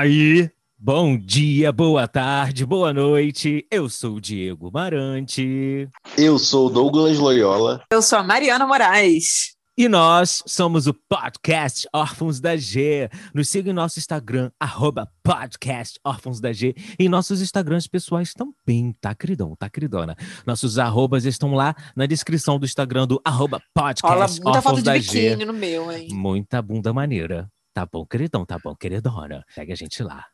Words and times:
Aí? 0.00 0.50
Bom 0.78 1.14
dia, 1.14 1.70
boa 1.70 2.08
tarde, 2.08 2.64
boa 2.64 2.90
noite. 2.90 3.66
Eu 3.70 3.86
sou 3.86 4.14
o 4.14 4.20
Diego 4.20 4.70
Marante. 4.72 5.86
Eu 6.16 6.38
sou 6.38 6.68
o 6.68 6.70
Douglas 6.70 7.18
Loyola. 7.18 7.82
Eu 7.92 8.00
sou 8.00 8.18
a 8.18 8.22
Mariana 8.22 8.66
Moraes. 8.66 9.54
E 9.80 9.88
nós 9.88 10.42
somos 10.46 10.86
o 10.86 10.92
podcast 10.92 11.88
Órfãos 11.90 12.38
da 12.38 12.54
G. 12.54 13.08
Nos 13.32 13.48
siga 13.48 13.70
em 13.70 13.72
nosso 13.72 13.98
Instagram, 13.98 14.50
arroba 14.60 15.10
podcast 15.22 15.98
Órfãos 16.04 16.38
da 16.38 16.52
G. 16.52 16.74
E 16.98 17.08
nossos 17.08 17.40
Instagrams 17.40 17.86
pessoais 17.86 18.34
também, 18.34 18.94
tá, 19.00 19.14
queridão, 19.14 19.56
tá, 19.56 19.70
queridona? 19.70 20.14
Nossos 20.46 20.78
arrobas 20.78 21.24
estão 21.24 21.54
lá 21.54 21.74
na 21.96 22.04
descrição 22.04 22.58
do 22.58 22.66
Instagram 22.66 23.06
do 23.06 23.22
arroba 23.24 23.58
podcast 23.72 24.42
foto 24.42 24.54
Órfãos 24.54 24.78
de 24.80 24.84
da 24.84 24.98
G. 24.98 25.30
biquíni 25.30 25.46
no 25.46 25.54
meu, 25.54 25.90
hein? 25.90 26.08
Muita 26.12 26.60
bunda 26.60 26.92
maneira. 26.92 27.50
Tá 27.72 27.86
bom, 27.90 28.04
queridão, 28.04 28.44
tá 28.44 28.58
bom, 28.62 28.76
queridona. 28.76 29.42
Segue 29.48 29.72
a 29.72 29.76
gente 29.76 30.02
lá. 30.02 30.26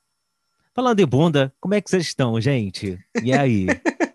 Falando 0.75 0.99
em 0.99 1.07
bunda, 1.07 1.55
como 1.61 1.73
é 1.73 1.81
que 1.81 1.89
vocês 1.89 2.05
estão, 2.05 2.41
gente? 2.41 2.99
E 3.23 3.33
aí? 3.33 3.67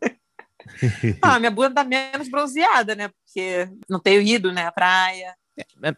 Ah, 1.21 1.39
minha 1.39 1.51
bunda 1.51 1.71
tá 1.75 1.83
menos 1.83 2.27
bronzeada, 2.29 2.95
né? 2.95 3.09
Porque 3.09 3.69
não 3.89 3.99
tenho 3.99 4.21
ido, 4.21 4.51
né, 4.51 4.65
à 4.67 4.71
praia. 4.71 5.35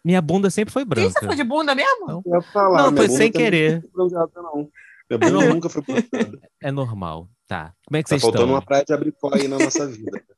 Minha 0.04 0.22
bunda 0.22 0.50
sempre 0.50 0.74
foi 0.74 0.86
Quem 0.86 1.04
você 1.06 1.12
branca. 1.14 1.26
foi 1.28 1.36
de 1.36 1.44
bunda 1.44 1.74
mesmo? 1.76 2.08
Não. 2.08 2.22
Eu 2.26 2.36
ia 2.36 2.42
falar, 2.42 2.78
Não, 2.84 2.98
foi 2.98 3.08
bunda 3.08 3.18
sem 3.18 3.32
querer. 3.32 3.74
Não 3.76 3.82
foi 3.82 3.90
bronzeada, 3.92 4.32
não. 4.42 4.70
Minha 5.10 5.20
bunda 5.20 5.32
Não. 5.32 5.54
nunca 5.54 5.70
foi 5.70 5.82
bronzeada. 5.82 6.40
É 6.62 6.72
normal, 6.72 7.30
tá. 7.48 7.74
Como 7.88 7.98
é 7.98 8.04
que 8.04 8.10
Tá 8.10 8.16
vocês 8.16 8.22
faltando 8.22 8.44
estão? 8.46 8.56
uma 8.56 8.62
praia 8.62 8.84
de 8.84 8.94
abricó 8.94 9.30
aí 9.34 9.48
na 9.48 9.58
nossa 9.58 9.88
vida. 9.88 10.22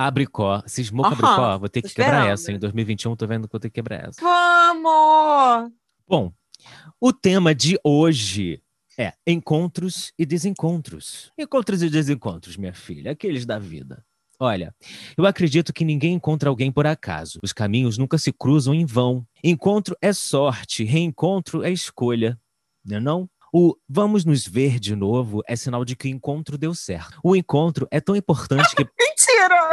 Abricó. 0.00 0.62
Cismou 0.64 1.04
com 1.04 1.10
abricó? 1.10 1.58
Vou 1.58 1.68
ter 1.68 1.82
que 1.82 1.88
quebrar 1.88 2.06
esperando. 2.18 2.32
essa. 2.32 2.52
Em 2.52 2.58
2021, 2.60 3.16
tô 3.16 3.26
vendo 3.26 3.48
que 3.48 3.52
vou 3.52 3.58
ter 3.58 3.68
que 3.68 3.74
quebrar 3.74 4.08
essa. 4.08 4.20
Vamos! 4.22 5.72
Bom, 6.06 6.32
o 7.00 7.12
tema 7.12 7.52
de 7.52 7.76
hoje 7.82 8.62
é 8.98 9.12
encontros 9.24 10.12
e 10.18 10.26
desencontros. 10.26 11.30
Encontros 11.38 11.82
e 11.82 11.88
desencontros, 11.88 12.56
minha 12.56 12.74
filha, 12.74 13.12
aqueles 13.12 13.46
da 13.46 13.58
vida. 13.58 14.04
Olha, 14.40 14.74
eu 15.16 15.26
acredito 15.26 15.72
que 15.72 15.84
ninguém 15.84 16.14
encontra 16.14 16.48
alguém 16.48 16.70
por 16.70 16.86
acaso. 16.86 17.38
Os 17.42 17.52
caminhos 17.52 17.96
nunca 17.96 18.18
se 18.18 18.32
cruzam 18.32 18.74
em 18.74 18.84
vão. 18.84 19.26
Encontro 19.42 19.96
é 20.00 20.12
sorte, 20.12 20.84
reencontro 20.84 21.64
é 21.64 21.70
escolha. 21.70 22.38
Não 22.84 22.96
é 22.96 23.00
não? 23.00 23.30
O 23.52 23.74
vamos 23.88 24.24
nos 24.24 24.46
ver 24.46 24.78
de 24.78 24.94
novo 24.94 25.42
é 25.48 25.56
sinal 25.56 25.84
de 25.84 25.96
que 25.96 26.06
o 26.06 26.10
encontro 26.10 26.58
deu 26.58 26.74
certo. 26.74 27.18
O 27.24 27.34
encontro 27.34 27.88
é 27.90 28.00
tão 28.00 28.14
importante 28.14 28.76
que. 28.76 28.84
Mentira! 28.98 29.70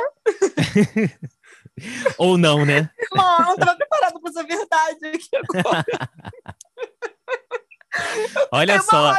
Ou 2.18 2.38
não, 2.38 2.66
né? 2.66 2.90
Irmão, 3.12 3.40
eu 3.40 3.46
não 3.48 3.58
tava 3.58 3.76
preparada 3.76 4.20
pra 4.20 4.30
essa 4.30 4.44
verdade 4.44 5.06
aqui 5.08 5.30
agora. 5.36 5.86
Olha 8.52 8.76
uma 8.76 8.84
só. 8.84 9.14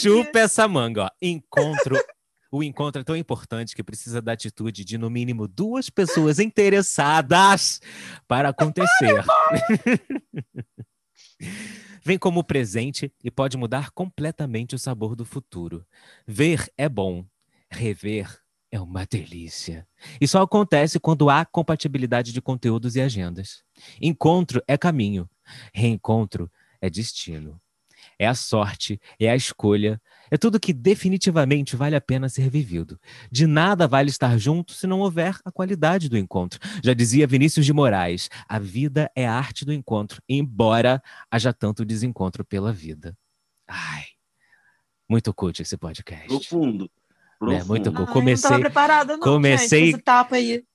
Chupa 0.00 0.38
essa 0.40 0.66
manga, 0.68 1.04
ó. 1.04 1.10
Encontro. 1.20 1.96
O 2.50 2.62
encontro 2.62 3.00
é 3.02 3.04
tão 3.04 3.16
importante 3.16 3.74
que 3.74 3.82
precisa 3.82 4.22
da 4.22 4.32
atitude 4.32 4.84
de, 4.84 4.96
no 4.96 5.10
mínimo, 5.10 5.48
duas 5.48 5.90
pessoas 5.90 6.38
interessadas 6.38 7.80
para 8.26 8.50
acontecer. 8.50 9.24
Vem 12.04 12.16
como 12.16 12.44
presente 12.44 13.12
e 13.22 13.30
pode 13.30 13.56
mudar 13.56 13.90
completamente 13.90 14.74
o 14.76 14.78
sabor 14.78 15.16
do 15.16 15.24
futuro. 15.24 15.84
Ver 16.24 16.70
é 16.78 16.88
bom, 16.88 17.26
rever 17.68 18.40
é 18.70 18.80
uma 18.80 19.04
delícia. 19.04 19.86
E 20.20 20.28
só 20.28 20.42
acontece 20.42 21.00
quando 21.00 21.28
há 21.28 21.44
compatibilidade 21.44 22.32
de 22.32 22.40
conteúdos 22.40 22.94
e 22.94 23.00
agendas. 23.00 23.64
Encontro 24.00 24.62
é 24.68 24.78
caminho, 24.78 25.28
reencontro 25.74 26.50
é 26.80 26.88
destino. 26.88 27.60
É 28.18 28.26
a 28.26 28.34
sorte, 28.34 28.98
é 29.20 29.28
a 29.30 29.36
escolha, 29.36 30.00
é 30.30 30.38
tudo 30.38 30.58
que 30.58 30.72
definitivamente 30.72 31.76
vale 31.76 31.94
a 31.94 32.00
pena 32.00 32.28
ser 32.30 32.48
vivido. 32.48 32.98
De 33.30 33.46
nada 33.46 33.86
vale 33.86 34.08
estar 34.08 34.38
junto 34.38 34.72
se 34.72 34.86
não 34.86 35.00
houver 35.00 35.36
a 35.44 35.52
qualidade 35.52 36.08
do 36.08 36.16
encontro. 36.16 36.58
Já 36.82 36.94
dizia 36.94 37.26
Vinícius 37.26 37.66
de 37.66 37.72
Moraes: 37.74 38.30
a 38.48 38.58
vida 38.58 39.10
é 39.14 39.26
a 39.26 39.34
arte 39.34 39.64
do 39.66 39.72
encontro, 39.72 40.22
embora 40.28 41.02
haja 41.30 41.52
tanto 41.52 41.84
desencontro 41.84 42.42
pela 42.44 42.72
vida. 42.72 43.14
Ai, 43.68 44.04
muito 45.08 45.34
cult 45.34 45.60
esse 45.60 45.76
podcast. 45.76 46.26
Profundo. 46.26 46.90
É, 47.42 47.62
muito 47.64 47.92
Profundo. 47.92 47.92
bom. 47.92 48.00
Ai, 48.06 48.12
comecei- 48.14 48.50
não 48.50 48.58
não, 49.18 49.20
comecei- 49.20 49.90
gente, 49.92 50.02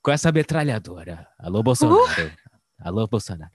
com 0.04 0.12
essa 0.12 0.32
metralhadora. 0.32 1.28
Alô, 1.40 1.64
Bolsonaro. 1.64 2.32
Alô, 2.84 3.08
Bolsonaro. 3.08 3.52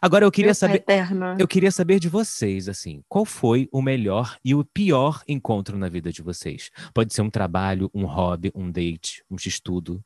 Agora 0.00 0.24
eu 0.26 0.30
queria 0.30 0.48
Meu 0.48 0.54
saber. 0.54 0.74
eterno. 0.76 1.36
Eu 1.38 1.48
queria 1.48 1.70
saber 1.72 1.98
de 1.98 2.08
vocês, 2.08 2.68
assim, 2.68 3.02
qual 3.08 3.24
foi 3.24 3.68
o 3.72 3.80
melhor 3.80 4.36
e 4.44 4.54
o 4.54 4.62
pior 4.64 5.22
encontro 5.26 5.78
na 5.78 5.88
vida 5.88 6.12
de 6.12 6.20
vocês? 6.22 6.70
Pode 6.92 7.14
ser 7.14 7.22
um 7.22 7.30
trabalho, 7.30 7.90
um 7.94 8.04
hobby, 8.04 8.52
um 8.54 8.70
date, 8.70 9.24
um 9.30 9.36
estudo, 9.36 10.04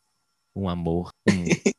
um 0.55 0.69
amor, 0.69 1.11
um. 1.29 1.45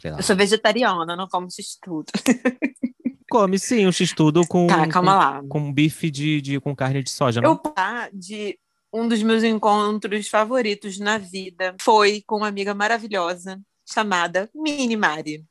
sei 0.00 0.10
lá. 0.10 0.18
Eu 0.18 0.22
sou 0.22 0.34
vegetariana, 0.34 1.14
não 1.14 1.28
como 1.28 1.46
isso 1.46 1.78
tudo. 1.82 2.06
Come 3.30 3.58
sim, 3.58 3.86
um 3.86 3.92
x-tudo 3.92 4.46
com, 4.46 4.66
Tá, 4.66 4.88
calma 4.88 5.12
com, 5.12 5.18
lá. 5.18 5.42
com 5.50 5.72
bife 5.72 6.10
de, 6.10 6.40
de- 6.40 6.60
com 6.60 6.74
carne 6.74 7.02
de 7.02 7.10
soja, 7.10 7.42
não? 7.42 7.50
Eu 7.50 7.56
tá 7.58 8.08
de 8.10 8.58
um 8.90 9.06
dos 9.06 9.22
meus 9.22 9.44
encontros 9.44 10.28
favoritos 10.28 10.98
na 10.98 11.18
vida 11.18 11.76
foi 11.78 12.22
com 12.26 12.36
uma 12.38 12.48
amiga 12.48 12.72
maravilhosa 12.74 13.60
chamada 13.86 14.48
Mini 14.54 14.96
Mari. 14.96 15.44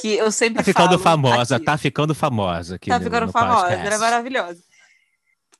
Que 0.00 0.14
eu 0.16 0.30
sempre 0.32 0.58
Tá 0.58 0.64
ficando 0.64 0.98
falo 0.98 0.98
famosa, 0.98 1.56
aqui. 1.56 1.64
tá 1.64 1.78
ficando 1.78 2.14
famosa 2.14 2.74
aqui 2.76 2.88
Tá 2.90 2.98
no- 2.98 3.04
ficando 3.04 3.26
no 3.26 3.32
famosa, 3.32 3.60
podcast. 3.62 3.86
ela 3.86 3.94
é 3.94 3.98
maravilhosa. 3.98 4.62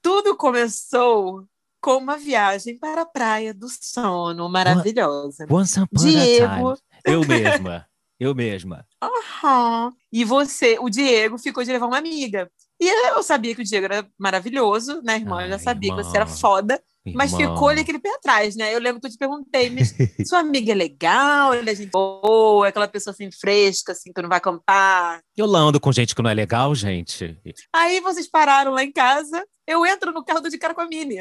Tudo 0.02 0.36
começou 0.36 1.44
com 1.80 1.96
uma 1.96 2.16
viagem 2.16 2.78
para 2.78 3.02
a 3.02 3.06
Praia 3.06 3.52
do 3.54 3.68
Sono, 3.68 4.48
maravilhosa. 4.48 5.46
Once 5.50 5.78
upon 5.80 6.00
Diego. 6.02 6.76
Eu 7.04 7.24
mesma, 7.26 7.86
eu 8.18 8.34
mesma. 8.34 8.86
Aham. 9.02 9.92
E 10.12 10.24
você, 10.24 10.76
o 10.80 10.88
Diego, 10.90 11.38
ficou 11.38 11.62
de 11.64 11.72
levar 11.72 11.86
uma 11.86 11.98
amiga. 11.98 12.50
E 12.80 12.88
eu 13.10 13.22
sabia 13.22 13.54
que 13.54 13.60
o 13.62 13.64
Diego 13.64 13.84
era 13.86 14.06
maravilhoso, 14.18 15.00
né, 15.02 15.16
irmã? 15.16 15.42
eu 15.42 15.48
já 15.50 15.54
Ai, 15.56 15.60
sabia 15.60 15.94
que 15.94 16.02
você 16.02 16.16
era 16.16 16.26
foda. 16.26 16.82
Mas 17.14 17.32
Irmão. 17.32 17.54
ficou 17.54 17.68
ali 17.68 17.80
aquele 17.80 17.98
pé 17.98 18.10
atrás, 18.14 18.54
né? 18.56 18.74
Eu 18.74 18.78
lembro 18.78 19.00
que 19.00 19.06
eu 19.06 19.10
te 19.10 19.16
perguntei, 19.16 19.70
mas 19.70 19.94
sua 20.28 20.40
amiga 20.40 20.72
é 20.72 20.74
legal, 20.74 21.54
ela 21.54 21.70
é 21.70 21.74
gente 21.74 21.90
boa, 21.90 22.66
é 22.66 22.68
aquela 22.68 22.86
pessoa 22.86 23.12
assim 23.12 23.30
fresca, 23.32 23.92
assim, 23.92 24.12
que 24.12 24.20
não 24.20 24.28
vai 24.28 24.38
acampar. 24.38 25.20
Eu 25.36 25.46
ando 25.56 25.80
com 25.80 25.90
gente 25.92 26.14
que 26.14 26.22
não 26.22 26.28
é 26.30 26.34
legal, 26.34 26.74
gente. 26.74 27.38
Aí 27.74 28.00
vocês 28.00 28.28
pararam 28.28 28.72
lá 28.72 28.84
em 28.84 28.92
casa, 28.92 29.42
eu 29.66 29.86
entro 29.86 30.12
no 30.12 30.22
carro 30.24 30.40
dou 30.40 30.50
de 30.50 30.58
cara 30.58 30.74
com 30.74 30.82
a 30.82 30.86
Mini. 30.86 31.20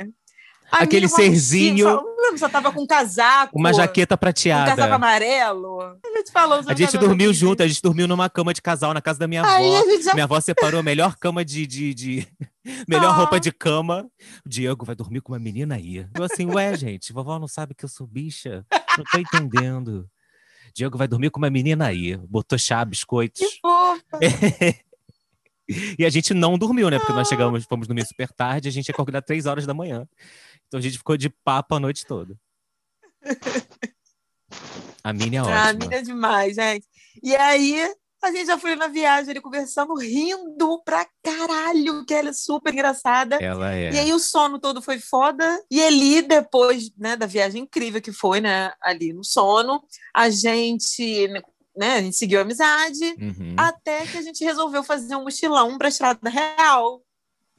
A 0.72 0.84
Aquele 0.84 1.08
Mini, 1.08 1.12
mochila, 1.12 1.30
serzinho. 1.32 1.86
Só, 1.88 1.96
não 2.04 2.22
lembro, 2.24 2.38
só 2.38 2.48
tava 2.50 2.72
com 2.72 2.84
um 2.84 2.86
casaco. 2.86 3.58
Uma 3.58 3.74
jaqueta 3.74 4.14
Um 4.14 4.18
casaco 4.20 4.44
prateada. 4.44 4.94
amarelo. 4.96 5.82
A 5.82 6.18
gente 6.18 6.32
falou 6.32 6.62
A 6.68 6.76
gente 6.76 6.96
dormiu 6.98 7.34
junto, 7.34 7.64
a 7.64 7.68
gente 7.68 7.82
dormiu 7.82 8.08
numa 8.08 8.30
cama 8.30 8.54
de 8.54 8.62
casal 8.62 8.94
na 8.94 9.02
casa 9.02 9.18
da 9.18 9.28
minha 9.28 9.44
Aí 9.44 9.76
avó. 9.78 10.02
já 10.02 10.14
Minha 10.14 10.26
avó 10.26 10.40
separou 10.40 10.80
a 10.82 10.84
melhor 10.84 11.16
cama 11.16 11.44
de. 11.44 11.66
de, 11.66 11.94
de- 11.96 12.28
melhor 12.88 13.12
Ah. 13.12 13.16
roupa 13.18 13.40
de 13.40 13.52
cama. 13.52 14.10
O 14.46 14.50
Diego 14.50 14.86
vai 14.86 14.96
dormir 14.96 15.22
com 15.22 15.32
uma 15.34 15.40
menina 15.40 15.76
aí. 15.76 16.06
Eu 16.16 16.24
assim, 16.24 16.46
ué, 16.46 16.76
gente, 16.78 17.14
vovó 17.14 17.38
não 17.40 17.48
sabe 17.48 17.74
que 17.74 17.86
eu 17.86 17.90
sou 17.90 18.06
bicha. 18.08 18.66
Não 18.98 19.04
tô 19.12 19.18
entendendo. 19.20 20.10
Diego 20.76 20.98
vai 20.98 21.08
dormir 21.08 21.30
com 21.32 21.40
uma 21.40 21.50
menina 21.50 21.88
aí. 21.88 22.16
Botou 22.18 22.58
chá, 22.60 22.84
biscoitos. 22.86 23.40
que 23.40 23.60
fofa. 23.62 24.20
E 26.00 26.04
a 26.04 26.10
gente 26.10 26.34
não 26.34 26.58
dormiu, 26.58 26.90
né? 26.90 26.98
Porque 26.98 27.12
Ah. 27.12 27.16
nós 27.16 27.28
chegamos, 27.28 27.64
fomos 27.66 27.88
dormir 27.88 28.04
super 28.04 28.28
tarde, 28.32 28.68
a 28.68 28.72
gente 28.72 28.88
ia 28.88 28.92
acordar 28.92 29.22
três 29.22 29.46
horas 29.46 29.68
da 29.68 29.74
manhã. 29.74 30.08
Então 30.68 30.80
a 30.80 30.82
gente 30.82 30.98
ficou 30.98 31.16
de 31.16 31.30
papo 31.30 31.76
a 31.76 31.80
noite 31.80 32.08
toda. 32.08 32.36
A 35.04 35.14
Mini 35.14 35.36
é 35.36 35.40
Ah, 35.40 35.44
ótima. 35.44 35.70
a 35.70 35.74
Mini 35.74 35.94
é 35.96 36.02
demais, 36.02 36.56
gente. 36.56 36.88
E 37.24 37.36
aí, 37.36 37.94
a 38.22 38.32
gente 38.32 38.48
já 38.48 38.58
foi 38.58 38.76
na 38.76 38.88
viagem 38.88 39.32
ali 39.32 39.42
conversando, 39.42 39.96
rindo 39.96 40.82
pra 40.84 41.08
caralho, 41.24 42.06
que 42.06 42.14
ela 42.14 42.30
é 42.30 42.34
super 42.34 42.74
engraçada. 42.74 43.38
Ela 43.42 43.74
é. 43.74 43.92
E 43.92 44.00
aí 44.00 44.14
o 44.14 44.20
sono 44.20 44.60
todo 44.60 44.82
foi 44.82 45.00
foda. 45.00 45.64
E 45.72 45.82
ali, 45.82 46.22
depois 46.22 46.92
né, 46.98 47.16
da 47.16 47.26
viagem 47.26 47.64
incrível 47.64 48.02
que 48.02 48.12
foi, 48.12 48.42
né, 48.42 48.72
ali 48.82 49.14
no 49.14 49.24
sono, 49.24 49.82
a 50.14 50.30
gente, 50.30 51.28
né, 51.76 51.96
a 51.96 52.02
gente 52.02 52.18
seguiu 52.18 52.40
a 52.40 52.42
amizade, 52.44 53.06
Uhum, 53.20 53.56
até 53.58 54.06
que 54.06 54.18
a 54.18 54.22
gente 54.22 54.44
resolveu 54.44 54.84
fazer 54.84 55.16
um 55.16 55.24
mochilão 55.24 55.78
pra 55.78 55.88
Estrada 55.88 56.30
Real. 56.30 57.02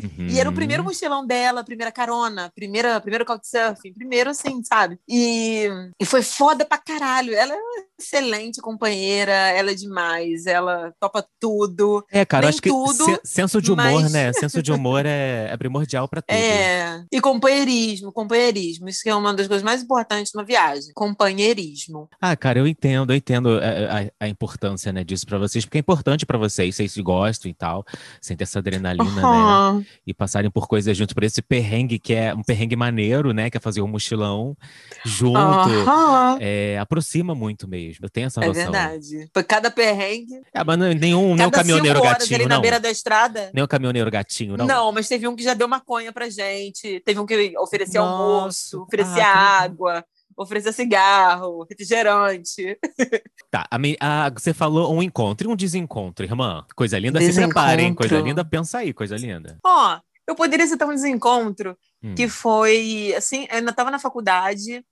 uhum. 0.03 0.27
E 0.29 0.39
era 0.39 0.49
o 0.49 0.55
primeiro 0.55 0.85
mochilão 0.85 1.27
dela, 1.27 1.65
primeira 1.65 1.93
carona, 1.93 2.51
primeira, 2.55 3.01
primeiro 3.01 3.25
couchsurfing, 3.25 3.93
primeiro 3.95 4.31
assim, 4.31 4.63
sabe? 4.65 4.99
E, 5.09 5.69
e 5.99 6.05
foi 6.05 6.23
foda 6.23 6.65
pra 6.65 6.79
caralho. 6.79 7.35
Ela 7.35 7.55
é 7.55 7.59
excelente 8.01 8.61
companheira, 8.61 9.33
ela 9.33 9.71
é 9.71 9.75
demais, 9.75 10.47
ela 10.47 10.93
topa 11.01 11.25
tudo. 11.39 12.05
É, 12.11 12.25
cara, 12.25 12.49
acho 12.49 12.61
que 12.61 12.69
tudo, 12.69 13.05
se- 13.05 13.21
senso 13.25 13.61
de 13.63 13.71
humor, 13.73 14.03
mas- 14.03 14.13
né? 14.13 14.33
Senso 14.33 14.63
de 14.63 14.73
humor 14.73 15.05
é, 15.07 15.49
é 15.51 15.57
primordial 15.57 16.09
pra 16.09 16.21
tudo. 16.23 16.35
É, 16.37 17.05
e 17.13 17.21
companheirismo, 17.21 18.13
companheirismo, 18.13 18.89
isso 18.89 19.03
que 19.03 19.09
é 19.09 19.15
uma 19.15 19.33
das 19.35 19.47
coisas 19.47 19.63
mais 19.65 19.83
importantes 19.83 20.33
numa 20.35 20.45
viagem, 20.45 20.93
companheirismo. 20.95 22.09
Ah, 22.21 22.37
cara, 22.37 22.59
eu 22.59 22.67
entendo, 22.67 23.13
eu 23.13 23.17
entendo 23.17 23.51
a, 23.59 24.01
a- 24.01 24.11
a 24.27 24.29
importância, 24.29 24.93
né, 24.93 25.05
disso 25.05 25.27
pra 25.27 25.39
vocês, 25.39 25.65
porque 25.65 25.79
é 25.79 25.81
importante 25.81 26.27
pra 26.27 26.39
vocês, 26.39 26.75
vocês 26.77 26.97
gostam 26.99 27.51
e 27.51 27.55
tal, 27.55 27.85
sentem 28.21 28.45
essa 28.45 28.59
adrenalina, 28.59 29.05
né? 29.05 29.23
Aham. 29.23 29.85
E 30.07 30.13
passarem 30.15 30.51
por 30.51 30.67
coisas 30.67 30.97
juntos, 30.97 31.15
por 31.15 31.23
esse 31.25 31.41
perrengue 31.43 31.99
que 31.99 32.15
é 32.15 32.35
um 32.35 32.43
perrengue 32.43 32.77
maneiro, 32.77 33.33
né? 33.33 33.51
Que 33.51 33.57
é 33.57 33.61
fazer 33.61 33.81
um 33.83 33.89
mochilão 33.89 34.57
junto. 35.05 35.39
Aham. 35.39 36.39
É, 36.41 36.79
aproxima 36.79 37.35
muito 37.35 37.69
mesmo. 37.69 37.90
Eu 38.01 38.09
tenho 38.11 38.27
essa 38.27 38.43
É 38.43 38.47
noção. 38.47 38.63
verdade. 38.63 39.29
Foi 39.33 39.43
cada 39.43 39.71
perrengue. 39.71 40.41
É, 40.55 40.63
mas 40.65 40.79
não- 40.79 40.93
nenhum, 40.93 41.35
nenhum 41.35 41.51
caminhoneiro 41.51 41.99
cinco 41.99 42.09
horas 42.09 42.23
gatinho, 42.23 42.41
ali 42.41 42.49
na 42.49 42.55
não. 42.57 42.63
beira 42.63 42.79
da 42.81 42.91
estrada. 42.91 43.51
Nenhum 43.55 43.67
caminhoneiro 43.67 44.11
gatinho, 44.11 44.57
não. 44.57 44.67
Não. 44.67 44.93
mas 44.93 45.09
teve 45.09 45.27
um 45.27 45.35
que 45.35 45.43
já 45.43 45.55
deu 45.55 45.67
maconha 45.69 46.13
pra 46.13 46.29
gente. 46.29 47.01
Teve 47.05 47.19
um 47.21 47.27
que 47.27 47.57
oferecia 47.59 48.01
Nossa. 48.01 48.13
almoço, 48.23 48.83
oferecia 48.83 49.13
Ah, 49.13 49.17
que 49.17 49.21
legal. 49.21 49.63
água, 49.65 50.05
oferecia 50.37 50.73
cigarro, 50.73 51.67
refrigerante. 51.69 52.79
Tá, 53.51 53.67
a 53.69 53.77
a- 54.01 54.31
você 54.31 54.55
falou 54.55 54.95
um 54.95 55.03
encontro 55.03 55.49
e 55.49 55.53
um 55.53 55.57
desencontro, 55.57 56.25
irmã. 56.25 56.65
Coisa 56.77 56.97
linda, 56.99 57.21
se 57.21 57.33
prepara, 57.35 57.83
hein? 57.83 57.93
Coisa 57.95 58.11
Desencontro. 58.11 58.29
linda, 58.29 58.45
pensa 58.45 58.79
aí, 58.79 58.93
coisa 58.93 59.17
linda. 59.17 59.59
Ó, 59.67 59.99
eu 60.25 60.37
poderia 60.37 60.65
citar 60.69 60.87
um 60.87 60.95
desencontro 60.95 61.77
Hum. 62.03 62.15
que 62.15 62.29
foi, 62.29 63.13
assim, 63.17 63.49
eu 63.51 63.57
ainda 63.59 63.73
estava 63.73 63.91
na 63.91 63.99
faculdade 63.99 64.85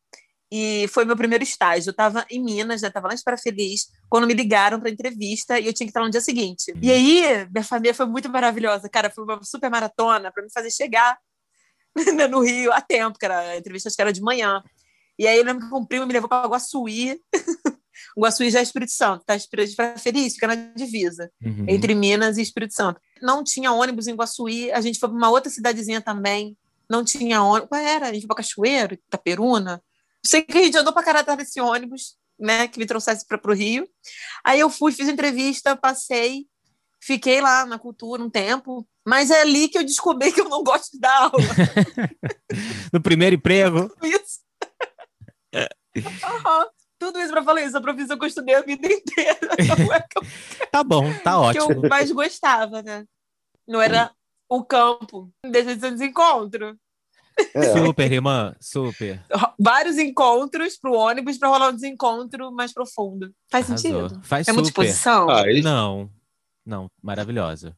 e 0.50 0.88
foi 0.88 1.04
meu 1.04 1.16
primeiro 1.16 1.44
estágio. 1.44 1.90
Eu 1.90 1.92
estava 1.92 2.24
em 2.30 2.42
Minas, 2.42 2.80
já 2.80 2.88
estava 2.88 3.08
lá 3.08 3.12
em 3.12 3.16
Espera 3.16 3.36
Feliz, 3.36 3.88
quando 4.08 4.26
me 4.26 4.34
ligaram 4.34 4.80
para 4.80 4.90
entrevista 4.90 5.58
e 5.58 5.66
eu 5.66 5.72
tinha 5.72 5.86
que 5.86 5.90
estar 5.90 6.02
no 6.02 6.10
dia 6.10 6.20
seguinte. 6.20 6.72
Hum. 6.72 6.78
E 6.80 6.90
aí, 6.90 7.46
minha 7.50 7.64
família 7.64 7.94
foi 7.94 8.06
muito 8.06 8.28
maravilhosa, 8.28 8.88
cara, 8.88 9.10
foi 9.10 9.24
uma 9.24 9.42
super 9.42 9.70
maratona 9.70 10.32
para 10.32 10.42
me 10.42 10.50
fazer 10.50 10.70
chegar 10.70 11.18
né, 12.14 12.26
no 12.26 12.40
Rio 12.40 12.72
a 12.72 12.80
tempo, 12.80 13.18
que 13.18 13.24
era, 13.24 13.38
a 13.38 13.56
entrevista 13.56 13.88
acho 13.88 13.96
que 13.96 14.02
era 14.02 14.12
de 14.12 14.22
manhã. 14.22 14.62
E 15.18 15.26
aí 15.26 15.36
eu 15.36 15.44
lembro 15.44 15.68
que 15.68 15.74
um 15.74 15.84
primo 15.84 16.06
me 16.06 16.12
levou 16.12 16.28
para 16.28 16.48
Guaçuí. 16.48 17.20
Guaçuí 18.16 18.50
já 18.50 18.60
é 18.60 18.62
Espírito 18.62 18.92
Santo, 18.92 19.24
tá? 19.24 19.34
Espera 19.34 19.98
Feliz, 19.98 20.34
fica 20.34 20.46
na 20.46 20.54
divisa 20.54 21.30
Uhum. 21.44 21.66
entre 21.68 21.94
Minas 21.94 22.38
e 22.38 22.42
Espírito 22.42 22.74
Santo. 22.74 23.00
Não 23.20 23.42
tinha 23.42 23.72
ônibus 23.72 24.06
em 24.06 24.14
Guaçuí, 24.14 24.70
a 24.70 24.80
gente 24.80 24.98
foi 24.98 25.08
para 25.08 25.18
uma 25.18 25.30
outra 25.30 25.50
cidadezinha 25.50 26.00
também, 26.00 26.56
não 26.88 27.04
tinha 27.04 27.42
ônibus. 27.42 27.68
Qual 27.68 27.80
era? 27.80 28.08
A 28.08 28.12
gente 28.12 28.22
foi 28.22 28.28
para 28.28 28.36
Cachoeiro, 28.36 28.94
Itaperuna. 28.94 29.82
Sei 30.24 30.42
que 30.42 30.58
a 30.58 30.62
gente 30.62 30.76
andou 30.76 30.92
para 30.92 31.02
caralho 31.02 31.22
atrás 31.22 31.38
desse 31.38 31.60
ônibus, 31.60 32.16
né, 32.38 32.68
que 32.68 32.78
me 32.78 32.86
trouxesse 32.86 33.26
para 33.26 33.40
o 33.50 33.54
Rio. 33.54 33.88
Aí 34.44 34.60
eu 34.60 34.70
fui, 34.70 34.92
fiz 34.92 35.08
entrevista, 35.08 35.76
passei, 35.76 36.46
fiquei 37.00 37.40
lá 37.40 37.64
na 37.64 37.78
cultura 37.78 38.22
um 38.22 38.30
tempo, 38.30 38.86
mas 39.06 39.30
é 39.30 39.40
ali 39.40 39.68
que 39.68 39.78
eu 39.78 39.84
descobri 39.84 40.32
que 40.32 40.40
eu 40.40 40.48
não 40.48 40.62
gosto 40.62 40.92
de 40.92 41.00
dar 41.00 41.22
aula. 41.22 41.32
No 42.92 43.02
primeiro 43.02 43.36
emprego. 43.36 43.90
isso. 44.02 44.40
Aham. 46.24 46.68
Tudo 46.98 47.20
isso 47.20 47.30
para 47.30 47.44
falar 47.44 47.62
isso, 47.62 47.78
a 47.78 47.80
profissão 47.80 48.18
que 48.18 48.24
eu 48.24 48.28
estudei 48.28 48.56
a 48.56 48.62
vida 48.62 48.92
inteira. 48.92 49.38
É 49.56 50.00
que 50.00 50.18
eu 50.18 50.22
Tá 50.72 50.82
bom, 50.82 51.04
tá 51.22 51.52
que 51.52 51.58
ótimo. 51.60 51.84
eu 51.84 51.88
mais 51.88 52.10
gostava, 52.10 52.82
né? 52.82 53.04
Não 53.66 53.80
era 53.80 54.10
o 54.48 54.64
campo, 54.64 55.30
deixa 55.46 55.74
de 55.74 55.80
ser 55.80 55.88
um 55.88 55.92
desencontro. 55.92 56.76
É, 57.54 57.62
Super, 57.84 58.12
irmã, 58.12 58.54
super. 58.60 59.22
Vários 59.58 59.96
encontros 59.98 60.76
pro 60.78 60.92
ônibus 60.94 61.38
para 61.38 61.48
rolar 61.48 61.68
um 61.70 61.74
desencontro 61.74 62.52
mais 62.52 62.72
profundo. 62.72 63.32
Faz 63.50 63.66
Arrasou. 63.68 64.08
sentido? 64.08 64.20
Faz 64.24 64.46
É 64.48 64.52
super. 64.52 64.66
exposição? 64.66 65.28
ah, 65.30 65.42
eles- 65.48 65.64
Não, 65.64 66.10
não, 66.64 66.90
maravilhosa. 67.02 67.76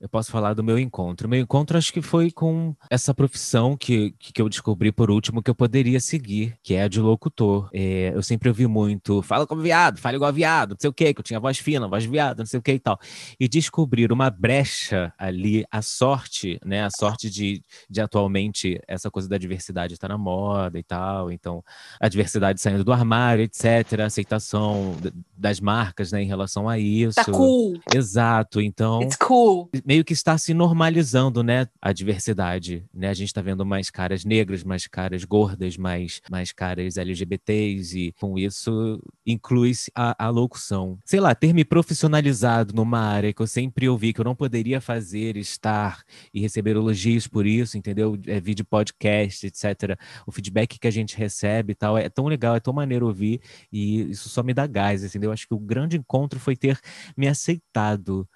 Eu 0.00 0.08
posso 0.08 0.30
falar 0.30 0.54
do 0.54 0.64
meu 0.64 0.78
encontro. 0.78 1.28
Meu 1.28 1.40
encontro 1.40 1.78
acho 1.78 1.92
que 1.92 2.02
foi 2.02 2.30
com 2.30 2.74
essa 2.90 3.14
profissão 3.14 3.76
que, 3.76 4.14
que 4.18 4.40
eu 4.42 4.48
descobri 4.48 4.90
por 4.90 5.10
último 5.10 5.42
que 5.42 5.50
eu 5.50 5.54
poderia 5.54 6.00
seguir, 6.00 6.56
que 6.62 6.74
é 6.74 6.82
a 6.82 6.88
de 6.88 7.00
locutor. 7.00 7.70
É, 7.72 8.12
eu 8.14 8.22
sempre 8.22 8.48
ouvi 8.48 8.66
muito, 8.66 9.22
fala 9.22 9.46
como 9.46 9.62
viado, 9.62 9.98
fala 9.98 10.16
igual 10.16 10.32
viado, 10.32 10.70
não 10.70 10.76
sei 10.80 10.90
o 10.90 10.92
quê, 10.92 11.14
que 11.14 11.20
eu 11.20 11.24
tinha 11.24 11.38
voz 11.38 11.58
fina, 11.58 11.86
voz 11.88 12.04
viado, 12.04 12.40
não 12.40 12.46
sei 12.46 12.58
o 12.58 12.62
que 12.62 12.72
e 12.72 12.78
tal. 12.78 12.98
E 13.38 13.48
descobrir 13.48 14.12
uma 14.12 14.28
brecha 14.28 15.12
ali, 15.16 15.64
a 15.70 15.80
sorte, 15.82 16.58
né? 16.64 16.84
A 16.84 16.90
sorte 16.90 17.30
de, 17.30 17.62
de 17.88 18.00
atualmente 18.00 18.80
essa 18.88 19.10
coisa 19.10 19.28
da 19.28 19.38
diversidade 19.38 19.94
estar 19.94 20.08
na 20.08 20.18
moda 20.18 20.78
e 20.78 20.82
tal. 20.82 21.30
Então, 21.30 21.62
a 22.00 22.08
diversidade 22.08 22.60
saindo 22.60 22.84
do 22.84 22.92
armário, 22.92 23.44
etc. 23.44 24.00
A 24.00 24.06
aceitação 24.06 24.96
das 25.36 25.60
marcas, 25.60 26.12
né, 26.12 26.22
em 26.22 26.26
relação 26.26 26.68
a 26.68 26.78
isso. 26.78 27.14
Tá 27.14 27.24
cool. 27.24 27.78
Exato, 27.94 28.60
então 28.60 29.00
It's 29.12 29.16
cool. 29.16 29.68
meio 29.84 30.04
que 30.04 30.14
está 30.14 30.38
se 30.38 30.54
normalizando, 30.54 31.42
né, 31.42 31.68
a 31.82 31.92
diversidade, 31.92 32.82
né? 32.94 33.10
A 33.10 33.14
gente 33.14 33.28
está 33.28 33.42
vendo 33.42 33.64
mais 33.64 33.90
caras 33.90 34.24
negras, 34.24 34.64
mais 34.64 34.86
caras 34.86 35.22
gordas, 35.24 35.76
mais, 35.76 36.22
mais 36.30 36.50
caras 36.50 36.96
LGBTs 36.96 37.98
e 37.98 38.12
com 38.12 38.38
isso 38.38 39.02
inclui-se 39.26 39.92
a, 39.94 40.26
a 40.26 40.30
locução. 40.30 40.98
Sei 41.04 41.20
lá, 41.20 41.34
ter 41.34 41.52
me 41.52 41.62
profissionalizado 41.62 42.72
numa 42.74 43.00
área 43.00 43.34
que 43.34 43.42
eu 43.42 43.46
sempre 43.46 43.86
ouvi 43.86 44.14
que 44.14 44.20
eu 44.20 44.24
não 44.24 44.34
poderia 44.34 44.80
fazer, 44.80 45.36
estar 45.36 46.02
e 46.32 46.40
receber 46.40 46.70
elogios 46.70 47.26
por 47.26 47.46
isso, 47.46 47.76
entendeu? 47.76 48.18
É, 48.26 48.40
vídeo 48.40 48.64
podcast, 48.64 49.46
etc. 49.46 49.98
O 50.26 50.32
feedback 50.32 50.78
que 50.78 50.88
a 50.88 50.92
gente 50.92 51.18
recebe 51.18 51.72
e 51.72 51.74
tal 51.74 51.98
é 51.98 52.08
tão 52.08 52.26
legal, 52.26 52.56
é 52.56 52.60
tão 52.60 52.72
maneiro 52.72 53.06
ouvir 53.06 53.42
e 53.70 54.10
isso 54.10 54.30
só 54.30 54.42
me 54.42 54.54
dá 54.54 54.66
gás, 54.66 55.04
entendeu? 55.04 55.32
Acho 55.32 55.46
que 55.46 55.54
o 55.54 55.58
grande 55.58 55.98
encontro 55.98 56.40
foi 56.40 56.56
ter 56.56 56.80
me 57.14 57.28
aceitado 57.28 58.26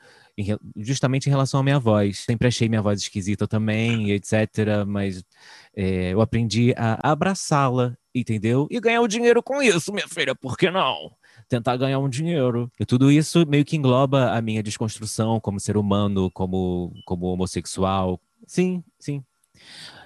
justamente 0.77 1.27
em 1.27 1.31
relação 1.31 1.61
à 1.61 1.63
minha 1.63 1.79
voz. 1.79 2.19
Sempre 2.21 2.49
achei 2.49 2.69
minha 2.69 2.83
voz 2.83 3.01
esquisita 3.01 3.47
também, 3.49 4.11
etc. 4.11 4.85
Mas 4.87 5.25
é, 5.75 6.13
eu 6.13 6.21
aprendi 6.21 6.75
a, 6.77 7.11
abraçá-la, 7.13 7.97
entendeu? 8.15 8.67
E 8.71 8.81
ganhar 8.81 9.01
o 9.01 9.09
dinheiro 9.09 9.43
com 9.43 9.63
isso, 9.63 9.93
minha 9.93 10.09
filha, 10.09 10.35
por 10.35 10.57
que 10.57 10.71
não? 10.71 11.13
Tentar 11.49 11.77
ganhar 11.77 11.99
um 11.99 12.09
dinheiro. 12.09 12.71
E 12.79 12.85
tudo 12.85 13.11
isso 13.11 13.47
meio 13.47 13.65
que 13.65 13.77
engloba 13.77 14.33
a 14.33 14.43
minha 14.43 14.63
desconstrução 14.63 15.39
como 15.41 15.61
ser 15.61 15.77
humano, 15.77 16.31
como, 16.31 16.93
como 17.05 17.27
homossexual. 17.27 18.21
Sim, 18.47 18.83
sim. 18.99 19.23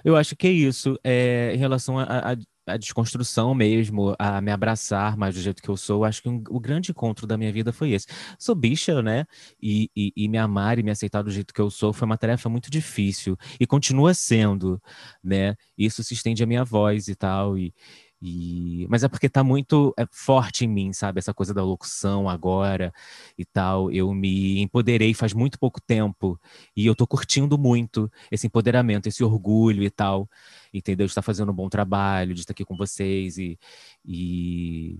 Eu 0.03 0.15
acho 0.15 0.35
que 0.35 0.47
é 0.47 0.51
isso. 0.51 0.97
É, 1.03 1.51
em 1.53 1.57
relação 1.57 1.99
a, 1.99 2.03
a- 2.03 2.37
a 2.67 2.77
desconstrução 2.77 3.53
mesmo, 3.55 4.15
a 4.19 4.39
me 4.41 4.51
abraçar 4.51 5.17
mais 5.17 5.35
do 5.35 5.41
jeito 5.41 5.61
que 5.61 5.69
eu 5.69 5.75
sou, 5.77 6.05
acho 6.05 6.21
que 6.21 6.29
um- 6.29 6.43
o 6.49 6.59
grande 6.59 6.91
encontro 6.91 7.25
da 7.27 7.37
minha 7.37 7.51
vida 7.51 7.73
foi 7.73 7.91
esse. 7.91 8.07
Sou 8.39 8.53
bicha, 8.55 9.01
né? 9.01 9.25
E, 9.61 9.89
e, 9.95 10.13
e 10.15 10.27
me 10.27 10.37
amar 10.37 10.77
e 10.79 10.83
me 10.83 10.91
aceitar 10.91 11.21
do 11.23 11.31
jeito 11.31 11.53
que 11.53 11.61
eu 11.61 11.69
sou 11.71 11.91
foi 11.93 12.05
uma 12.05 12.17
tarefa 12.17 12.49
muito 12.49 12.69
difícil. 12.71 13.37
E 13.59 13.65
continua 13.67 14.13
sendo, 14.13 14.81
né? 15.23 15.55
Isso 15.77 16.03
se 16.03 16.13
estende 16.13 16.43
à 16.43 16.45
minha 16.47 16.63
voz 16.63 17.07
e 17.07 17.15
tal. 17.15 17.57
E, 17.57 17.73
e... 18.21 18.85
Mas 18.87 19.03
é 19.03 19.07
porque 19.07 19.27
tá 19.27 19.43
muito 19.43 19.93
é, 19.97 20.05
forte 20.11 20.65
em 20.65 20.67
mim, 20.67 20.93
sabe? 20.93 21.17
Essa 21.17 21.33
coisa 21.33 21.53
da 21.53 21.63
locução 21.63 22.29
agora 22.29 22.93
e 23.37 23.43
tal. 23.43 23.91
Eu 23.91 24.13
me 24.13 24.61
empoderei 24.61 25.13
faz 25.13 25.33
muito 25.33 25.57
pouco 25.57 25.81
tempo. 25.81 26.39
E 26.75 26.85
eu 26.85 26.93
tô 26.93 27.07
curtindo 27.07 27.57
muito 27.57 28.11
esse 28.31 28.45
empoderamento, 28.45 29.07
esse 29.07 29.23
orgulho 29.23 29.83
e 29.83 29.89
tal. 29.89 30.29
Entendeu? 30.71 31.07
De 31.07 31.11
estar 31.11 31.23
fazendo 31.23 31.51
um 31.51 31.55
bom 31.55 31.67
trabalho, 31.67 32.35
de 32.35 32.41
estar 32.41 32.51
aqui 32.51 32.63
com 32.63 32.77
vocês 32.77 33.37
e. 33.37 33.57
e... 34.05 34.99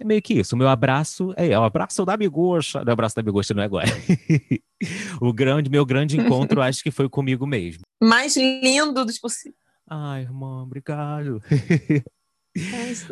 É 0.00 0.04
meio 0.04 0.22
que 0.22 0.34
isso. 0.34 0.54
O 0.54 0.58
meu 0.58 0.68
abraço 0.68 1.34
é, 1.36 1.48
é 1.48 1.58
o 1.58 1.64
abraço 1.64 2.04
da 2.04 2.16
Bigocha. 2.16 2.84
Não, 2.84 2.90
o 2.90 2.92
abraço 2.92 3.16
da 3.16 3.22
Bigocha 3.22 3.52
não 3.52 3.62
é 3.62 3.66
agora. 3.66 3.88
o 5.20 5.32
grande, 5.32 5.68
meu 5.68 5.84
grande 5.84 6.16
encontro, 6.20 6.62
acho 6.62 6.82
que 6.82 6.90
foi 6.92 7.08
comigo 7.08 7.46
mesmo. 7.46 7.82
Mais 8.00 8.36
lindo 8.36 9.04
dos 9.04 9.18
possíveis. 9.18 9.57
Ai, 9.88 10.22
irmão, 10.22 10.62
obrigado. 10.64 11.40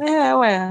É, 0.01 0.35
ué. 0.35 0.71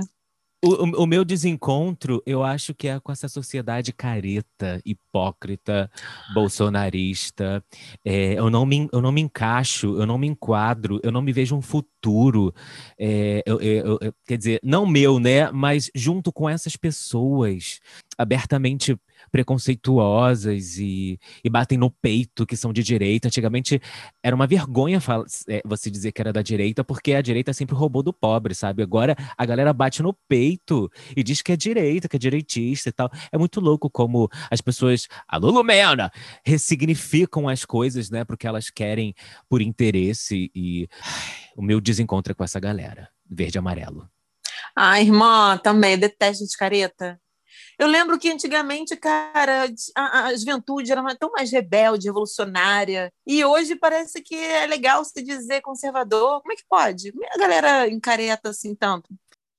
O, 0.64 0.70
o- 0.70 1.04
o 1.04 1.06
meu 1.06 1.24
desencontro, 1.24 2.24
eu 2.26 2.42
acho 2.44 2.74
que 2.74 2.88
é 2.88 3.00
com 3.00 3.12
essa 3.12 3.28
sociedade 3.28 3.94
careta, 3.94 4.82
hipócrita, 4.84 5.92
bolsonarista. 6.34 7.64
É, 8.04 8.34
eu, 8.34 8.50
não 8.50 8.66
me, 8.66 8.88
eu 8.92 9.02
não 9.02 9.12
me 9.12 9.22
encaixo, 9.22 9.96
eu 10.00 10.06
não 10.08 10.18
me 10.18 10.28
enquadro, 10.28 11.00
eu 11.04 11.12
não 11.12 11.22
me 11.22 11.32
vejo 11.32 11.56
um 11.56 11.62
futuro. 11.62 12.54
é, 12.98 13.42
eu- 13.46 13.60
eu- 13.62 13.98
eu- 14.02 14.14
quer 14.28 14.38
dizer, 14.38 14.60
não 14.64 14.86
meu, 14.88 15.20
né? 15.20 15.52
Mas 15.52 15.90
junto 15.96 16.32
com 16.32 16.48
essas 16.50 16.76
pessoas 16.76 17.80
abertamente 18.18 18.98
preconceituosas 19.32 20.78
e, 20.78 21.20
e 21.44 21.50
batem 21.50 21.78
no 21.78 21.90
peito 21.90 22.46
que 22.46 22.56
são 22.56 22.72
de 22.72 22.84
direita. 22.84 23.28
Antigamente 23.28 23.82
era 24.24 24.36
uma 24.36 24.48
vergonha 24.48 25.00
é, 25.48 25.62
você 25.66 25.90
dizer 25.90 26.12
que 26.12 26.22
era 26.22 26.32
da 26.32 26.42
direita, 26.42 26.84
porque 26.84 27.14
a 27.14 27.22
direita 27.22 27.54
sempre 27.54 27.76
roubou 27.76 28.04
do 28.04 28.14
pobre, 28.14 28.54
sabe? 28.54 28.84
Agora 28.84 29.16
a 29.38 29.46
galera 29.46 29.74
bate 29.74 30.02
no 30.02 30.14
peito 30.28 30.90
e 31.16 31.24
diz 31.24 31.42
que 31.42 31.52
é 31.52 31.58
direita, 31.58 32.08
que 32.08 32.16
é 32.16 32.20
direitista 32.20 32.90
e 32.90 32.92
tal. 32.92 33.10
É 33.32 33.38
muito 33.38 33.60
louco 33.60 33.90
como 33.90 34.30
as 34.50 34.62
pessoas, 34.62 35.08
alô 35.28 35.50
Lumena, 35.52 36.12
ressignificam 36.44 37.48
as 37.48 37.66
coisas, 37.66 38.10
né, 38.10 38.24
porque 38.24 38.48
elas 38.48 38.70
querem 38.70 39.14
por 39.50 39.62
interesse 39.62 40.52
e 40.54 40.88
ai, 41.02 41.50
o 41.56 41.62
meu 41.62 41.80
desencontro 41.80 42.32
é 42.32 42.36
com 42.36 42.44
essa 42.44 42.60
galera, 42.60 43.10
verde 43.30 43.58
e 43.58 43.60
amarelo. 43.60 44.10
Ah, 44.76 45.02
irmã, 45.02 45.58
também, 45.58 45.98
detesto 45.98 46.46
de 46.46 46.58
careta. 46.58 47.20
Eu 47.78 47.88
lembro 47.88 48.18
que 48.18 48.32
antigamente, 48.32 48.96
cara, 48.96 49.68
a, 49.96 50.26
a 50.26 50.36
juventude 50.36 50.92
era 50.92 51.16
tão 51.16 51.32
mais 51.32 51.52
rebelde, 51.52 52.08
revolucionária. 52.08 53.12
E 53.28 53.44
hoje 53.44 53.76
parece 53.76 54.22
que 54.22 54.36
é 54.36 54.66
legal 54.66 55.04
se 55.04 55.22
dizer 55.22 55.62
conservador. 55.62 56.42
Como 56.42 56.54
é 56.54 56.56
que 56.56 56.66
pode? 56.70 57.12
Como 57.12 57.26
é 57.26 57.30
que 57.30 57.36
a 57.36 57.42
galera 57.42 57.88
encareta 57.90 58.50
assim 58.50 58.74
tanto? 58.74 59.10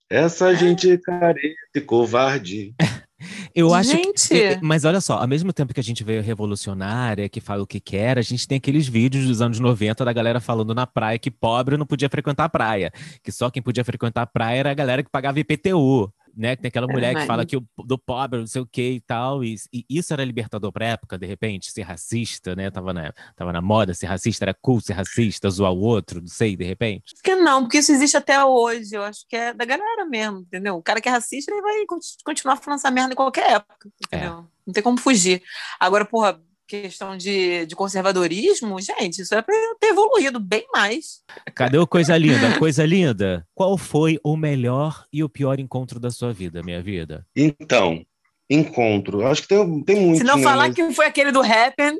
Essa 0.08 0.54
gente 0.54 0.90
é 0.90 0.96
careta 0.96 1.56
e 1.74 1.80
covarde. 1.80 2.74
Eu 3.54 3.72
acho 3.72 3.90
Gente! 3.90 4.28
que. 4.28 4.58
Mas 4.62 4.84
olha 4.84 5.00
só, 5.00 5.18
ao 5.18 5.26
mesmo 5.26 5.52
tempo 5.52 5.72
que 5.72 5.80
a 5.80 5.82
gente 5.82 6.04
veio 6.04 6.22
revolucionária, 6.22 7.28
que 7.28 7.40
fala 7.40 7.62
o 7.62 7.66
que 7.66 7.80
quer, 7.80 8.18
a 8.18 8.22
gente 8.22 8.46
tem 8.46 8.58
aqueles 8.58 8.86
vídeos 8.86 9.26
dos 9.26 9.40
anos 9.40 9.58
90 9.58 10.04
da 10.04 10.12
galera 10.12 10.40
falando 10.40 10.74
na 10.74 10.86
praia 10.86 11.18
que 11.18 11.30
pobre 11.30 11.78
não 11.78 11.86
podia 11.86 12.10
frequentar 12.10 12.44
a 12.44 12.48
praia. 12.48 12.92
Que 13.22 13.32
só 13.32 13.50
quem 13.50 13.62
podia 13.62 13.84
frequentar 13.84 14.22
a 14.22 14.26
praia 14.26 14.58
era 14.58 14.70
a 14.70 14.74
galera 14.74 15.02
que 15.02 15.10
pagava 15.10 15.40
IPTU. 15.40 16.12
Né? 16.36 16.54
Que 16.54 16.62
tem 16.62 16.68
aquela 16.68 16.86
mulher 16.86 17.14
que 17.14 17.26
fala 17.26 17.46
que 17.46 17.56
o, 17.56 17.64
do 17.84 17.96
pobre, 17.96 18.38
não 18.40 18.46
sei 18.46 18.60
o 18.60 18.66
que 18.66 18.90
e 18.90 19.00
tal. 19.00 19.42
E, 19.42 19.56
e 19.72 19.86
isso 19.88 20.12
era 20.12 20.22
libertador 20.22 20.70
pra 20.70 20.84
época, 20.88 21.16
de 21.16 21.26
repente, 21.26 21.72
ser 21.72 21.80
racista, 21.82 22.54
né? 22.54 22.70
Tava 22.70 22.92
na, 22.92 23.10
tava 23.34 23.52
na 23.52 23.62
moda 23.62 23.94
ser 23.94 24.04
racista, 24.06 24.44
era 24.44 24.52
cool 24.52 24.80
ser 24.80 24.92
racista, 24.92 25.48
zoar 25.48 25.72
o 25.72 25.80
outro, 25.80 26.20
não 26.20 26.28
sei, 26.28 26.54
de 26.54 26.64
repente. 26.64 27.14
Por 27.14 27.22
que 27.22 27.36
não? 27.36 27.62
Porque 27.62 27.78
isso 27.78 27.90
existe 27.90 28.18
até 28.18 28.44
hoje. 28.44 28.94
Eu 28.94 29.02
acho 29.02 29.26
que 29.26 29.34
é 29.34 29.54
da 29.54 29.64
galera 29.64 30.04
mesmo, 30.04 30.40
entendeu? 30.40 30.76
O 30.76 30.82
cara 30.82 31.00
que 31.00 31.08
é 31.08 31.12
racista, 31.12 31.50
ele 31.50 31.62
vai 31.62 31.86
con- 31.86 31.98
continuar 32.22 32.56
falando 32.56 32.80
essa 32.80 32.90
merda 32.90 33.12
em 33.14 33.16
qualquer 33.16 33.52
época, 33.52 33.88
entendeu? 34.04 34.46
Não 34.66 34.72
tem 34.74 34.82
como 34.82 34.98
fugir. 34.98 35.42
Agora, 35.80 36.04
porra, 36.04 36.38
questão 36.66 37.16
de, 37.16 37.64
de 37.66 37.76
conservadorismo, 37.76 38.80
gente, 38.80 39.22
isso 39.22 39.34
é 39.34 39.42
pra 39.42 39.54
ter 39.80 39.88
evoluído 39.88 40.40
bem 40.40 40.66
mais. 40.72 41.20
Cadê 41.54 41.78
o 41.78 41.86
Coisa 41.86 42.16
Linda? 42.16 42.58
Coisa 42.58 42.84
Linda, 42.84 43.46
qual 43.54 43.76
foi 43.78 44.18
o 44.24 44.36
melhor 44.36 45.04
e 45.12 45.22
o 45.22 45.28
pior 45.28 45.58
encontro 45.60 46.00
da 46.00 46.10
sua 46.10 46.32
vida, 46.32 46.62
minha 46.62 46.82
vida? 46.82 47.24
Então, 47.34 48.04
encontro. 48.50 49.26
Acho 49.26 49.42
que 49.42 49.48
tem, 49.48 49.82
tem 49.84 50.00
muito. 50.00 50.18
Se 50.18 50.24
não 50.24 50.36
né, 50.36 50.42
falar 50.42 50.66
mas- 50.68 50.74
que 50.74 50.92
foi 50.92 51.06
aquele 51.06 51.30
do 51.32 51.40
Happen, 51.42 51.98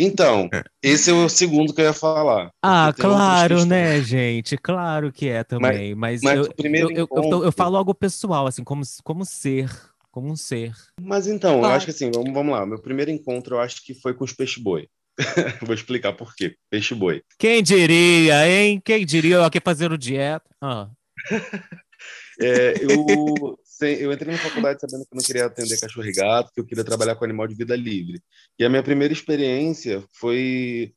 Então, 0.00 0.48
esse 0.80 1.10
é 1.10 1.12
o 1.12 1.28
segundo 1.28 1.74
que 1.74 1.80
eu 1.80 1.86
ia 1.86 1.92
falar. 1.92 2.52
Ah, 2.62 2.92
claro, 2.96 3.64
né, 3.64 4.00
gente? 4.00 4.56
Claro 4.56 5.10
que 5.12 5.28
é 5.28 5.42
também. 5.42 5.92
Mas, 5.92 6.22
mas 6.22 6.36
eu, 6.36 6.42
o 6.44 6.54
primeiro 6.54 6.86
eu, 6.88 6.92
eu, 6.92 6.98
eu, 6.98 7.04
encontro- 7.04 7.44
eu 7.44 7.50
falo 7.50 7.76
algo 7.76 7.92
pessoal, 7.92 8.46
assim, 8.46 8.62
como, 8.62 8.82
como 9.02 9.24
ser. 9.24 9.68
Como 10.18 10.32
um 10.32 10.36
ser. 10.36 10.72
Mas 11.00 11.28
então, 11.28 11.54
eu 11.54 11.60
Claro. 11.60 11.74
acho 11.76 11.84
que 11.86 11.92
assim, 11.92 12.10
vamos, 12.12 12.32
vamos 12.32 12.52
lá. 12.52 12.66
Meu 12.66 12.80
primeiro 12.80 13.08
encontro 13.10 13.54
eu 13.54 13.60
acho 13.60 13.84
que 13.84 13.94
foi 13.94 14.12
com 14.14 14.24
os 14.24 14.32
peixe-boi. 14.32 14.88
Vou 15.62 15.74
explicar 15.74 16.12
por 16.12 16.34
quê. 16.34 16.56
Peixe-boi. 16.68 17.22
Quem 17.38 17.62
diria, 17.62 18.48
hein? 18.48 18.80
Quem 18.84 19.06
diria 19.06 19.36
eu 19.36 19.44
aqui 19.44 19.60
fazendo 19.64 19.96
dieta? 19.96 20.44
Ah, 20.60 20.88
É, 22.40 22.74
eu, 22.84 23.58
eu 23.98 24.12
entrei 24.12 24.32
na 24.32 24.38
faculdade 24.38 24.80
sabendo 24.80 25.04
que 25.04 25.12
eu 25.12 25.16
não 25.16 25.24
queria 25.24 25.46
atender 25.46 25.76
cachorro 25.80 26.06
e 26.06 26.12
gato, 26.12 26.52
que 26.54 26.60
eu 26.60 26.64
queria 26.64 26.84
trabalhar 26.84 27.16
com 27.16 27.24
animal 27.24 27.48
de 27.48 27.54
vida 27.56 27.74
livre. 27.74 28.20
E 28.56 28.64
a 28.64 28.68
minha 28.68 28.82
primeira 28.82 29.12
experiência 29.12 30.04
foi, 30.12 30.92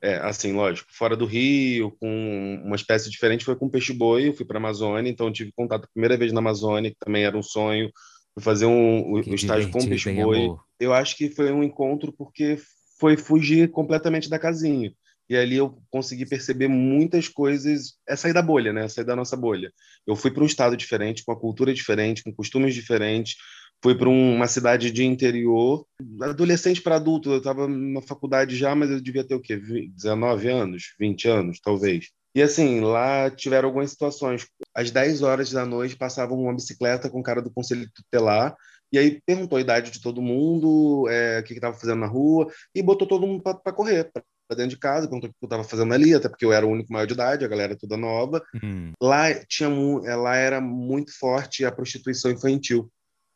é, 0.00 0.14
assim, 0.16 0.54
lógico, 0.54 0.88
fora 0.90 1.14
do 1.14 1.26
Rio, 1.26 1.90
com 2.00 2.62
uma 2.64 2.76
espécie 2.76 3.10
diferente, 3.10 3.44
foi 3.44 3.56
com 3.56 3.68
peixe-boi. 3.68 4.28
Eu 4.28 4.32
fui 4.34 4.46
para 4.46 4.56
a 4.56 4.60
Amazônia, 4.60 5.10
então 5.10 5.30
tive 5.30 5.52
contato 5.54 5.84
a 5.84 5.88
primeira 5.92 6.16
vez 6.16 6.32
na 6.32 6.38
Amazônia, 6.40 6.90
que 6.90 6.96
também 6.98 7.24
era 7.24 7.36
um 7.36 7.42
sonho. 7.42 7.90
Fui 8.36 8.42
fazer 8.42 8.66
um, 8.66 9.12
o 9.12 9.18
estágio 9.34 9.70
com 9.70 9.80
o 9.80 9.88
peixe-boi. 9.88 10.44
amor? 10.44 10.60
eu 10.78 10.92
acho 10.92 11.16
que 11.16 11.30
foi 11.30 11.50
um 11.50 11.64
encontro 11.64 12.12
porque 12.12 12.58
foi 13.00 13.16
fugir 13.16 13.70
completamente 13.70 14.28
da 14.28 14.38
casinha. 14.38 14.92
E 15.28 15.34
ali 15.34 15.56
eu 15.56 15.78
consegui 15.90 16.26
perceber 16.26 16.68
muitas 16.68 17.28
coisas, 17.28 17.94
é 18.06 18.14
sair 18.14 18.34
da 18.34 18.42
bolha, 18.42 18.72
né? 18.74 18.86
Sair 18.88 19.04
da 19.04 19.16
nossa 19.16 19.36
bolha. 19.36 19.72
Eu 20.06 20.14
fui 20.14 20.30
para 20.30 20.42
um 20.42 20.46
estado 20.46 20.76
diferente, 20.76 21.24
com 21.24 21.32
uma 21.32 21.40
cultura 21.40 21.72
diferente, 21.72 22.22
com 22.22 22.32
costumes 22.32 22.74
diferentes. 22.74 23.36
Fui 23.82 23.94
para 23.94 24.08
uma 24.08 24.46
cidade 24.46 24.90
de 24.90 25.04
interior, 25.04 25.86
adolescente 26.20 26.80
para 26.80 26.96
adulto. 26.96 27.30
Eu 27.30 27.38
estava 27.38 27.66
na 27.66 28.02
faculdade 28.02 28.54
já, 28.54 28.74
mas 28.74 28.90
eu 28.90 29.00
devia 29.00 29.24
ter 29.24 29.34
o 29.34 29.40
quê? 29.40 29.56
Vi- 29.56 29.88
19 29.88 30.48
anos, 30.48 30.94
20 30.98 31.26
anos, 31.26 31.58
talvez. 31.58 32.10
E 32.36 32.42
assim, 32.42 32.80
lá 32.80 33.30
tiveram 33.30 33.68
algumas 33.68 33.90
situações. 33.90 34.46
Às 34.74 34.90
10 34.90 35.22
horas 35.22 35.50
da 35.50 35.64
noite 35.64 35.96
passava 35.96 36.34
uma 36.34 36.54
bicicleta 36.54 37.08
com 37.08 37.18
o 37.18 37.22
cara 37.22 37.40
do 37.40 37.50
conselho 37.50 37.90
tutelar 37.94 38.54
e 38.92 38.98
aí 38.98 39.20
perguntou 39.26 39.58
a 39.58 39.60
idade 39.60 39.90
de 39.90 40.00
todo 40.00 40.22
mundo, 40.22 41.08
é, 41.08 41.40
o 41.40 41.42
que 41.42 41.54
estava 41.54 41.76
fazendo 41.76 42.00
na 42.00 42.06
rua, 42.06 42.46
e 42.74 42.82
botou 42.82 43.06
todo 43.06 43.26
mundo 43.26 43.42
para 43.42 43.72
correr, 43.72 44.10
para 44.12 44.56
dentro 44.56 44.70
de 44.70 44.78
casa, 44.78 45.08
perguntou 45.08 45.30
o 45.30 45.32
que 45.32 45.38
eu 45.42 45.46
estava 45.46 45.64
fazendo 45.64 45.92
ali, 45.92 46.14
até 46.14 46.28
porque 46.28 46.44
eu 46.44 46.52
era 46.52 46.64
o 46.64 46.70
único 46.70 46.92
maior 46.92 47.06
de 47.06 47.14
idade, 47.14 47.44
a 47.44 47.48
galera 47.48 47.76
toda 47.76 47.96
nova. 47.96 48.42
Hum, 48.62 48.92
Lá, 49.02 49.34
tinha, 49.46 49.68
é, 50.04 50.14
lá 50.14 50.36
era 50.36 50.60
muito 50.60 51.16
forte 51.18 51.64
a 51.64 51.72
prostituição 51.72 52.30
infantil 52.30 52.90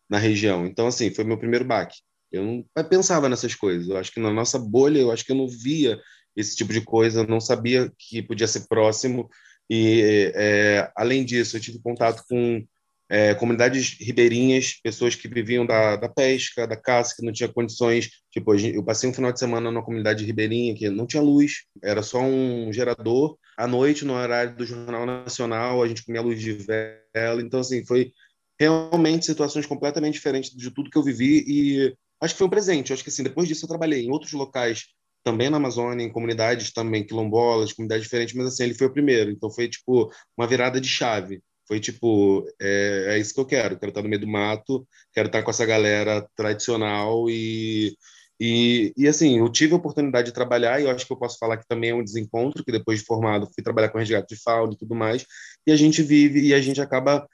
na 0.09 0.19
região. 0.19 0.66
Então, 0.66 0.87
assim, 0.87 1.12
foi 1.12 1.25
meu 1.25 1.38
primeiro 1.38 1.64
baque. 1.64 1.99
Eu 2.30 2.45
não 2.45 2.64
eu 2.76 2.85
pensava 2.85 3.28
nessas 3.28 3.54
coisas. 3.57 3.88
Eu 3.88 3.97
acho 3.97 4.12
que 4.12 4.21
na 4.21 4.33
nossa 4.33 4.57
bolha, 4.57 5.00
eu 5.00 5.11
acho 5.11 5.25
que 5.25 5.33
eu 5.33 5.37
não 5.37 5.49
via 5.49 6.00
esse 6.40 6.56
tipo 6.56 6.73
de 6.73 6.80
coisa, 6.80 7.26
não 7.26 7.40
sabia 7.40 7.92
que 7.99 8.23
podia 8.23 8.47
ser 8.47 8.66
próximo. 8.68 9.28
E, 9.68 10.32
é, 10.35 10.90
além 10.97 11.25
disso, 11.25 11.56
eu 11.56 11.61
tive 11.61 11.78
contato 11.78 12.25
com 12.28 12.64
é, 13.11 13.35
comunidades 13.35 13.97
ribeirinhas, 14.00 14.75
pessoas 14.82 15.16
que 15.16 15.26
viviam 15.26 15.66
da, 15.66 15.97
da 15.97 16.09
pesca, 16.09 16.64
da 16.64 16.76
caça, 16.76 17.14
que 17.16 17.26
não 17.26 17.32
tinha 17.32 17.49
condições. 17.49 18.09
Tipo, 18.30 18.54
eu 18.54 18.85
passei 18.85 19.11
um 19.11 19.12
final 19.12 19.32
de 19.32 19.38
semana 19.40 19.68
numa 19.68 19.85
comunidade 19.85 20.25
ribeirinha 20.25 20.76
que 20.76 20.88
não 20.88 21.06
tinha 21.06 21.20
luz, 21.23 21.64
era 21.82 22.02
só 22.02 22.20
um 22.20 22.73
gerador. 22.73 23.37
À 23.56 23.66
noite, 23.66 24.04
no 24.04 24.14
horário 24.14 24.56
do 24.56 24.64
Jornal 24.64 25.04
Nacional, 25.04 25.82
a 25.82 25.88
gente 25.88 26.04
comia 26.04 26.23
luz 26.23 26.40
de 26.40 26.52
vela. 26.52 27.42
Então, 27.42 27.61
assim, 27.61 27.85
foi 27.85 28.12
realmente 28.59 29.26
situações 29.26 29.66
completamente 29.66 30.14
diferentes 30.14 30.50
de 30.54 30.70
tudo 30.70 30.90
que 30.90 30.97
eu 30.97 31.02
vivi 31.02 31.44
e 31.49 31.97
acho 32.20 32.35
que 32.35 32.38
foi 32.38 32.47
um 32.47 32.50
presente. 32.50 32.92
Acho 32.92 33.02
que, 33.02 33.11
assim, 33.11 33.25
depois 33.25 33.49
disso 33.49 33.64
eu 33.64 33.68
trabalhei 33.68 34.04
em 34.04 34.11
outros 34.11 34.32
locais 34.32 34.85
também 35.22 35.50
na 35.50 35.56
Amazônia, 35.58 36.04
em 36.04 36.12
comunidades 36.12 36.72
também 36.72 37.06
quilombolas, 37.06 37.72
comunidades 37.72 38.04
diferentes, 38.04 38.34
mas 38.34 38.46
assim, 38.46 38.64
ele 38.64 38.74
foi 38.74 38.86
o 38.88 38.92
primeiro. 38.92 39.30
Então 39.30 39.50
foi 39.50 39.68
tipo 39.68 40.10
uma 40.36 40.46
virada 40.46 40.80
de 40.80 40.88
chave. 40.88 41.42
Foi 41.66 41.78
tipo, 41.78 42.46
é, 42.60 43.06
é 43.10 43.18
isso 43.18 43.34
que 43.34 43.40
eu 43.40 43.46
quero. 43.46 43.78
Quero 43.78 43.90
estar 43.90 44.02
no 44.02 44.08
meio 44.08 44.20
do 44.20 44.26
mato, 44.26 44.86
quero 45.12 45.28
estar 45.28 45.42
com 45.42 45.50
essa 45.50 45.66
galera 45.66 46.26
tradicional 46.36 47.28
e 47.30 47.94
e, 48.40 48.94
e 48.96 49.06
assim, 49.06 49.38
eu 49.38 49.50
tive 49.50 49.74
a 49.74 49.76
oportunidade 49.76 50.28
de 50.28 50.34
trabalhar 50.34 50.80
e 50.80 50.84
eu 50.84 50.90
acho 50.90 51.06
que 51.06 51.12
eu 51.12 51.18
posso 51.18 51.36
falar 51.38 51.58
que 51.58 51.68
também 51.68 51.90
é 51.90 51.94
um 51.94 52.02
desencontro, 52.02 52.64
que 52.64 52.72
depois 52.72 53.00
de 53.00 53.04
formado 53.04 53.46
fui 53.54 53.62
trabalhar 53.62 53.90
com 53.90 53.98
resgate 53.98 54.34
de 54.34 54.40
fauna 54.40 54.72
e 54.72 54.78
tudo 54.78 54.94
mais, 54.94 55.26
e 55.66 55.70
a 55.70 55.76
gente 55.76 56.02
vive 56.02 56.40
e 56.40 56.54
a 56.54 56.60
gente 56.60 56.80
acaba 56.80 57.28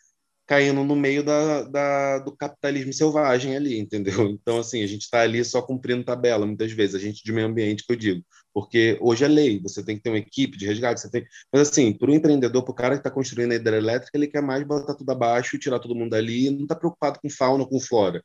caindo 0.46 0.84
no 0.84 0.94
meio 0.94 1.24
da, 1.24 1.62
da, 1.62 2.18
do 2.20 2.36
capitalismo 2.36 2.92
selvagem 2.92 3.56
ali, 3.56 3.78
entendeu? 3.78 4.14
Então, 4.46 4.58
assim, 4.58 4.82
a 4.82 4.86
gente 4.86 5.02
está 5.02 5.22
ali 5.22 5.44
só 5.44 5.60
cumprindo 5.60 6.04
tabela, 6.04 6.46
muitas 6.46 6.70
vezes, 6.72 6.94
a 6.94 6.98
gente 6.98 7.24
de 7.24 7.32
meio 7.32 7.46
ambiente, 7.48 7.84
que 7.84 7.92
eu 7.92 7.96
digo, 7.96 8.22
porque 8.54 8.96
hoje 9.00 9.24
é 9.24 9.28
lei, 9.28 9.60
você 9.60 9.84
tem 9.84 9.96
que 9.96 10.02
ter 10.02 10.10
uma 10.10 10.18
equipe 10.18 10.56
de 10.56 10.66
resgate, 10.66 11.00
você 11.00 11.10
tem... 11.10 11.26
Mas, 11.52 11.68
assim, 11.68 11.92
para 11.92 12.10
o 12.10 12.14
empreendedor, 12.14 12.62
para 12.62 12.72
o 12.72 12.74
cara 12.74 12.94
que 12.94 13.00
está 13.00 13.10
construindo 13.10 13.52
a 13.52 13.56
hidrelétrica, 13.56 14.16
ele 14.16 14.28
quer 14.28 14.42
mais 14.42 14.64
botar 14.64 14.94
tudo 14.94 15.10
abaixo, 15.10 15.58
tirar 15.58 15.80
todo 15.80 15.94
mundo 15.94 16.10
dali, 16.10 16.50
não 16.50 16.62
está 16.62 16.74
preocupado 16.76 17.18
com 17.20 17.28
fauna, 17.28 17.66
com 17.66 17.80
flora. 17.80 18.22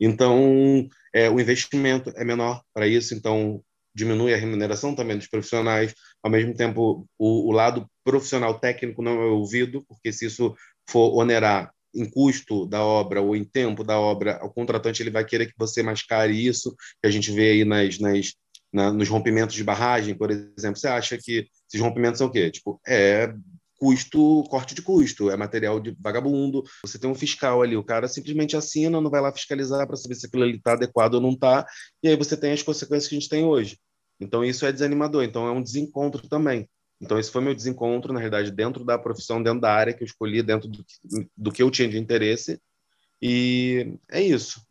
Então, 0.00 0.88
é, 1.12 1.28
o 1.30 1.40
investimento 1.40 2.12
é 2.16 2.24
menor 2.24 2.62
para 2.72 2.86
isso, 2.86 3.14
então 3.14 3.62
diminui 3.94 4.34
a 4.34 4.36
remuneração 4.36 4.94
também 4.94 5.16
dos 5.16 5.28
profissionais. 5.28 5.94
Ao 6.22 6.30
mesmo 6.30 6.54
tempo, 6.54 7.06
o, 7.16 7.48
o 7.48 7.52
lado 7.52 7.88
profissional 8.02 8.58
técnico 8.58 9.02
não 9.02 9.22
é 9.22 9.26
ouvido, 9.26 9.84
porque 9.88 10.12
se 10.12 10.26
isso 10.26 10.54
for 10.88 11.14
onerar 11.14 11.72
em 11.94 12.08
custo 12.08 12.66
da 12.66 12.82
obra 12.82 13.22
ou 13.22 13.36
em 13.36 13.44
tempo 13.44 13.84
da 13.84 13.98
obra, 13.98 14.40
o 14.44 14.50
contratante 14.50 15.02
ele 15.02 15.10
vai 15.10 15.24
querer 15.24 15.46
que 15.46 15.54
você 15.56 15.82
mascare 15.82 16.32
isso, 16.34 16.74
que 17.00 17.06
a 17.06 17.10
gente 17.10 17.30
vê 17.30 17.52
aí 17.52 17.64
nas, 17.64 17.98
nas, 17.98 18.34
na, 18.72 18.92
nos 18.92 19.08
rompimentos 19.08 19.54
de 19.54 19.62
barragem, 19.62 20.14
por 20.14 20.30
exemplo. 20.30 20.76
Você 20.76 20.88
acha 20.88 21.16
que 21.16 21.46
esses 21.68 21.80
rompimentos 21.80 22.18
são 22.18 22.26
o 22.26 22.30
quê? 22.30 22.50
Tipo, 22.50 22.80
é 22.86 23.32
custo, 23.76 24.44
corte 24.44 24.74
de 24.74 24.82
custo, 24.82 25.30
é 25.30 25.36
material 25.36 25.78
de 25.78 25.96
vagabundo. 26.00 26.62
Você 26.82 26.98
tem 26.98 27.08
um 27.08 27.14
fiscal 27.14 27.62
ali, 27.62 27.76
o 27.76 27.84
cara 27.84 28.08
simplesmente 28.08 28.56
assina, 28.56 29.00
não 29.00 29.10
vai 29.10 29.20
lá 29.20 29.32
fiscalizar 29.32 29.86
para 29.86 29.96
saber 29.96 30.14
se 30.14 30.26
aquilo 30.26 30.42
ali 30.42 30.56
está 30.56 30.72
adequado 30.72 31.14
ou 31.14 31.20
não 31.20 31.32
está, 31.32 31.66
e 32.02 32.08
aí 32.08 32.16
você 32.16 32.36
tem 32.36 32.52
as 32.52 32.62
consequências 32.62 33.08
que 33.08 33.14
a 33.14 33.18
gente 33.18 33.28
tem 33.28 33.44
hoje. 33.44 33.78
Então 34.18 34.44
isso 34.44 34.64
é 34.64 34.72
desanimador, 34.72 35.22
então 35.22 35.46
é 35.46 35.52
um 35.52 35.62
desencontro 35.62 36.26
também. 36.28 36.68
Então 37.00 37.18
esse 37.18 37.30
foi 37.30 37.42
meu 37.42 37.54
desencontro, 37.54 38.12
na 38.12 38.20
realidade, 38.20 38.50
dentro 38.50 38.84
da 38.84 38.98
profissão, 38.98 39.42
dentro 39.42 39.60
da 39.60 39.72
área 39.72 39.92
que 39.92 40.02
eu 40.02 40.06
escolhi, 40.06 40.42
dentro 40.42 40.68
do 40.68 40.84
que, 40.84 40.94
do 41.36 41.52
que 41.52 41.62
eu 41.62 41.70
tinha 41.70 41.88
de 41.88 41.98
interesse, 41.98 42.60
e 43.20 43.98
é 44.10 44.22
isso. 44.22 44.64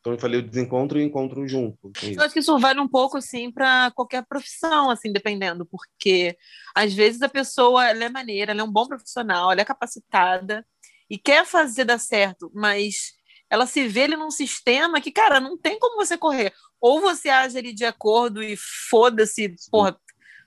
Então 0.00 0.14
eu 0.14 0.18
falei 0.18 0.40
o 0.40 0.42
desencontro 0.42 0.98
e 0.98 1.02
o 1.02 1.06
encontro 1.06 1.46
junto. 1.46 1.92
É 2.02 2.16
Eu 2.16 2.22
acho 2.22 2.34
que 2.34 2.40
isso 2.40 2.58
vale 2.58 2.80
um 2.80 2.88
pouco 2.88 3.16
assim 3.16 3.52
para 3.52 3.92
qualquer 3.92 4.26
profissão, 4.26 4.90
assim, 4.90 5.12
dependendo, 5.12 5.64
porque 5.64 6.36
às 6.74 6.92
vezes 6.92 7.22
a 7.22 7.28
pessoa 7.28 7.88
ela 7.88 8.04
é 8.04 8.08
maneira, 8.08 8.50
ela 8.50 8.62
é 8.62 8.64
um 8.64 8.72
bom 8.72 8.86
profissional, 8.86 9.52
ela 9.52 9.60
é 9.60 9.64
capacitada 9.64 10.66
e 11.08 11.16
quer 11.16 11.46
fazer 11.46 11.84
dar 11.84 11.98
certo, 11.98 12.50
mas 12.52 13.12
ela 13.48 13.66
se 13.66 13.86
vê 13.86 14.04
ali 14.04 14.16
num 14.16 14.30
sistema 14.30 15.00
que, 15.00 15.12
cara, 15.12 15.38
não 15.38 15.56
tem 15.56 15.78
como 15.78 15.96
você 15.96 16.16
correr. 16.16 16.52
Ou 16.80 17.00
você 17.00 17.28
age 17.28 17.58
ali 17.58 17.72
de 17.72 17.84
acordo 17.84 18.42
e 18.42 18.56
foda-se, 18.90 19.54
porra, 19.70 19.96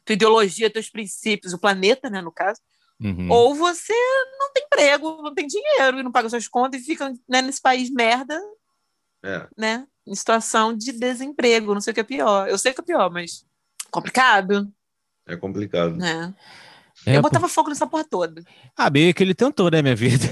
tua 0.05 0.13
ideologia, 0.13 0.69
teus 0.69 0.89
princípios, 0.89 1.53
o 1.53 1.59
planeta, 1.59 2.09
né, 2.09 2.21
no 2.21 2.31
caso, 2.31 2.59
Uhum. 2.97 3.29
ou 3.29 3.53
você 3.53 3.93
não 4.39 4.53
tem 4.53 4.63
emprego, 4.63 5.21
não 5.21 5.33
tem 5.33 5.45
dinheiro 5.47 5.99
e 5.99 6.03
não 6.03 6.11
paga 6.13 6.29
suas 6.29 6.47
contas 6.47 6.81
e 6.81 6.85
fica 6.85 7.11
né, 7.27 7.41
nesse 7.41 7.61
país 7.61 7.89
merda, 7.89 8.39
É. 9.23 9.47
né? 9.57 9.85
Em 10.07 10.15
situação 10.15 10.73
de 10.77 10.93
desemprego, 10.93 11.73
não 11.73 11.81
sei 11.81 11.91
o 11.91 11.93
que 11.93 11.99
é 11.99 12.03
pior. 12.03 12.47
Eu 12.47 12.57
sei 12.57 12.71
que 12.73 12.79
é 12.79 12.83
pior, 12.83 13.09
mas 13.11 13.45
complicado, 13.91 14.71
É 15.27 15.35
complicado. 15.35 15.97
né? 15.97 16.33
É, 17.05 17.17
eu 17.17 17.21
botava 17.21 17.49
fogo 17.49 17.67
nessa 17.69 17.85
porra 17.85 18.05
toda. 18.05 18.41
Ah, 18.77 18.89
meio 18.89 19.13
que 19.13 19.21
ele 19.21 19.33
tentou, 19.35 19.69
né, 19.69 19.81
minha 19.81 19.95
vida? 19.95 20.23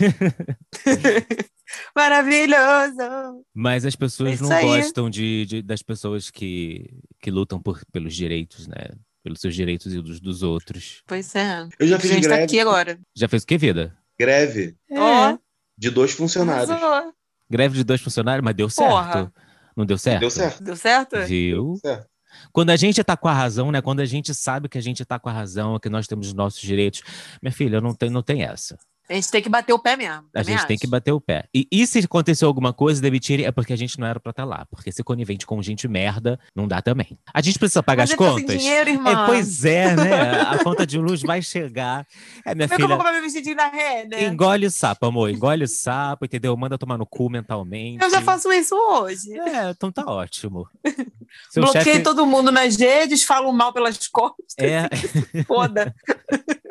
Maravilhoso! 1.95 3.45
Mas 3.53 3.85
as 3.85 3.95
pessoas 3.95 4.39
É 4.39 4.43
não 4.43 4.51
aí. 4.51 4.65
gostam 4.65 5.09
de, 5.09 5.45
de- 5.45 5.61
das 5.61 5.81
pessoas 5.81 6.29
que, 6.29 6.89
que 7.21 7.31
lutam 7.31 7.61
por, 7.61 7.81
pelos 7.91 8.15
direitos, 8.15 8.67
né? 8.67 8.91
Pelos 9.23 9.39
seus 9.39 9.55
direitos 9.55 9.93
e 9.93 10.01
dos 10.01 10.19
dos 10.19 10.43
outros. 10.43 11.01
Pois 11.07 11.33
é. 11.35 11.67
Eu 11.79 11.87
já 11.87 11.95
a 11.95 11.99
fiz 11.99 12.11
gente 12.11 12.23
tá 12.23 12.29
greve, 12.29 12.43
aqui 12.43 12.59
agora. 12.59 12.99
Já 13.15 13.27
fez 13.27 13.43
o 13.43 13.47
que, 13.47 13.57
vida? 13.57 13.97
greve 14.19 14.75
Ó, 14.91 15.37
de 15.77 15.89
dois 15.89 16.11
funcionários. 16.11 16.69
arrasou. 16.69 17.13
Greve 17.49 17.75
de 17.75 17.83
dois 17.83 18.01
funcionários, 18.01 18.43
mas 18.43 18.55
deu 18.55 18.69
certo. 18.69 18.89
Porra. 18.89 19.33
Não 19.75 19.85
deu 19.85 19.97
certo? 19.97 20.19
Deu 20.19 20.29
certo. 20.29 20.63
Deu 20.63 20.75
certo? 20.75 21.21
Viu? 21.25 21.75
certo. 21.81 22.07
Quando 22.51 22.71
a 22.71 22.75
gente 22.75 23.03
tá 23.03 23.15
com 23.15 23.27
a 23.27 23.33
razão, 23.33 23.71
né? 23.71 23.81
Quando 23.81 23.99
a 23.99 24.05
gente 24.05 24.33
sabe 24.33 24.67
que 24.67 24.77
a 24.77 24.81
gente 24.81 25.05
tá 25.05 25.19
com 25.19 25.29
a 25.29 25.31
razão, 25.31 25.79
que 25.79 25.89
nós 25.89 26.07
temos 26.07 26.27
os 26.27 26.33
nossos 26.33 26.61
direitos. 26.61 27.01
Minha 27.41 27.51
filha, 27.51 27.79
não 27.79 27.93
tem, 27.93 28.09
não 28.09 28.23
tem 28.23 28.43
essa. 28.43 28.77
A 29.13 29.15
gente 29.15 29.31
tem 29.31 29.41
que 29.41 29.49
bater 29.49 29.73
o 29.73 29.79
pé 29.79 29.95
mesmo. 29.95 30.23
A 30.33 30.41
gente 30.43 30.65
tem 30.65 30.77
que 30.77 30.85
acho. 30.85 30.91
bater 30.91 31.11
o 31.11 31.21
pé. 31.21 31.45
E, 31.53 31.67
e 31.71 31.85
se 31.85 31.99
aconteceu 31.99 32.47
alguma 32.47 32.73
coisa, 32.73 33.01
demitirem, 33.01 33.45
é 33.45 33.51
porque 33.51 33.71
a 33.71 33.75
gente 33.75 33.99
não 33.99 34.07
era 34.07 34.19
pra 34.19 34.31
estar 34.31 34.43
lá. 34.43 34.65
Porque 34.69 34.91
se 34.91 35.03
conivente 35.03 35.45
com 35.45 35.61
gente 35.61 35.87
merda, 35.87 36.39
não 36.55 36.67
dá 36.67 36.81
também. 36.81 37.17
A 37.31 37.41
gente 37.41 37.59
precisa 37.59 37.83
pagar 37.83 38.03
Mas 38.03 38.11
as 38.11 38.19
ele 38.19 38.27
tá 38.29 38.35
sem 38.35 38.43
contas. 38.45 38.59
dinheiro, 38.59 38.89
irmã. 38.89 39.11
É, 39.11 39.25
pois 39.27 39.65
é, 39.65 39.95
né? 39.95 40.41
A 40.41 40.63
conta 40.63 40.85
de 40.85 40.97
luz 40.97 41.21
vai 41.21 41.41
chegar. 41.41 42.07
É, 42.45 42.55
minha 42.55 42.67
Como 42.67 42.73
é 42.73 42.77
que 42.77 42.83
eu 42.83 42.87
vou 42.87 42.87
filha. 42.87 42.97
comprar 42.97 43.11
meu 43.13 43.21
vestidinho 43.21 43.55
da 43.55 43.67
Renner? 43.67 44.23
Engole 44.23 44.65
o 44.65 44.71
sapo, 44.71 45.05
amor. 45.05 45.29
Engole 45.29 45.63
o 45.63 45.67
sapo, 45.67 46.25
entendeu? 46.25 46.57
Manda 46.57 46.77
tomar 46.77 46.97
no 46.97 47.05
cu 47.05 47.29
mentalmente. 47.29 48.03
Eu 48.03 48.09
já 48.09 48.21
faço 48.21 48.51
isso 48.51 48.75
hoje. 48.75 49.31
É, 49.39 49.69
então 49.69 49.91
tá 49.91 50.05
ótimo. 50.07 50.67
Seu 51.49 51.63
Bloqueio 51.63 51.83
chefe. 51.85 52.01
todo 52.01 52.25
mundo 52.25 52.51
nas 52.51 52.75
redes, 52.75 53.23
falo 53.23 53.51
mal 53.51 53.71
pelas 53.73 54.07
costas. 54.07 54.55
É, 54.57 54.89
Foda. 55.45 55.93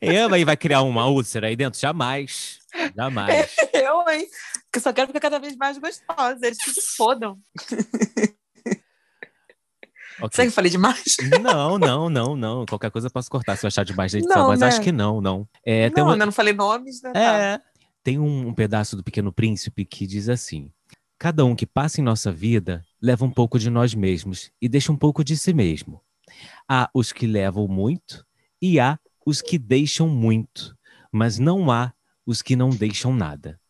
é, 0.00 0.22
aí 0.24 0.44
vai 0.44 0.56
criar 0.56 0.82
uma 0.82 1.06
úlcera 1.06 1.46
aí 1.48 1.56
dentro? 1.56 1.78
Jamais. 1.80 2.58
Jamais. 2.96 3.54
Eu, 3.72 4.08
hein? 4.08 4.26
Que 4.72 4.78
eu 4.78 4.82
só 4.82 4.92
quero 4.92 5.06
ficar 5.06 5.20
cada 5.20 5.38
vez 5.38 5.56
mais 5.56 5.78
gostosa. 5.78 6.46
Eles 6.46 6.58
que 6.58 6.70
se 6.70 6.82
fodam. 6.96 7.38
Ok. 10.20 10.30
Será 10.34 10.44
que 10.44 10.48
eu 10.48 10.52
falei 10.52 10.70
demais? 10.70 11.16
Não, 11.40 11.78
não, 11.78 12.10
não, 12.10 12.36
não. 12.36 12.66
Qualquer 12.66 12.90
coisa 12.90 13.06
eu 13.06 13.10
posso 13.10 13.30
cortar 13.30 13.56
se 13.56 13.64
eu 13.64 13.68
achar 13.68 13.84
demais 13.84 14.10
da 14.12 14.18
edição, 14.18 14.42
Não, 14.42 14.48
mas 14.48 14.60
né? 14.60 14.66
acho 14.66 14.80
que 14.80 14.90
não, 14.90 15.20
não. 15.20 15.48
É, 15.64 15.88
não, 15.90 16.04
uma- 16.04 16.12
ainda 16.14 16.26
não 16.26 16.32
falei 16.32 16.52
nomes, 16.52 17.00
né? 17.02 17.12
Tá. 17.12 17.20
É. 17.20 17.60
Tem 18.02 18.18
um, 18.18 18.48
um 18.48 18.54
pedaço 18.54 18.96
do 18.96 19.04
Pequeno 19.04 19.32
Príncipe 19.32 19.84
que 19.84 20.06
diz 20.06 20.28
assim: 20.28 20.72
Cada 21.18 21.44
um 21.44 21.54
que 21.54 21.66
passa 21.66 22.00
em 22.00 22.04
nossa 22.04 22.32
vida 22.32 22.84
leva 23.00 23.24
um 23.24 23.30
pouco 23.30 23.58
de 23.58 23.70
nós 23.70 23.94
mesmos 23.94 24.50
e 24.60 24.68
deixa 24.68 24.90
um 24.90 24.96
pouco 24.96 25.22
de 25.22 25.36
si 25.36 25.54
mesmo. 25.54 26.02
Há 26.68 26.90
os 26.92 27.12
que 27.12 27.26
levam 27.26 27.66
muito 27.68 28.24
e 28.60 28.80
há 28.80 28.98
os 29.28 29.42
que 29.42 29.58
deixam 29.58 30.08
muito, 30.08 30.74
mas 31.12 31.38
não 31.38 31.70
há 31.70 31.92
os 32.24 32.40
que 32.40 32.56
não 32.56 32.70
deixam 32.70 33.14
nada. 33.14 33.60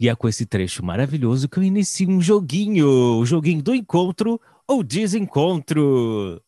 E 0.00 0.08
é 0.08 0.14
com 0.14 0.26
esse 0.26 0.46
trecho 0.46 0.82
maravilhoso 0.82 1.50
que 1.50 1.58
eu 1.58 1.62
inicio 1.62 2.08
um 2.08 2.18
joguinho, 2.18 3.18
o 3.18 3.26
joguinho 3.26 3.62
do 3.62 3.74
encontro 3.74 4.40
ou 4.66 4.82
desencontro. 4.82 6.42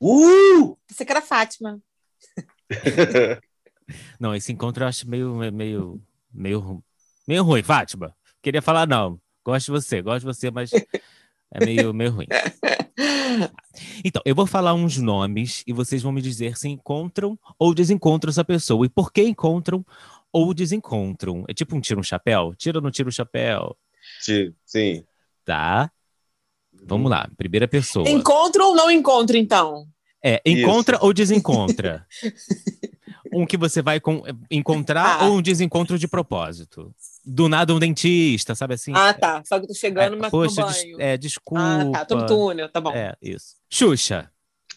Uh! 0.00 0.78
Você 0.86 1.04
que 1.04 1.10
era 1.10 1.20
Fátima. 1.20 1.80
Não, 4.20 4.32
esse 4.32 4.52
encontro 4.52 4.84
eu 4.84 4.88
acho 4.88 5.10
meio, 5.10 5.34
meio, 5.50 6.00
meio, 6.32 6.84
meio 7.26 7.42
ruim, 7.42 7.62
Fátima. 7.64 8.14
Queria 8.40 8.62
falar, 8.62 8.86
não. 8.86 9.20
Gosto 9.44 9.66
de 9.66 9.72
você, 9.72 10.00
gosto 10.00 10.20
de 10.20 10.26
você, 10.26 10.48
mas 10.48 10.70
é 11.52 11.64
meio, 11.64 11.92
meio 11.94 12.10
ruim. 12.12 12.26
Então, 14.04 14.20
eu 14.26 14.34
vou 14.34 14.46
falar 14.46 14.74
uns 14.74 14.98
nomes 14.98 15.62
e 15.66 15.72
vocês 15.72 16.02
vão 16.02 16.12
me 16.12 16.20
dizer 16.20 16.58
se 16.58 16.68
encontram 16.68 17.38
ou 17.58 17.72
desencontram 17.74 18.28
essa 18.30 18.44
pessoa. 18.44 18.84
E 18.84 18.88
por 18.88 19.10
que 19.12 19.22
encontram 19.22 19.84
ou 20.32 20.52
desencontram. 20.52 21.44
É 21.48 21.54
tipo 21.54 21.74
um 21.76 21.80
tira 21.80 21.98
um 21.98 22.02
chapéu? 22.02 22.54
Tira 22.54 22.78
ou 22.78 22.82
não 22.82 22.90
tira 22.90 23.08
o 23.08 23.12
chapéu? 23.12 23.76
Sim, 24.20 24.52
Sim. 24.66 25.04
Tá? 25.44 25.90
Vamos 26.84 27.10
lá. 27.10 27.28
Primeira 27.36 27.66
pessoa. 27.66 28.08
Encontro 28.08 28.64
ou 28.64 28.74
não 28.74 28.90
encontro, 28.90 29.36
então? 29.36 29.86
É, 30.22 30.42
encontra 30.44 30.96
Isso. 30.96 31.04
ou 31.06 31.12
desencontra? 31.14 32.06
um 33.32 33.46
que 33.46 33.56
você 33.56 33.80
vai 33.80 33.98
com- 34.00 34.22
encontrar 34.50 35.20
Ah. 35.20 35.26
ou 35.26 35.38
um 35.38 35.42
desencontro 35.42 35.98
de 35.98 36.06
propósito? 36.08 36.94
Do 37.32 37.48
nada 37.48 37.72
um 37.72 37.78
dentista, 37.78 38.54
sabe 38.56 38.74
assim? 38.74 38.92
Ah, 38.94 39.14
tá. 39.14 39.40
Só 39.46 39.56
que 39.58 39.64
eu 39.64 39.68
tô 39.68 39.72
É, 39.74 39.76
chegando, 39.76 40.16
mas 40.16 40.30
poxa, 40.30 40.64
des- 40.64 40.82
banho. 40.82 41.00
é, 41.00 41.16
desculpa. 41.16 41.60
ah, 41.62 41.90
tá. 41.92 42.04
Tô 42.04 42.16
no 42.16 42.26
túnel, 42.26 42.68
tá 42.68 42.80
bom. 42.80 42.92
É, 42.92 43.14
isso. 43.22 43.54
Xuxa, 43.72 44.28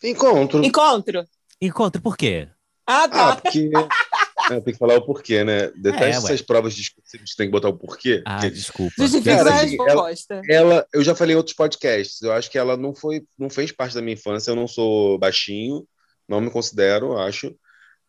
Encontro. 0.03 0.63
Encontro. 0.63 1.25
encontra 1.61 1.99
por 2.01 2.15
quê? 2.15 2.47
Ah, 2.85 3.03
Ah, 3.05 3.07
tá. 3.09 3.35
porque. 3.37 3.71
É, 4.51 4.59
tem 4.61 4.73
que 4.73 4.77
falar 4.77 4.97
o 4.97 5.01
porquê, 5.05 5.43
né? 5.43 5.67
Detesto 5.69 6.03
É, 6.03 6.07
ué. 6.09 6.09
essas 6.17 6.41
provas 6.41 6.75
discursivas 6.75 7.33
tem 7.35 7.47
que 7.47 7.51
botar 7.51 7.69
o 7.69 7.77
porquê. 7.77 8.21
Ah, 8.25 8.35
porque 8.35 8.49
desculpa. 8.51 8.93
Justifica 8.97 9.37
Cara, 9.37 9.49
a 9.51 9.55
assim, 9.61 9.77
resposta. 9.77 10.41
ela, 10.49 10.85
eu 10.93 11.01
já 11.03 11.15
falei 11.15 11.33
em 11.33 11.37
outros 11.37 11.55
podcasts, 11.55 12.21
eu 12.21 12.31
acho 12.33 12.51
que 12.51 12.57
ela 12.57 12.75
não 12.77 12.93
foi, 12.93 13.23
não 13.39 13.49
fez 13.49 13.71
parte 13.71 13.95
da 13.95 14.01
minha 14.01 14.13
infância, 14.15 14.51
eu 14.51 14.55
não 14.55 14.67
sou 14.67 15.17
baixinho, 15.17 15.87
não 16.27 16.39
me 16.41 16.51
considero, 16.51 17.17
acho, 17.17 17.55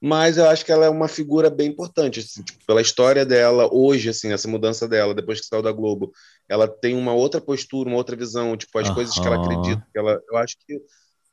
mas 0.05 0.37
eu 0.37 0.47
acho 0.51 0.67
que 0.67 0.71
ela 0.71 0.85
é 0.85 0.90
uma 0.90 1.09
figura 1.09 1.49
bem 1.49 1.69
importante, 1.69 2.21
assim, 2.21 2.43
tipo, 2.43 2.62
pela 2.67 2.83
história 2.83 3.25
dela, 3.25 3.71
hoje, 3.73 4.11
assim, 4.11 4.31
essa 4.35 4.47
mudança 4.47 4.87
dela, 4.87 5.14
depois 5.14 5.40
que 5.40 5.47
saiu 5.47 5.62
da 5.62 5.73
Globo, 5.73 6.12
ela 6.47 6.69
tem 6.69 6.95
uma 6.95 7.14
outra 7.14 7.40
postura, 7.40 7.88
uma 7.88 7.97
outra 7.97 8.14
visão, 8.14 8.55
tipo, 8.55 8.79
as 8.79 8.90
coisas 8.90 9.19
que 9.19 9.27
ela 9.27 9.43
acredita, 9.43 9.83
que 9.90 9.99
ela, 9.99 10.21
eu 10.31 10.37
acho 10.37 10.57
que 10.67 10.79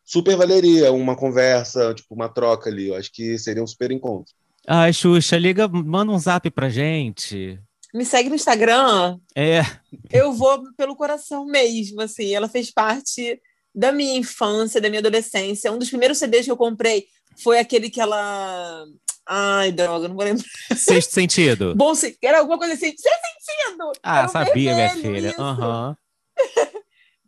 super 0.05 0.37
valeria 0.37 0.89
uma 0.93 1.17
conversa, 1.17 1.93
tipo, 1.93 2.15
uma 2.15 2.29
troca 2.29 2.69
ali, 2.69 2.87
eu 2.87 2.95
acho 2.95 3.11
que 3.11 3.37
seria 3.37 3.61
um 3.61 3.67
super 3.67 3.91
encontro. 3.91 4.33
Ai, 4.65 4.93
Xuxa, 4.93 5.37
liga, 5.37 5.67
manda 5.67 6.13
um 6.13 6.17
zap 6.17 6.49
pra 6.51 6.69
gente. 6.69 7.59
Me 7.93 8.05
segue 8.05 8.29
no 8.29 8.35
Instagram. 8.35 9.19
É, 9.35 9.63
Eu 10.09 10.31
vou 10.31 10.63
pelo 10.77 10.95
coração 10.95 11.45
mesmo, 11.45 11.99
assim. 11.99 12.33
Ela 12.33 12.47
fez 12.47 12.71
parte 12.71 13.37
da 13.73 13.91
minha 13.91 14.17
infância, 14.17 14.81
da 14.81 14.89
minha 14.89 14.99
adolescência. 14.99 15.71
Um 15.71 15.77
dos 15.77 15.89
primeiros 15.89 16.17
CDs 16.17 16.45
que 16.45 16.51
eu 16.51 16.57
comprei 16.57 17.07
foi 17.41 17.59
aquele 17.59 17.89
que 17.89 18.01
ela. 18.01 18.85
Ai, 19.25 19.71
droga, 19.71 20.07
não 20.07 20.15
vou 20.15 20.25
lembrar. 20.25 20.45
sexto 20.75 21.11
sentido. 21.13 21.73
Bom, 21.77 21.93
era 22.21 22.39
alguma 22.39 22.57
coisa 22.57 22.73
assim. 22.73 22.93
Sem 22.97 22.97
sentido! 22.97 23.91
Ah, 24.03 24.25
um 24.25 24.27
sabia, 24.27 24.73
minha 24.75 24.89
filha. 24.89 25.35
Aham. 25.37 25.95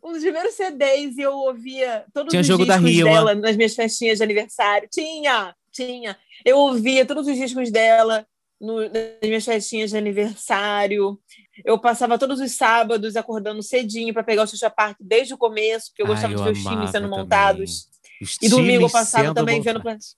Um 0.06 0.12
dos 0.12 0.20
primeiros 0.20 0.52
CDs 0.52 1.16
e 1.16 1.22
eu 1.22 1.32
ouvia 1.32 2.04
todos 2.12 2.30
Tinha 2.30 2.42
os 2.42 2.46
jogo 2.46 2.66
da 2.66 2.76
discos 2.76 2.92
Rima. 2.92 3.10
dela 3.10 3.34
nas 3.34 3.56
minhas 3.56 3.74
festinhas 3.74 4.18
de 4.18 4.22
aniversário. 4.24 4.86
Tinha, 4.92 5.56
tinha. 5.72 6.18
Eu 6.44 6.58
ouvia 6.58 7.06
todos 7.06 7.26
os 7.26 7.34
discos 7.34 7.70
dela 7.70 8.26
no- 8.64 8.80
nas 8.88 9.20
minhas 9.22 9.44
festinhas 9.44 9.90
de 9.90 9.96
aniversário. 9.96 11.18
Eu 11.64 11.78
passava 11.80 12.18
todos 12.18 12.40
os 12.40 12.52
sábados 12.52 13.16
acordando 13.16 13.62
cedinho 13.62 14.12
para 14.14 14.24
pegar 14.24 14.42
o 14.44 14.46
Xuxa 14.46 14.70
Park 14.70 14.96
desde 15.00 15.34
o 15.34 15.38
começo, 15.38 15.88
porque 15.90 16.02
eu 16.02 16.06
Ai, 16.06 16.14
gostava 16.14 16.34
eu 16.34 16.38
de 16.38 16.42
ver 16.44 16.50
os 16.52 16.62
times 16.62 16.90
sendo 16.90 17.08
também. 17.08 17.18
montados. 17.20 17.88
Os 18.22 18.38
E 18.42 18.48
domingo 18.48 18.84
eu 18.86 18.90
passava 18.90 19.34
também 19.34 19.60
vendo 19.60 19.78
montados. 19.78 20.16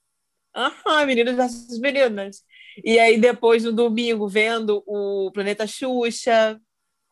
Aham, 0.54 1.06
meninos 1.06 1.36
versus 1.36 1.78
meninas. 1.78 2.42
E 2.84 2.98
aí 2.98 3.18
depois 3.20 3.64
no 3.64 3.72
domingo 3.72 4.28
vendo 4.28 4.82
o 4.86 5.30
Planeta 5.32 5.66
Xuxa. 5.66 6.60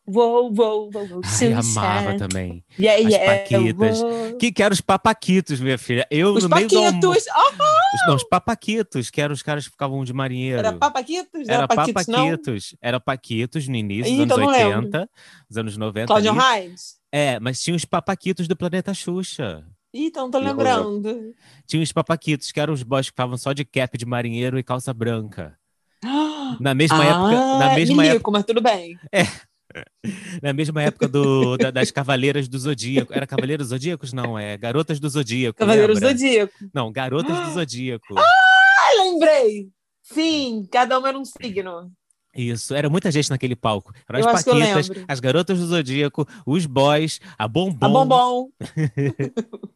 Vou, 0.07 0.53
vou, 0.53 0.91
vou, 0.91 1.07
vou, 1.07 1.21
Ai, 1.23 1.53
amava 1.53 2.15
também. 2.15 2.63
Yeah, 2.79 3.07
As 3.07 3.13
yeah, 3.13 3.41
Paquitas. 3.41 3.99
vou. 3.99 4.37
Que 4.37 4.51
que 4.51 4.61
eram 4.61 4.73
os 4.73 4.81
papaquitos, 4.81 5.59
minha 5.59 5.79
filha? 5.79 6.05
Eu, 6.11 6.33
Os 6.33 6.43
no 6.43 6.49
meio 6.55 6.67
do 6.67 6.77
almoço... 6.77 7.01
Paquitos. 7.01 7.25
Os, 7.25 8.07
não, 8.07 8.15
os 8.15 8.23
papaquitos, 8.23 9.09
que 9.09 9.19
eram 9.19 9.33
os 9.33 9.41
caras 9.41 9.65
que 9.65 9.71
ficavam 9.71 10.03
de 10.03 10.13
marinheiro. 10.13 10.59
era 10.59 10.73
Papaquitos? 10.73 11.47
Não 11.47 11.53
Era 11.53 11.53
era 11.63 11.67
Paquitos, 11.67 12.07
não? 12.07 12.17
papaquitos. 12.19 12.75
Era 12.79 12.99
paquitos 12.99 13.67
no 13.67 13.75
início 13.75 14.15
dos 14.15 14.25
então 14.25 14.37
anos 14.37 14.47
não 14.47 14.53
lembro. 14.53 14.85
80, 14.85 15.09
dos 15.49 15.57
anos 15.57 15.77
90. 15.77 16.07
Claudio. 16.07 16.33
Reis? 16.33 16.95
É, 17.11 17.39
mas 17.39 17.61
tinha 17.61 17.75
os 17.75 17.85
papaquitos 17.85 18.47
do 18.47 18.55
Planeta 18.55 18.93
Xuxa. 18.93 19.65
Ih, 19.91 20.07
então 20.07 20.29
tô 20.29 20.37
lembrando. 20.37 21.33
Tinha 21.65 21.81
os 21.81 21.91
papaquitos, 21.91 22.51
que 22.51 22.59
eram 22.59 22.73
os 22.73 22.83
boys 22.83 23.05
que 23.07 23.11
ficavam 23.11 23.37
só 23.37 23.53
de 23.53 23.65
cap 23.65 23.97
de 23.97 24.05
marinheiro 24.05 24.59
e 24.59 24.63
calça 24.63 24.93
branca. 24.93 25.57
Na 26.59 26.75
mesma 26.75 27.01
ah, 27.01 27.05
época, 27.05 27.57
na 27.59 27.73
mesma 27.73 27.95
milico, 28.03 28.15
época, 28.17 28.31
mas 28.31 28.45
tudo 28.45 28.61
bem. 28.61 28.99
na 30.41 30.53
mesma 30.53 30.81
época 30.83 31.07
do, 31.07 31.57
da- 31.57 31.71
das 31.71 31.91
Cavaleiras 31.91 32.47
do 32.47 32.57
Zodíaco. 32.57 33.13
Era 33.13 33.27
Cavaleiros 33.27 33.67
Zodíacos? 33.67 34.13
Não, 34.13 34.37
é 34.37 34.57
Garotas 34.57 34.99
do 34.99 35.09
Zodíaco. 35.09 35.57
Cavaleiro 35.59 35.93
lembra? 35.93 36.09
Zodíaco. 36.09 36.53
Não, 36.73 36.91
Garotas 36.91 37.39
do 37.47 37.53
Zodíaco. 37.53 38.15
Ah, 38.17 39.03
lembrei! 39.03 39.69
Sim, 40.03 40.67
cada 40.71 40.99
um 40.99 41.07
era 41.07 41.17
um 41.17 41.25
signo. 41.25 41.91
Isso, 42.35 42.75
era 42.75 42.89
muita 42.89 43.09
gente 43.11 43.29
naquele 43.29 43.55
palco. 43.55 43.93
Eram 44.09 44.19
Eu 44.19 44.29
as 44.29 44.43
Paquitas, 44.43 44.89
as 45.07 45.19
Garotas 45.21 45.57
do 45.57 45.65
Zodíaco, 45.67 46.27
os 46.45 46.65
boys, 46.65 47.21
a 47.37 47.47
Bombom. 47.47 47.85
A 47.85 47.89
bombom. 47.89 48.49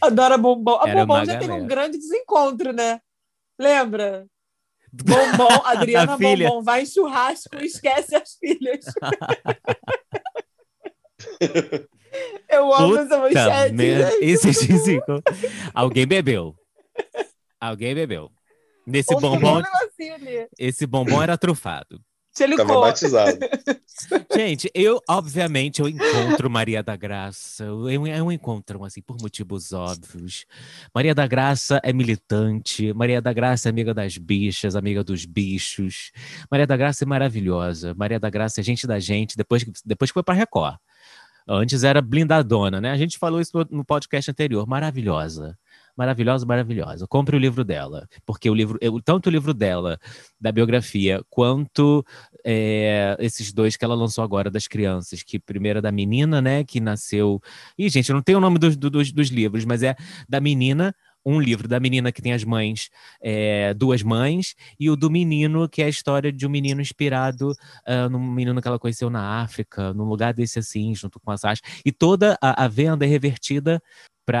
Adora 0.00 0.38
bombom. 0.38 0.78
A 0.80 0.88
Era 0.88 1.00
bombom 1.00 1.14
uma 1.14 1.24
já 1.24 1.32
teve 1.34 1.46
galera. 1.46 1.64
um 1.64 1.66
grande 1.66 1.98
desencontro, 1.98 2.72
né? 2.72 3.00
Lembra? 3.58 4.26
Bombom, 4.92 5.62
Adriana. 5.64 6.18
Bombom 6.18 6.62
vai 6.62 6.82
em 6.82 6.86
churrasco 6.86 7.56
e 7.60 7.66
esquece 7.66 8.14
as 8.14 8.34
filhas. 8.34 8.84
Eu 12.48 12.74
amo 12.74 12.96
essa 12.96 13.18
Puta 13.18 13.18
manchete. 13.18 13.74
merda. 13.74 14.10
Esse 14.20 14.66
desencontro. 14.66 15.22
Alguém 15.72 16.06
bebeu. 16.06 16.54
Alguém 17.60 17.94
bebeu. 17.94 18.30
Nesse 18.86 19.14
Ou 19.14 19.20
bombom, 19.20 19.62
esse 20.58 20.86
bombom 20.86 21.22
era 21.22 21.38
trufado. 21.38 22.00
Tava 22.56 22.68
batizado. 22.80 23.38
Gente, 24.34 24.70
eu, 24.74 25.00
obviamente, 25.08 25.80
eu 25.80 25.88
encontro 25.88 26.48
Maria 26.48 26.82
da 26.82 26.96
Graça. 26.96 27.64
Eu, 27.64 27.90
eu, 27.90 28.06
eu 28.06 28.32
encontro, 28.32 28.82
assim, 28.84 29.02
por 29.02 29.16
motivos 29.20 29.72
óbvios. 29.72 30.46
Maria 30.94 31.14
da 31.14 31.26
Graça 31.26 31.80
é 31.82 31.92
militante. 31.92 32.92
Maria 32.94 33.20
da 33.20 33.32
Graça 33.32 33.68
é 33.68 33.70
amiga 33.70 33.92
das 33.92 34.16
bichas, 34.16 34.74
amiga 34.76 35.04
dos 35.04 35.24
bichos. 35.26 36.12
Maria 36.50 36.66
da 36.66 36.76
Graça 36.76 37.04
é 37.04 37.06
maravilhosa. 37.06 37.94
Maria 37.94 38.18
da 38.18 38.30
Graça 38.30 38.60
é 38.60 38.64
gente 38.64 38.86
da 38.86 38.98
gente, 38.98 39.36
depois, 39.36 39.62
que- 39.64 39.72
depois 39.84 40.10
que 40.10 40.14
foi 40.14 40.22
pra 40.22 40.34
Record. 40.34 40.76
Antes 41.48 41.82
era 41.82 42.00
blindadona, 42.00 42.80
né? 42.80 42.90
A 42.92 42.96
gente 42.96 43.18
falou 43.18 43.40
isso 43.40 43.50
no- 43.54 43.78
no 43.78 43.84
podcast 43.84 44.30
anterior. 44.30 44.66
Maravilhosa. 44.68 45.58
Maravilhosa, 46.00 46.46
maravilhosa. 46.46 47.06
Compre 47.06 47.36
o 47.36 47.38
livro 47.38 47.62
dela. 47.62 48.08
Porque 48.24 48.48
o 48.48 48.54
livro, 48.54 48.78
eu- 48.80 49.02
tanto 49.02 49.26
o 49.26 49.30
livro 49.30 49.52
dela, 49.52 49.98
da 50.40 50.50
biografia, 50.50 51.20
quanto 51.28 52.02
é, 52.42 53.18
esses 53.20 53.52
dois 53.52 53.76
que 53.76 53.84
ela 53.84 53.94
lançou 53.94 54.24
agora 54.24 54.50
das 54.50 54.66
crianças, 54.66 55.22
que 55.22 55.38
primeiro 55.38 55.80
é 55.80 55.82
da 55.82 55.92
menina, 55.92 56.40
né, 56.40 56.64
que 56.64 56.80
nasceu. 56.80 57.38
Ih, 57.76 57.90
gente, 57.90 58.08
eu 58.08 58.14
não 58.14 58.22
tenho 58.22 58.38
o 58.38 58.40
nome 58.40 58.58
dos, 58.58 58.78
do- 58.78 58.88
dos, 58.88 59.12
dos 59.12 59.28
livros, 59.28 59.66
mas 59.66 59.82
é 59.82 59.94
da 60.26 60.40
menina, 60.40 60.94
um 61.22 61.38
livro 61.38 61.68
da 61.68 61.78
menina 61.78 62.10
que 62.10 62.22
tem 62.22 62.32
as 62.32 62.44
mães, 62.44 62.88
é, 63.22 63.74
duas 63.74 64.02
mães, 64.02 64.54
e 64.78 64.88
o 64.88 64.96
do 64.96 65.10
menino, 65.10 65.68
que 65.68 65.82
é 65.82 65.84
a 65.84 65.88
história 65.90 66.32
de 66.32 66.46
um 66.46 66.50
menino 66.50 66.80
inspirado 66.80 67.52
ah, 67.86 68.08
num 68.08 68.18
menino 68.32 68.58
que 68.62 68.66
ela 68.66 68.78
conheceu 68.78 69.10
na 69.10 69.42
África, 69.42 69.92
num 69.92 70.04
lugar 70.04 70.32
desse 70.32 70.58
assim, 70.60 70.94
junto 70.94 71.20
com 71.20 71.30
a 71.30 71.36
Sasha. 71.36 71.60
E 71.84 71.92
toda 71.92 72.38
a, 72.40 72.64
a 72.64 72.68
venda 72.68 73.04
é 73.04 73.08
revertida 73.08 73.82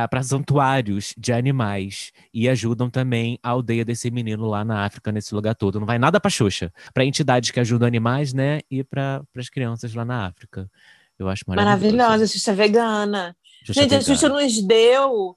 para 0.08 0.22
santuários 0.22 1.14
de 1.16 1.32
animais 1.32 2.12
e 2.32 2.48
ajudam 2.48 2.88
também 2.88 3.38
a 3.42 3.50
aldeia 3.50 3.84
desse 3.84 4.10
menino 4.10 4.46
lá 4.46 4.64
na 4.64 4.84
África, 4.84 5.10
nesse 5.10 5.34
lugar 5.34 5.54
todo. 5.54 5.80
Não 5.80 5.86
vai 5.86 5.98
nada 5.98 6.20
para 6.20 6.30
Xuxa, 6.30 6.72
para 6.94 7.04
entidades 7.04 7.50
que 7.50 7.58
ajudam 7.58 7.88
animais, 7.88 8.32
né? 8.32 8.60
E 8.70 8.84
para 8.84 9.22
as 9.36 9.48
crianças 9.48 9.94
lá 9.94 10.04
na 10.04 10.26
África. 10.26 10.70
Eu 11.18 11.28
acho 11.28 11.44
maravilhoso. 11.46 11.96
Maravilhosa, 11.96 12.26
Xuxa 12.26 12.54
vegana. 12.54 13.36
Xuxa 13.64 13.80
Gente, 13.82 13.94
a 13.94 13.98
vegana. 13.98 14.14
Xuxa 14.14 14.28
nos 14.28 14.62
deu 14.62 15.36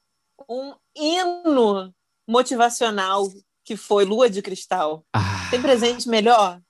um 0.49 0.73
hino 0.95 1.93
motivacional 2.27 3.27
que 3.65 3.75
foi 3.75 4.05
Lua 4.05 4.29
de 4.29 4.41
Cristal. 4.41 5.05
Ah, 5.13 5.47
Tem 5.49 5.61
presente 5.61 6.07
melhor? 6.07 6.61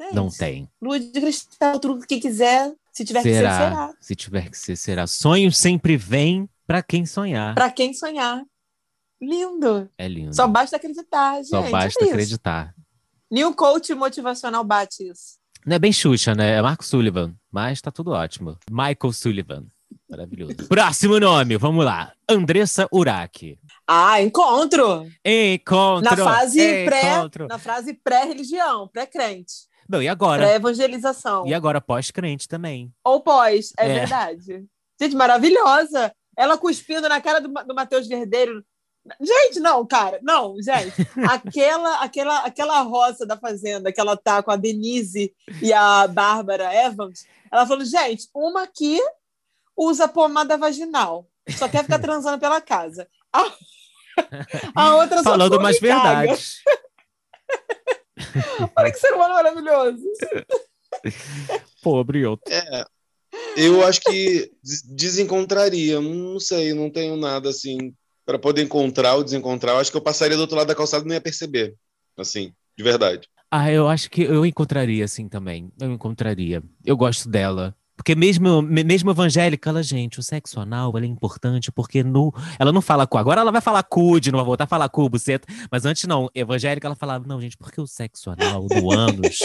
Gente, 0.00 0.14
não 0.14 0.30
tem. 0.30 0.68
Lua 0.80 0.98
de 1.00 1.10
Cristal, 1.20 1.78
tudo 1.78 2.06
que 2.06 2.18
quiser, 2.18 2.72
se 2.92 3.04
tiver 3.04 3.22
que 3.22 3.28
ser, 3.28 3.36
será? 3.36 3.58
será. 3.58 3.94
Se 4.00 4.14
tiver 4.14 4.50
que 4.50 4.58
ser, 4.58 4.76
será. 4.76 5.06
Sonho 5.06 5.50
sempre 5.50 5.96
vem 5.96 6.48
para 6.72 6.82
quem 6.82 7.04
sonhar. 7.04 7.54
Pra 7.54 7.70
quem 7.70 7.92
sonhar. 7.92 8.42
Lindo. 9.20 9.90
É 9.98 10.08
lindo. 10.08 10.34
Só 10.34 10.48
basta 10.48 10.76
acreditar, 10.76 11.36
gente. 11.36 11.48
Só 11.48 11.60
basta 11.70 12.02
é 12.02 12.08
acreditar. 12.08 12.74
New 13.30 13.54
coach 13.54 13.94
motivacional 13.94 14.64
bate 14.64 15.06
isso. 15.06 15.36
Não 15.66 15.76
é 15.76 15.78
bem 15.78 15.92
Xuxa, 15.92 16.34
né? 16.34 16.52
É 16.56 16.62
Marco 16.62 16.82
Sullivan, 16.82 17.34
mas 17.50 17.82
tá 17.82 17.90
tudo 17.90 18.12
ótimo. 18.12 18.56
Michael 18.70 19.12
Sullivan. 19.12 19.66
Maravilhoso. 20.08 20.56
Próximo 20.66 21.20
nome, 21.20 21.58
vamos 21.58 21.84
lá. 21.84 22.14
Andressa 22.26 22.88
Urach. 22.90 23.58
Ah, 23.86 24.22
encontro. 24.22 25.06
Encontro. 25.22 26.10
Na 26.10 26.16
fase 26.16 26.84
pré, 26.86 27.16
encontro. 27.18 27.46
na 27.48 27.58
fase 27.58 27.92
pré-religião, 27.92 28.88
pré-crente, 28.88 29.68
Não, 29.86 30.02
e 30.02 30.08
agora? 30.08 30.42
pré-evangelização. 30.42 31.46
E 31.46 31.52
agora 31.52 31.82
pós-crente 31.82 32.48
também. 32.48 32.90
Ou 33.04 33.20
pós, 33.20 33.74
é, 33.78 33.90
É. 33.90 33.94
verdade. 34.00 34.64
Gente, 34.98 35.14
maravilhosa. 35.14 36.10
Ela 36.36 36.58
cuspindo 36.58 37.08
na 37.08 37.20
cara 37.20 37.40
do, 37.40 37.48
do 37.48 37.74
Matheus 37.74 38.06
Verdeiro. 38.06 38.64
Gente, 39.20 39.58
não, 39.58 39.84
cara, 39.84 40.20
não, 40.22 40.56
gente. 40.62 40.94
Aquela, 41.28 42.02
aquela, 42.02 42.38
aquela 42.46 42.80
roça 42.82 43.26
da 43.26 43.36
fazenda 43.36 43.92
que 43.92 44.00
ela 44.00 44.16
tá 44.16 44.42
com 44.42 44.50
a 44.50 44.56
Denise 44.56 45.34
e 45.60 45.72
a 45.72 46.06
Bárbara 46.06 46.72
Evans, 46.72 47.26
ela 47.50 47.66
falou, 47.66 47.84
gente, 47.84 48.28
uma 48.32 48.62
aqui 48.62 49.00
usa 49.76 50.06
pomada 50.06 50.56
vaginal, 50.56 51.26
só 51.56 51.68
quer 51.68 51.82
ficar 51.82 51.98
transando 51.98 52.38
pela 52.38 52.60
casa. 52.60 53.08
A, 53.32 53.52
a 54.76 54.96
outra 54.96 55.18
só 55.18 55.30
Falando 55.30 55.58
umas 55.58 55.80
verdades. 55.80 56.62
Olha 58.76 58.92
que 58.92 58.98
ser 58.98 59.12
humano 59.12 59.34
maravilhoso. 59.34 60.04
Pobre 61.82 62.24
outro. 62.24 62.52
É, 62.52 62.86
eu 63.56 63.84
acho 63.84 64.00
que 64.00 64.50
des- 64.62 64.82
desencontraria. 64.82 66.00
Não 66.00 66.38
sei, 66.40 66.72
não 66.74 66.90
tenho 66.90 67.16
nada 67.16 67.48
assim 67.50 67.92
para 68.24 68.38
poder 68.38 68.62
encontrar 68.62 69.14
ou 69.14 69.24
desencontrar. 69.24 69.72
Eu 69.74 69.78
acho 69.78 69.90
que 69.90 69.96
eu 69.96 70.00
passaria 70.02 70.36
do 70.36 70.40
outro 70.42 70.56
lado 70.56 70.68
da 70.68 70.74
calçada 70.74 71.04
e 71.04 71.08
não 71.08 71.14
ia 71.14 71.20
perceber. 71.20 71.74
Assim, 72.16 72.52
de 72.76 72.84
verdade. 72.84 73.28
Ah, 73.50 73.70
eu 73.70 73.88
acho 73.88 74.08
que 74.10 74.22
eu 74.22 74.46
encontraria, 74.46 75.04
assim, 75.04 75.28
também. 75.28 75.70
Eu 75.80 75.90
encontraria. 75.92 76.62
Eu 76.84 76.96
gosto 76.96 77.28
dela. 77.28 77.74
Porque 77.94 78.14
mesmo, 78.14 78.62
me- 78.62 78.82
mesmo 78.82 79.10
evangélica, 79.10 79.68
ela, 79.70 79.82
gente, 79.82 80.18
o 80.18 80.22
sexo 80.22 80.58
anal 80.58 80.96
é 80.98 81.04
importante 81.04 81.70
porque 81.70 82.02
no, 82.02 82.32
ela 82.58 82.72
não 82.72 82.80
fala 82.80 83.06
cu. 83.06 83.18
Agora 83.18 83.42
ela 83.42 83.52
vai 83.52 83.60
falar 83.60 83.82
cu, 83.82 84.18
de 84.18 84.32
não 84.32 84.38
vai 84.38 84.46
voltar 84.46 84.64
a 84.64 84.66
falar 84.66 84.88
cu, 84.88 85.08
buceta. 85.08 85.46
Mas 85.70 85.84
antes 85.84 86.04
não, 86.04 86.28
evangélica 86.34 86.88
ela 86.88 86.96
falava, 86.96 87.26
não, 87.26 87.40
gente, 87.40 87.56
porque 87.56 87.80
o 87.80 87.86
sexo 87.86 88.30
anal 88.30 88.66
no 88.70 88.90
ânus, 88.90 89.38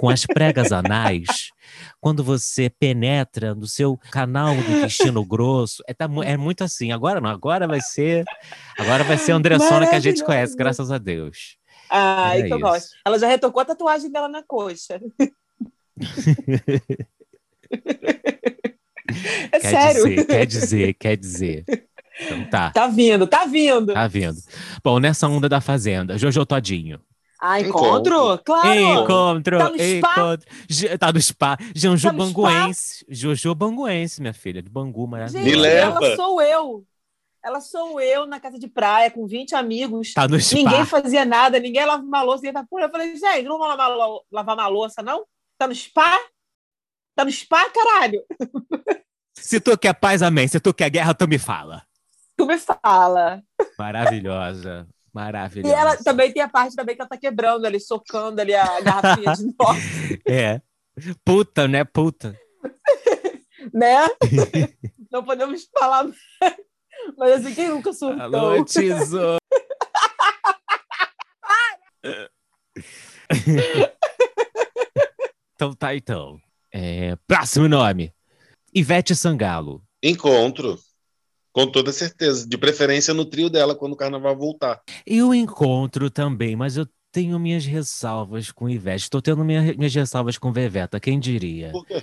com 0.00 0.08
as 0.08 0.24
pregas 0.26 0.72
anais, 0.72 1.50
quando 2.02 2.24
você 2.24 2.68
penetra 2.68 3.54
no 3.54 3.64
seu 3.64 3.96
canal 4.10 4.56
do 4.56 4.72
intestino 4.72 5.22
grosso, 5.24 5.84
é, 5.86 5.94
tá 5.94 6.08
é 6.24 6.36
muito 6.36 6.64
assim. 6.64 6.90
Agora 6.90 7.20
não, 7.20 7.30
agora 7.30 7.68
vai 7.68 7.80
ser. 7.80 8.24
Agora 8.76 9.04
vai 9.04 9.16
ser 9.16 9.30
a 9.30 9.36
Andressona 9.36 9.86
que 9.86 9.94
a 9.94 10.00
gente 10.00 10.24
conhece, 10.24 10.56
graças 10.56 10.90
a 10.90 10.98
Deus. 10.98 11.56
Ai, 11.88 12.40
Era 12.40 12.48
que 12.48 12.52
eu 12.54 12.58
isso. 12.58 12.66
gosto. 12.66 12.88
Ela 13.06 13.18
já 13.20 13.28
retocou 13.28 13.62
a 13.62 13.66
tatuagem 13.66 14.10
dela 14.10 14.28
na 14.28 14.42
coxa. 14.42 15.00
é 19.52 19.60
Quer 19.60 19.62
sério. 19.70 20.02
dizer, 20.04 20.26
quer 20.26 20.46
dizer, 20.46 20.94
quer 20.94 21.16
dizer. 21.16 21.64
Então 22.20 22.44
tá, 22.50 22.70
Tá 22.70 22.88
vindo, 22.88 23.28
tá 23.28 23.44
vindo. 23.46 23.94
tá 23.94 24.08
vendo. 24.08 24.38
Bom, 24.82 24.98
nessa 24.98 25.28
onda 25.28 25.48
da 25.48 25.60
Fazenda, 25.60 26.18
Jojo 26.18 26.44
Todinho. 26.44 26.98
Ah, 27.44 27.60
encontro? 27.60 28.38
Claro. 28.44 28.72
Encontro, 29.02 29.58
Tá 29.58 29.68
no 29.68 29.74
spa? 29.76 30.12
encontro. 30.12 30.48
Tá 31.00 31.12
no 31.12 31.20
spa. 31.20 31.56
Janju 31.74 32.06
Tá 32.06 32.12
no 32.12 32.24
spa? 32.28 32.40
Banguense. 32.40 33.04
Jojo 33.08 33.52
Banguense, 33.56 34.20
minha 34.20 34.32
filha, 34.32 34.62
de 34.62 34.70
Bangu, 34.70 35.08
maravilhosa. 35.08 35.44
Gente, 35.44 35.56
Me 35.56 35.60
leva. 35.60 35.98
ela 36.04 36.14
sou 36.16 36.40
eu. 36.40 36.84
Ela 37.44 37.60
sou 37.60 38.00
eu 38.00 38.26
na 38.26 38.38
casa 38.38 38.56
de 38.60 38.68
praia 38.68 39.10
com 39.10 39.26
20 39.26 39.56
amigos. 39.56 40.14
Tá 40.14 40.28
no 40.28 40.38
spa. 40.40 40.56
Ninguém 40.56 40.86
fazia 40.86 41.24
nada, 41.24 41.58
ninguém 41.58 41.84
lavava 41.84 42.04
uma 42.06 42.22
louça. 42.22 42.44
Ninguém... 42.44 42.62
Eu 42.80 42.88
falei, 42.90 43.16
gente, 43.16 43.42
não 43.42 43.58
vou 43.58 43.66
lavar, 43.66 43.90
lavar 44.30 44.54
uma 44.56 44.68
louça, 44.68 45.02
não? 45.02 45.24
Tá 45.58 45.66
no 45.66 45.74
spa? 45.74 46.16
Tá 47.16 47.24
no 47.24 47.32
spa, 47.32 47.68
caralho? 47.70 48.22
Se 49.34 49.58
tu 49.60 49.76
quer 49.76 49.94
paz, 49.94 50.22
amém. 50.22 50.46
Se 50.46 50.60
tu 50.60 50.72
quer 50.72 50.88
guerra, 50.90 51.12
tu 51.12 51.26
me 51.26 51.38
fala. 51.38 51.82
Tu 52.36 52.46
me 52.46 52.56
fala. 52.56 53.42
Maravilhosa. 53.76 54.86
E 55.12 55.14
Maravilhosa. 55.14 55.74
ela 55.76 55.96
também 55.98 56.32
tem 56.32 56.42
a 56.42 56.48
parte 56.48 56.74
também 56.74 56.94
que 56.96 57.02
ela 57.02 57.08
tá 57.08 57.18
quebrando 57.18 57.66
ali, 57.66 57.78
socando 57.78 58.40
ali 58.40 58.54
a 58.54 58.80
garrafinha 58.80 59.32
de 59.34 59.44
novo, 59.58 59.78
É. 60.26 60.60
Puta, 61.24 61.68
né? 61.68 61.84
Puta. 61.84 62.34
né? 63.72 64.06
Não 65.12 65.22
podemos 65.22 65.68
falar. 65.78 66.06
Mas 67.18 67.32
assim, 67.44 67.54
quem 67.54 67.68
nunca 67.68 67.92
surtou? 67.92 68.22
Alô, 68.22 68.64
tesouro. 68.64 69.38
então 75.54 75.74
tá, 75.74 75.94
então. 75.94 76.38
É, 76.72 77.16
próximo 77.26 77.68
nome. 77.68 78.12
Ivete 78.74 79.14
Sangalo. 79.14 79.82
Encontro. 80.02 80.78
Com 81.52 81.66
toda 81.66 81.92
certeza. 81.92 82.48
De 82.48 82.56
preferência 82.56 83.12
no 83.12 83.24
trio 83.24 83.50
dela 83.50 83.74
quando 83.74 83.92
o 83.92 83.96
carnaval 83.96 84.36
voltar. 84.36 84.80
Eu 85.06 85.34
encontro 85.34 86.08
também, 86.10 86.56
mas 86.56 86.76
eu 86.76 86.86
tenho 87.12 87.38
minhas 87.38 87.66
ressalvas 87.66 88.50
com 88.50 88.68
Ivete. 88.70 89.02
Estou 89.02 89.20
tendo 89.20 89.44
minha- 89.44 89.74
minhas 89.74 89.94
ressalvas 89.94 90.38
com 90.38 90.50
Veveta, 90.52 90.98
quem 90.98 91.20
diria? 91.20 91.70
Por 91.70 91.84
quê? 91.86 92.02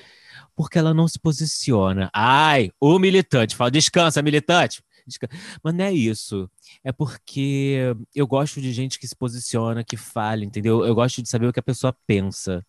Porque 0.55 0.77
ela 0.77 0.93
não 0.93 1.07
se 1.07 1.17
posiciona. 1.19 2.09
Ai, 2.13 2.69
o 2.79 2.99
militante. 2.99 3.55
Fala, 3.55 3.71
descansa, 3.71 4.21
militante. 4.21 4.83
Crítica. 5.09 5.29
Mas 5.63 5.73
não 5.73 5.85
é 5.85 5.91
isso. 5.91 6.49
É 6.83 6.91
porque 6.91 7.95
eu 8.13 8.27
gosto 8.27 8.61
de 8.61 8.71
gente 8.71 8.99
que 8.99 9.07
se 9.07 9.15
posiciona, 9.15 9.83
que 9.83 9.97
fala, 9.97 10.45
entendeu? 10.45 10.85
Eu 10.85 10.93
gosto 10.93 11.21
de 11.21 11.29
saber 11.29 11.47
o 11.47 11.53
que 11.53 11.59
a 11.59 11.63
pessoa 11.63 11.95
pensa. 12.05 12.65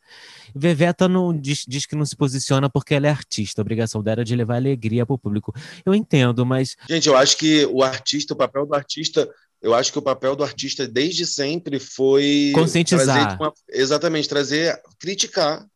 Veveta 0.54 1.08
não 1.08 1.36
diz, 1.36 1.64
diz 1.68 1.86
que 1.86 1.94
não 1.94 2.06
se 2.06 2.16
posiciona 2.16 2.70
porque 2.70 2.94
ela 2.94 3.06
é 3.06 3.10
artista. 3.10 3.60
A 3.60 3.62
obrigação 3.62 4.02
dela 4.02 4.22
é 4.22 4.24
de 4.24 4.34
levar 4.34 4.56
alegria 4.56 5.04
pro 5.04 5.18
público. 5.18 5.54
Eu 5.84 5.94
entendo, 5.94 6.46
mas. 6.46 6.76
Gente, 6.88 7.08
eu 7.08 7.16
acho 7.16 7.36
que 7.36 7.66
o 7.66 7.82
artista, 7.82 8.32
o 8.32 8.36
papel 8.36 8.66
do 8.66 8.74
artista 8.74 9.28
eu 9.62 9.74
acho 9.74 9.92
que 9.92 9.98
o 9.98 10.02
papel 10.02 10.34
do 10.34 10.42
artista 10.42 10.88
desde 10.88 11.26
sempre 11.26 11.78
foi 11.78 12.50
conscientizar. 12.54 13.36
Trazer 13.36 13.52
exatamente, 13.68 14.26
trazer, 14.26 14.80
criticar, 14.98 15.66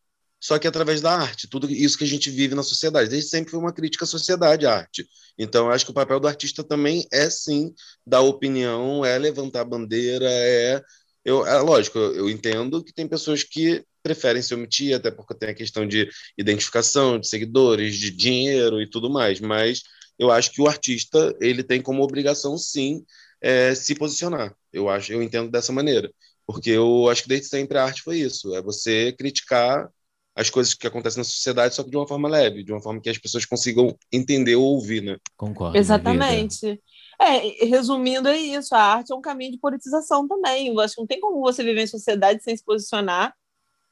só 0.45 0.59
que 0.59 0.69
através 0.69 1.01
da 1.01 1.11
arte, 1.11 1.49
tudo 1.49 1.71
isso 1.73 1.97
que 1.97 2.05
a 2.05 2.07
gente 2.07 2.29
vive 2.29 2.55
na 2.55 2.63
sociedade. 2.63 3.09
Desde 3.09 3.31
sempre 3.31 3.51
foi 3.51 3.59
uma 3.59 3.73
crítica 3.73 4.05
à 4.05 4.07
sociedade, 4.07 4.67
à 4.67 4.75
arte. 4.75 5.09
Então, 5.39 5.67
eu 5.67 5.73
acho 5.73 5.87
que 5.87 5.91
o 5.91 5.95
papel 5.95 6.21
do 6.21 6.29
artista 6.29 6.63
também 6.63 7.07
é 7.11 7.31
sim 7.31 7.73
dar 8.07 8.21
opinião, 8.21 9.03
é 9.03 9.17
levantar 9.17 9.63
a 9.63 9.65
bandeira, 9.65 10.29
é 10.29 10.83
eu, 11.25 11.47
é 11.47 11.59
lógico, 11.63 11.99
eu, 11.99 12.29
entendo 12.29 12.85
que 12.85 12.93
tem 12.93 13.09
pessoas 13.09 13.43
que 13.43 13.83
preferem 14.03 14.43
se 14.43 14.55
omitir, 14.55 14.95
até 14.95 15.11
porque 15.11 15.35
tem 15.35 15.49
a 15.49 15.55
questão 15.55 15.89
de 15.89 16.11
identificação, 16.37 17.19
de 17.19 17.27
seguidores, 17.27 17.97
de 17.97 18.11
dinheiro 18.11 18.83
e 18.83 18.87
tudo 18.87 19.09
mais, 19.09 19.41
mas 19.41 19.83
eu 20.19 20.31
acho 20.31 20.53
que 20.53 20.61
o 20.61 20.69
artista 20.69 21.35
ele 21.41 21.63
tem 21.63 21.81
como 21.81 22.03
obrigação 22.03 22.59
sim 22.59 23.03
é, 23.41 23.75
se 23.75 23.95
posicionar. 23.95 24.55
Eu 24.71 24.91
acho, 24.91 25.11
eu 25.11 25.23
entendo 25.23 25.51
dessa 25.51 25.73
maneira, 25.73 26.13
porque 26.47 26.69
eu 26.69 27.09
acho 27.09 27.23
que 27.23 27.31
desde 27.31 27.47
sempre 27.49 27.79
a 27.79 27.85
arte 27.85 28.03
foi 28.03 28.19
isso, 28.19 28.55
é 28.55 28.61
você 28.61 29.11
criticar 29.13 29.91
as 30.35 30.51
coisas 30.51 30.75
que 30.75 30.87
acontecem 30.87 31.21
na 31.21 31.25
sociedade, 31.25 31.75
só 31.75 31.83
que 31.85 31.91
de 31.91 31.97
uma 31.97 32.09
forma 32.09 32.29
leve, 32.29 32.65
de 32.65 32.73
uma 32.73 32.83
forma 32.83 33.01
que 33.01 33.09
as 33.09 33.19
pessoas 33.19 33.45
consigam 33.45 33.97
entender 34.11 34.57
ou 34.57 34.65
ouvir, 34.65 35.03
né? 35.03 35.17
Concordo. 35.37 35.77
Exatamente. 35.79 36.81
É, 37.21 37.65
resumindo, 37.67 38.29
é 38.29 38.37
isso. 38.37 38.75
A 38.75 38.81
arte 38.81 39.13
é 39.13 39.15
um 39.15 39.21
caminho 39.21 39.53
de 39.53 39.59
politização 39.59 40.27
também. 40.27 40.69
Eu 40.69 40.81
acho 40.81 40.95
que 40.97 41.01
não 41.01 41.07
tem 41.07 41.21
como 41.21 41.41
você 41.41 41.63
viver 41.63 41.83
em 41.83 41.87
sociedade 41.87 42.43
sem 42.43 42.57
se 42.57 42.65
posicionar. 42.65 43.33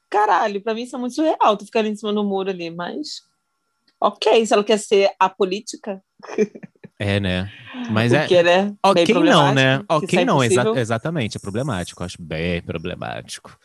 Caralho, 0.09 0.61
para 0.61 0.73
mim 0.73 0.83
isso 0.83 0.95
é 0.95 0.99
muito 0.99 1.15
surreal, 1.15 1.57
tu 1.57 1.65
ficar 1.65 1.85
em 1.85 1.95
cima 1.95 2.13
do 2.13 2.23
muro 2.23 2.49
ali, 2.49 2.69
mas. 2.69 3.21
Ok, 3.99 4.45
se 4.45 4.53
ela 4.53 4.63
quer 4.63 4.77
ser 4.77 5.11
a 5.17 5.29
política. 5.29 6.03
É, 6.99 7.21
né? 7.21 7.49
Mas 7.89 8.11
Porque, 8.13 8.35
é. 8.35 8.43
né? 8.43 8.75
Ok, 8.83 9.05
bem 9.05 9.23
não, 9.23 9.53
né? 9.53 9.81
Ok, 9.87 10.19
é 10.19 10.25
não, 10.25 10.43
exa- 10.43 10.73
exatamente. 10.75 11.37
É 11.37 11.39
problemático. 11.39 12.03
Acho 12.03 12.21
bem 12.21 12.61
problemático. 12.61 13.57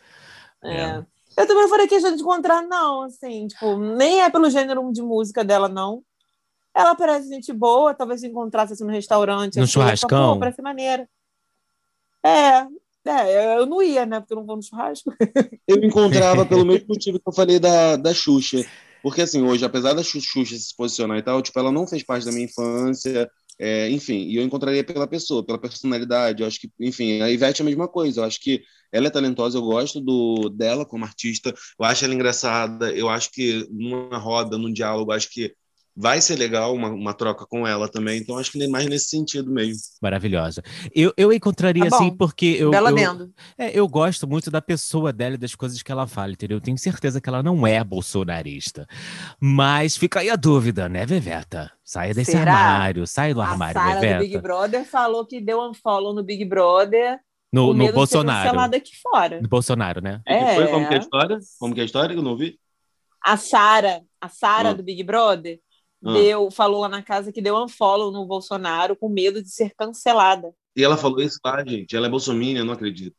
É. 0.63 1.03
Eu 1.39 1.47
também 1.47 1.63
não 1.63 1.71
faria 1.71 1.87
questão 1.87 2.15
de 2.15 2.21
encontrar, 2.21 2.63
não, 2.63 3.03
assim, 3.03 3.47
tipo, 3.47 3.79
nem 3.79 4.23
é 4.23 4.29
pelo 4.29 4.51
gênero 4.51 4.93
de 4.93 5.01
música 5.01 5.45
dela, 5.45 5.69
não. 5.69 6.03
Ela 6.75 6.97
parece 6.97 7.29
gente 7.29 7.53
boa, 7.53 7.95
talvez 7.95 8.21
se 8.21 8.27
encontrasse 8.27 8.73
assim, 8.73 8.85
no 8.85 8.91
restaurante. 8.91 9.57
No 9.57 9.63
assim, 9.63 9.73
churrascão? 9.73 10.39
Parece 10.39 10.61
maneira. 10.61 11.09
É, 12.25 12.67
é, 13.09 13.57
eu 13.57 13.67
não 13.67 13.81
ia, 13.81 14.05
né? 14.05 14.19
Porque 14.21 14.33
eu 14.33 14.39
não 14.39 14.45
vou 14.47 14.57
no 14.57 14.63
churrasco. 14.63 15.13
Eu 15.67 15.77
encontrava 15.85 16.47
pelo 16.47 16.65
mesmo 16.65 16.87
motivo 16.89 17.21
que 17.21 17.29
eu 17.29 17.33
falei 17.33 17.59
da, 17.61 17.97
da 17.97 18.15
Xuxa. 18.15 18.65
Porque, 19.03 19.21
assim, 19.21 19.43
hoje, 19.43 19.65
apesar 19.67 19.93
da 19.93 20.03
Xu- 20.03 20.21
Xuxa 20.21 20.57
se 20.57 20.75
posicionar 20.75 21.19
e 21.19 21.23
tal, 21.23 21.43
tipo, 21.43 21.59
ela 21.59 21.71
não 21.71 21.87
fez 21.87 22.03
parte 22.03 22.25
da 22.25 22.33
minha 22.33 22.47
infância, 22.47 23.31
é, 23.59 23.91
enfim, 23.91 24.29
e 24.29 24.37
eu 24.37 24.43
encontraria 24.45 24.85
pela 24.85 25.07
pessoa, 25.07 25.45
pela 25.45 25.59
personalidade, 25.59 26.43
eu 26.43 26.47
acho 26.47 26.61
que, 26.61 26.71
enfim, 26.81 27.21
a 27.21 27.31
Ivete 27.31 27.61
é 27.61 27.65
a 27.65 27.67
mesma 27.67 27.89
coisa, 27.89 28.21
eu 28.21 28.25
acho 28.25 28.41
que 28.41 28.63
ela 28.93 29.09
é 29.09 29.11
talentosa, 29.11 29.59
eu 29.59 29.63
gosto 29.63 30.01
do, 30.01 30.49
dela 30.49 30.87
como 30.87 31.05
artista, 31.05 31.53
eu 31.79 31.85
acho 31.85 32.05
ela 32.05 32.15
engraçada, 32.15 32.93
eu 32.93 33.09
acho 33.09 33.31
que 33.33 33.67
numa 33.71 34.17
roda, 34.19 34.57
num 34.57 34.73
diálogo, 34.73 35.13
acho 35.13 35.29
que 35.31 35.55
vai 36.01 36.21
ser 36.21 36.37
legal 36.37 36.73
uma, 36.73 36.89
uma 36.91 37.13
troca 37.13 37.45
com 37.45 37.67
ela 37.67 37.89
também, 37.89 38.21
então 38.21 38.39
acho 38.39 38.53
que 38.53 38.59
nem 38.59 38.69
mais 38.71 38.87
nesse 38.87 39.07
sentido 39.07 39.51
mesmo. 39.51 39.83
Maravilhosa. 40.01 40.63
Eu, 40.95 41.13
eu 41.17 41.33
encontraria 41.33 41.89
Tá 41.91 41.97
assim, 41.97 42.17
porque 42.17 42.57
eu. 42.59 42.71
Bela 42.71 42.91
eu, 42.91 42.95
vendo. 42.97 43.33
é, 43.59 43.77
eu 43.77 43.89
gosto 43.89 44.27
muito 44.29 44.49
da 44.51 44.63
pessoa 44.63 45.13
dela 45.13 45.35
e 45.35 45.39
das 45.39 45.55
coisas 45.57 45.83
que 45.83 45.91
ela 45.91 46.07
fala, 46.07 46.33
entendeu? 46.33 46.59
Eu 46.59 46.61
tenho 46.63 46.79
certeza 46.79 47.21
que 47.21 47.29
ela 47.29 47.43
não 47.43 47.67
é 47.67 47.83
bolsonarista. 47.83 48.87
Mas 49.41 49.97
fica 49.97 50.21
aí 50.21 50.31
a 50.31 50.37
dúvida, 50.37 50.89
né, 50.89 51.05
Veveta? 51.05 51.71
Saia 51.83 52.15
desse 52.15 52.33
Será? 52.33 52.53
armário, 52.55 53.07
sai 53.07 53.35
do 53.35 53.41
A 53.41 53.49
armário, 53.49 53.75
Sara 53.81 53.95
do 53.95 54.01
Big 54.01 54.19
Veveta. 54.29 54.41
Brother 54.41 54.85
falou 54.85 55.27
que 55.27 55.41
deu 55.41 55.61
unfollow 55.69 56.15
no 56.15 56.23
Big 56.23 56.45
Brother 56.45 57.19
No, 57.53 57.73
no 57.75 57.93
Bolsonaro. 57.93 58.61
aqui 58.61 58.93
fora. 59.03 59.41
No 59.41 59.49
Bolsonaro, 59.49 60.01
né? 60.01 60.21
E 60.27 60.39
que 60.39 60.55
foi? 60.55 60.67
Como 60.69 60.87
que 60.87 60.95
é 60.95 60.97
a 60.97 60.99
É. 60.99 61.01
história? 61.03 61.39
Como 61.59 61.75
que 61.75 61.81
é 61.81 61.83
a 61.83 61.87
história? 61.87 62.15
Eu 62.15 62.23
não 62.23 62.37
vi. 62.37 62.59
A 63.25 63.37
Sara, 63.37 64.03
a 64.21 64.29
Sara 64.29 64.69
Ah. 64.71 64.73
do 64.75 64.83
Big 64.83 65.03
Brother, 65.03 65.59
Ah. 66.05 66.13
deu, 66.13 66.51
falou 66.51 66.83
lá 66.83 66.89
na 66.89 67.03
casa 67.03 67.33
que 67.33 67.43
deu 67.43 67.57
unfollow 67.57 68.11
no 68.13 68.27
Bolsonaro 68.27 68.97
com 68.97 69.09
medo 69.09 69.43
de 69.43 69.51
ser 69.51 69.75
cancelada. 69.77 70.53
E 70.77 70.85
ela 70.85 70.97
falou 70.97 71.21
isso 71.21 71.39
lá, 71.45 71.65
gente, 71.65 71.97
ela 71.97 72.07
é 72.07 72.11
bolsominion, 72.11 72.61
eu 72.61 72.65
não 72.65 72.75
acredito. 72.75 73.17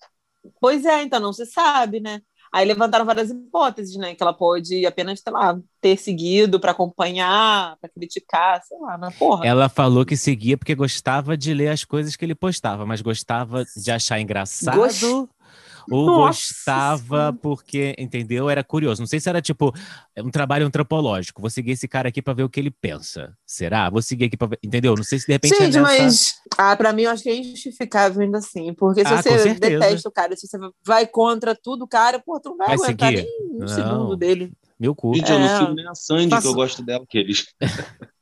Pois 0.61 0.85
é, 0.85 1.03
então 1.03 1.19
não 1.19 1.33
se 1.33 1.45
sabe, 1.45 1.99
né? 1.99 2.21
Aí 2.51 2.65
levantaram 2.65 3.05
várias 3.05 3.29
hipóteses, 3.29 3.95
né? 3.95 4.15
Que 4.15 4.23
ela 4.23 4.33
pode 4.33 4.83
apenas, 4.85 5.19
sei 5.19 5.31
lá, 5.31 5.59
ter 5.79 5.97
seguido 5.97 6.59
para 6.59 6.71
acompanhar, 6.71 7.77
para 7.79 7.89
criticar, 7.89 8.61
sei 8.63 8.77
lá, 8.79 8.97
mas 8.97 9.15
porra. 9.15 9.45
Ela 9.45 9.69
falou 9.69 10.03
que 10.03 10.17
seguia 10.17 10.57
porque 10.57 10.73
gostava 10.73 11.37
de 11.37 11.53
ler 11.53 11.67
as 11.69 11.85
coisas 11.85 12.15
que 12.15 12.25
ele 12.25 12.33
postava, 12.33 12.85
mas 12.87 13.01
gostava 13.01 13.63
de 13.77 13.91
achar 13.91 14.19
engraçado. 14.19 14.75
Gost- 14.77 15.29
Ou 15.91 16.05
Nossa 16.07 16.27
gostava 16.49 16.97
Senhora. 17.17 17.33
porque, 17.33 17.95
entendeu? 17.97 18.49
Era 18.49 18.63
curioso. 18.63 19.01
Não 19.01 19.07
sei 19.07 19.19
se 19.19 19.29
era 19.29 19.41
tipo 19.41 19.73
um 20.17 20.29
trabalho 20.31 20.65
antropológico. 20.65 21.41
Vou 21.41 21.49
seguir 21.49 21.71
esse 21.71 21.87
cara 21.87 22.09
aqui 22.09 22.21
pra 22.21 22.33
ver 22.33 22.43
o 22.43 22.49
que 22.49 22.59
ele 22.59 22.71
pensa. 22.71 23.35
Será? 23.45 23.89
Vou 23.89 24.01
seguir 24.01 24.25
aqui 24.25 24.37
pra 24.37 24.47
ver. 24.47 24.59
Entendeu? 24.63 24.95
Não 24.95 25.03
sei 25.03 25.19
se 25.19 25.25
de 25.27 25.33
repente 25.33 25.53
é 25.53 25.65
Gente, 25.65 25.79
nessa... 25.79 26.03
mas 26.03 26.35
ah, 26.57 26.75
para 26.75 26.91
mim 26.93 27.03
eu 27.03 27.11
acho 27.11 27.23
que 27.23 27.29
é 27.29 27.35
injustificável 27.37 28.21
ainda 28.21 28.39
assim. 28.39 28.73
Porque 28.73 29.01
se 29.05 29.13
Ah, 29.13 29.21
você 29.21 29.53
detesta 29.53 30.09
o 30.09 30.11
cara, 30.11 30.35
se 30.35 30.47
você 30.47 30.57
vai 30.85 31.05
contra 31.07 31.55
tudo, 31.55 31.83
o 31.85 31.87
cara, 31.87 32.19
pô, 32.19 32.39
tu 32.39 32.49
não 32.49 32.57
vai, 32.57 32.67
Vai 32.67 32.75
aguentar 32.77 33.09
seguir? 33.09 33.23
nem 33.23 33.55
um 33.55 33.59
Não. 33.59 33.67
segundo 33.67 34.15
dele. 34.15 34.51
Meu 34.79 34.95
cu. 34.95 35.13
Gente, 35.13 35.31
eu 35.31 35.39
não 35.39 35.45
É. 35.45 35.59
sigo 35.59 35.73
nem 35.73 35.87
a 35.87 35.93
Sandy, 35.95 36.29
Faço- 36.29 36.41
que 36.43 36.47
eu 36.47 36.53
gosto 36.53 36.81
dela, 36.83 37.03
aqueles. 37.03 37.47
eu 37.59 37.67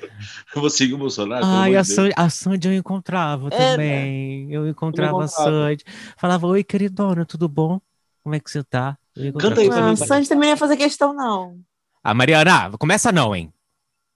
vou 0.54 0.70
seguir 0.70 0.94
o 0.94 0.98
Bolsonaro. 0.98 1.44
Ai, 1.44 1.76
a. 1.76 1.84
Sandy, 1.84 2.12
a 2.16 2.28
Sandy 2.30 2.68
eu 2.68 2.74
encontrava 2.74 3.48
É, 3.52 3.72
também. 3.72 4.52
Eu 4.52 4.68
encontrava 4.68 5.22
a 5.22 5.24
encontrava. 5.26 5.50
Sandy. 5.50 5.84
Falava, 6.16 6.46
oi, 6.46 6.62
queridona, 6.64 7.24
tudo 7.24 7.48
bom? 7.48 7.80
Como 8.22 8.34
é 8.34 8.40
que 8.40 8.50
você 8.50 8.62
tá? 8.62 8.96
Eu 9.16 9.32
Canta 9.34 9.60
aí 9.60 9.66
a 9.68 9.70
Não, 9.80 9.90
a 9.90 9.96
Sandy. 9.96 10.28
Também 10.28 10.42
não 10.48 10.54
ia 10.54 10.56
fazer 10.56 10.76
questão, 10.76 11.12
não. 11.12 11.58
Ah, 12.02 12.14
Mariana, 12.14 12.70
começa 12.78 13.12
não, 13.12 13.34
hein? 13.34 13.52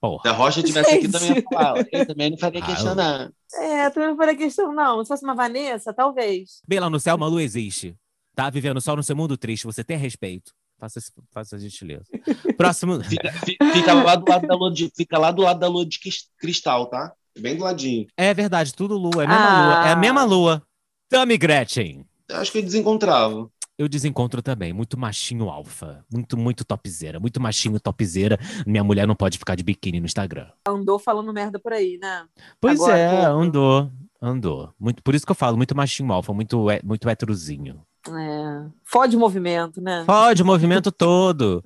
Porra. 0.00 0.22
Se 0.22 0.28
a 0.28 0.32
Rocha 0.32 0.62
tivesse 0.62 0.94
aqui 0.94 1.08
também 1.08 1.34
ia 1.36 1.42
falar. 1.50 1.84
Eu 1.90 2.06
também 2.06 2.30
não 2.30 2.38
faria 2.38 2.62
Ah, 2.62 2.66
questão, 2.66 2.90
eu- 2.90 2.94
não. 2.96 3.30
É, 3.62 3.90
também 3.90 4.08
não 4.10 4.16
faria 4.16 4.36
questão, 4.36 4.72
não. 4.74 5.02
Se 5.04 5.08
fosse 5.08 5.24
uma 5.24 5.34
Vanessa, 5.34 5.92
talvez. 5.92 6.60
Bem 6.68 6.78
lá 6.80 6.90
no 6.90 7.00
céu, 7.00 7.16
uma 7.16 7.26
lua 7.26 7.42
existe. 7.42 7.96
Tá 8.34 8.50
vivendo 8.50 8.80
só 8.80 8.94
no 8.94 9.02
seu 9.02 9.16
mundo 9.16 9.36
triste. 9.36 9.64
Você 9.64 9.82
tem 9.82 9.96
respeito. 9.96 10.52
Faça, 10.78 11.00
faça 11.32 11.56
a 11.56 11.58
gentileza. 11.58 12.04
Próximo. 12.56 13.02
Fica, 13.02 13.32
fi- 13.32 13.56
fica 13.72 13.94
lá 13.94 14.14
do 14.16 14.30
lado 14.30 14.46
da 14.46 14.54
lua 14.54 14.70
de, 14.72 14.90
fica 14.94 15.18
lá 15.18 15.30
do 15.30 15.42
lado 15.42 15.58
da 15.60 15.68
lua 15.68 15.86
de 15.86 15.98
cristal, 16.38 16.86
tá? 16.86 17.12
Bem 17.38 17.56
do 17.56 17.64
ladinho. 17.64 18.06
É 18.16 18.32
verdade, 18.34 18.74
tudo 18.74 18.96
lua. 18.96 19.22
É 19.22 19.26
a 19.26 19.28
mesma 19.28 19.46
Ah. 19.48 19.66
lua. 19.66 19.88
É 19.88 19.92
a 19.92 19.96
mesma 19.96 20.24
lua. 20.24 20.62
Tami 21.08 21.36
Gretchen. 21.38 22.04
Eu 22.28 22.36
acho 22.36 22.50
que 22.52 22.58
eu 22.58 22.62
desencontrava. 22.62 23.48
Eu 23.78 23.88
desencontro 23.88 24.40
também. 24.42 24.72
Muito 24.72 24.98
machinho 24.98 25.48
alfa. 25.50 26.04
Muito, 26.12 26.36
muito 26.36 26.64
topzera. 26.64 27.20
Muito 27.20 27.40
machinho 27.40 27.78
topzera. 27.78 28.38
Minha 28.66 28.82
mulher 28.82 29.06
não 29.06 29.14
pode 29.14 29.36
ficar 29.38 29.54
de 29.54 29.62
biquíni 29.62 30.00
no 30.00 30.06
Instagram. 30.06 30.48
Andou 30.66 30.98
falando 30.98 31.30
merda 31.32 31.58
por 31.58 31.72
aí, 31.74 31.98
né? 31.98 32.26
Pois 32.60 32.80
Agora, 32.80 32.98
é, 32.98 33.24
andou. 33.26 33.90
Andou. 34.20 34.72
Muito, 34.80 35.02
por 35.02 35.14
isso 35.14 35.26
que 35.26 35.30
eu 35.32 35.36
falo, 35.36 35.58
muito 35.58 35.76
machinho 35.76 36.10
alfa, 36.10 36.32
muito, 36.32 36.70
hé- 36.70 36.80
muito 36.82 37.06
heterozinho. 37.08 37.82
É. 38.14 38.66
Fode 38.85 39.16
o 39.16 39.21
movimento, 39.21 39.81
né? 39.81 40.05
Fode 40.07 40.42
o 40.42 40.47
movimento 40.47 40.90
todo. 40.92 41.64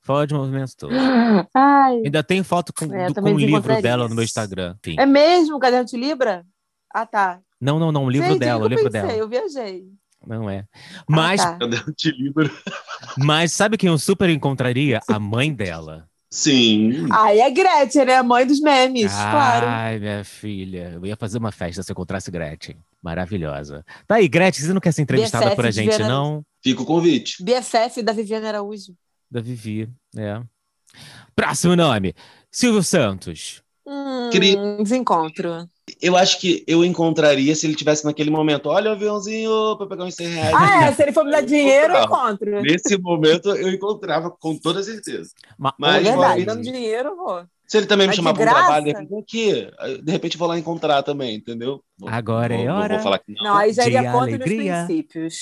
Fode 0.00 0.34
o 0.34 0.38
movimento 0.38 0.76
todo. 0.76 0.92
Ai. 1.54 2.02
Ainda 2.04 2.22
tem 2.22 2.42
foto 2.42 2.72
com, 2.72 2.92
É, 2.92 3.06
do- 3.08 3.22
com 3.22 3.32
o 3.34 3.38
livro 3.38 3.80
dela 3.82 4.08
no 4.08 4.14
meu 4.14 4.24
Instagram. 4.24 4.74
Enfim. 4.84 4.96
É 4.98 5.06
mesmo? 5.06 5.58
Caderno 5.58 5.84
de 5.86 5.96
Libra? 5.96 6.44
Ah, 6.92 7.06
tá. 7.06 7.40
Não, 7.60 7.78
não, 7.78 7.92
não. 7.92 8.04
O 8.06 8.10
livro 8.10 8.28
Gente, 8.28 8.40
dela, 8.40 8.62
o 8.62 8.64
eu 8.64 8.68
livro 8.68 8.84
pensei, 8.84 9.00
dela. 9.02 9.12
Eu 9.14 9.28
viajei. 9.28 9.84
Não 10.26 10.48
é. 10.50 10.66
Mas, 11.08 11.40
Ah, 11.40 11.56
tá. 11.58 11.66
O 11.66 11.68
mas 13.24 13.52
sabe 13.52 13.76
quem 13.76 13.88
eu 13.88 13.98
super 13.98 14.28
encontraria? 14.28 15.00
A 15.08 15.18
mãe 15.18 15.52
dela. 15.52 16.08
Sim. 16.34 17.06
Aí 17.12 17.40
é 17.40 17.50
Gretchen, 17.50 18.06
né? 18.06 18.16
A 18.16 18.22
mãe 18.22 18.46
dos 18.46 18.58
memes, 18.58 19.12
claro. 19.12 19.66
Ai, 19.68 19.98
minha 19.98 20.24
filha. 20.24 20.92
Eu 20.94 21.04
ia 21.04 21.14
fazer 21.14 21.36
uma 21.36 21.52
festa 21.52 21.82
se 21.82 21.90
eu 21.90 21.92
encontrasse 21.92 22.30
Gretchen. 22.30 22.78
Maravilhosa. 23.02 23.84
Tá 24.06 24.14
aí, 24.14 24.26
Gretchen, 24.28 24.64
você 24.64 24.72
não 24.72 24.80
quer 24.80 24.92
ser 24.92 25.02
entrevistada 25.02 25.44
BFF 25.44 25.56
por 25.56 25.66
a 25.66 25.70
de 25.70 25.76
gente, 25.76 25.90
Vera- 25.90 26.08
não? 26.08 26.42
Fica 26.62 26.80
o 26.80 26.86
convite. 26.86 27.44
BFF 27.44 28.02
da 28.02 28.14
Viviane 28.14 28.46
Araújo. 28.46 28.94
Da 29.30 29.42
Vivi, 29.42 29.90
é. 30.16 30.40
Próximo 31.36 31.76
nome. 31.76 32.14
Silvio 32.50 32.82
Santos. 32.82 33.62
Hum, 33.86 34.30
Cri- 34.32 34.56
desencontro. 34.82 35.68
Eu 36.00 36.16
acho 36.16 36.38
que 36.40 36.62
eu 36.66 36.84
encontraria 36.84 37.54
se 37.56 37.66
ele 37.66 37.74
tivesse 37.74 38.04
naquele 38.04 38.30
momento. 38.30 38.66
Olha 38.68 38.90
o 38.90 38.94
aviãozinho 38.94 39.76
pra 39.76 39.86
pegar 39.86 40.04
uns 40.04 40.14
100 40.14 40.26
reais. 40.28 40.54
Ah, 40.54 40.84
é, 40.86 40.92
se 40.92 41.02
ele 41.02 41.12
for 41.12 41.24
me 41.24 41.30
dar 41.32 41.40
Eu 41.42 41.46
dinheiro, 41.46 41.92
eu 41.94 42.04
encontro. 42.04 42.62
Nesse 42.62 42.96
momento 42.96 43.48
eu 43.50 43.68
encontrava 43.68 44.30
com 44.30 44.56
toda 44.56 44.82
certeza. 44.82 45.30
Ma- 45.58 45.74
Mas 45.76 46.06
é 46.06 46.10
verdade, 46.10 46.44
dando 46.44 46.62
dinheiro, 46.62 47.10
eu 47.10 47.16
vou. 47.16 47.44
Se 47.66 47.78
ele 47.78 47.86
também 47.86 48.06
me 48.06 48.08
Mas 48.08 48.16
chamar 48.16 48.34
para 48.34 48.42
um 48.42 48.54
trabalho, 48.54 48.84
de 48.84 48.92
repente, 48.92 49.14
aqui, 49.18 49.70
de 50.02 50.12
repente 50.12 50.34
eu 50.34 50.38
vou 50.38 50.48
lá 50.48 50.58
encontrar 50.58 51.02
também, 51.02 51.34
entendeu? 51.36 51.82
Agora 52.06 52.54
Não 52.54 52.62
é 52.62 52.66
vou- 52.66 52.76
hora 52.76 52.88
Não 52.88 52.94
vou 52.96 53.02
falar 53.02 53.18
que 53.18 53.32
não. 53.32 53.42
Não, 53.44 53.56
aí 53.56 53.72
já 53.72 53.82
De 53.82 53.88
iria 53.88 54.02
contra 54.12 54.18
os 54.18 54.34
alegria. 54.34 54.84
princípios. 54.86 55.36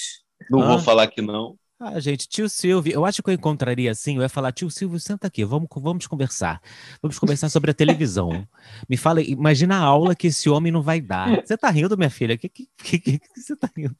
Não 0.50 0.62
Ah. 0.62 0.68
vou 0.68 0.78
falar 0.78 1.06
que 1.08 1.20
não. 1.20 1.54
Ah, 1.82 1.98
gente, 1.98 2.28
tio 2.28 2.46
Silvio, 2.46 2.92
eu 2.92 3.06
acho 3.06 3.22
que 3.22 3.30
eu 3.30 3.34
encontraria 3.34 3.90
assim, 3.90 4.16
eu 4.16 4.22
ia 4.22 4.28
falar, 4.28 4.52
tio 4.52 4.68
Silvio, 4.70 5.00
senta 5.00 5.26
aqui, 5.28 5.42
vamos, 5.46 5.66
vamos 5.76 6.06
conversar. 6.06 6.60
Vamos 7.00 7.18
conversar 7.18 7.48
sobre 7.48 7.70
a 7.70 7.74
televisão. 7.74 8.46
Me 8.86 8.98
fala, 8.98 9.22
imagina 9.22 9.76
a 9.78 9.80
aula 9.80 10.14
que 10.14 10.26
esse 10.26 10.50
homem 10.50 10.70
não 10.70 10.82
vai 10.82 11.00
dar. 11.00 11.40
Você 11.42 11.56
tá 11.56 11.70
rindo, 11.70 11.96
minha 11.96 12.10
filha? 12.10 12.34
O 12.34 12.38
que, 12.38 12.50
que, 12.50 12.68
que, 12.76 12.98
que, 12.98 13.18
que 13.18 13.40
você 13.40 13.56
tá 13.56 13.70
rindo? 13.74 13.96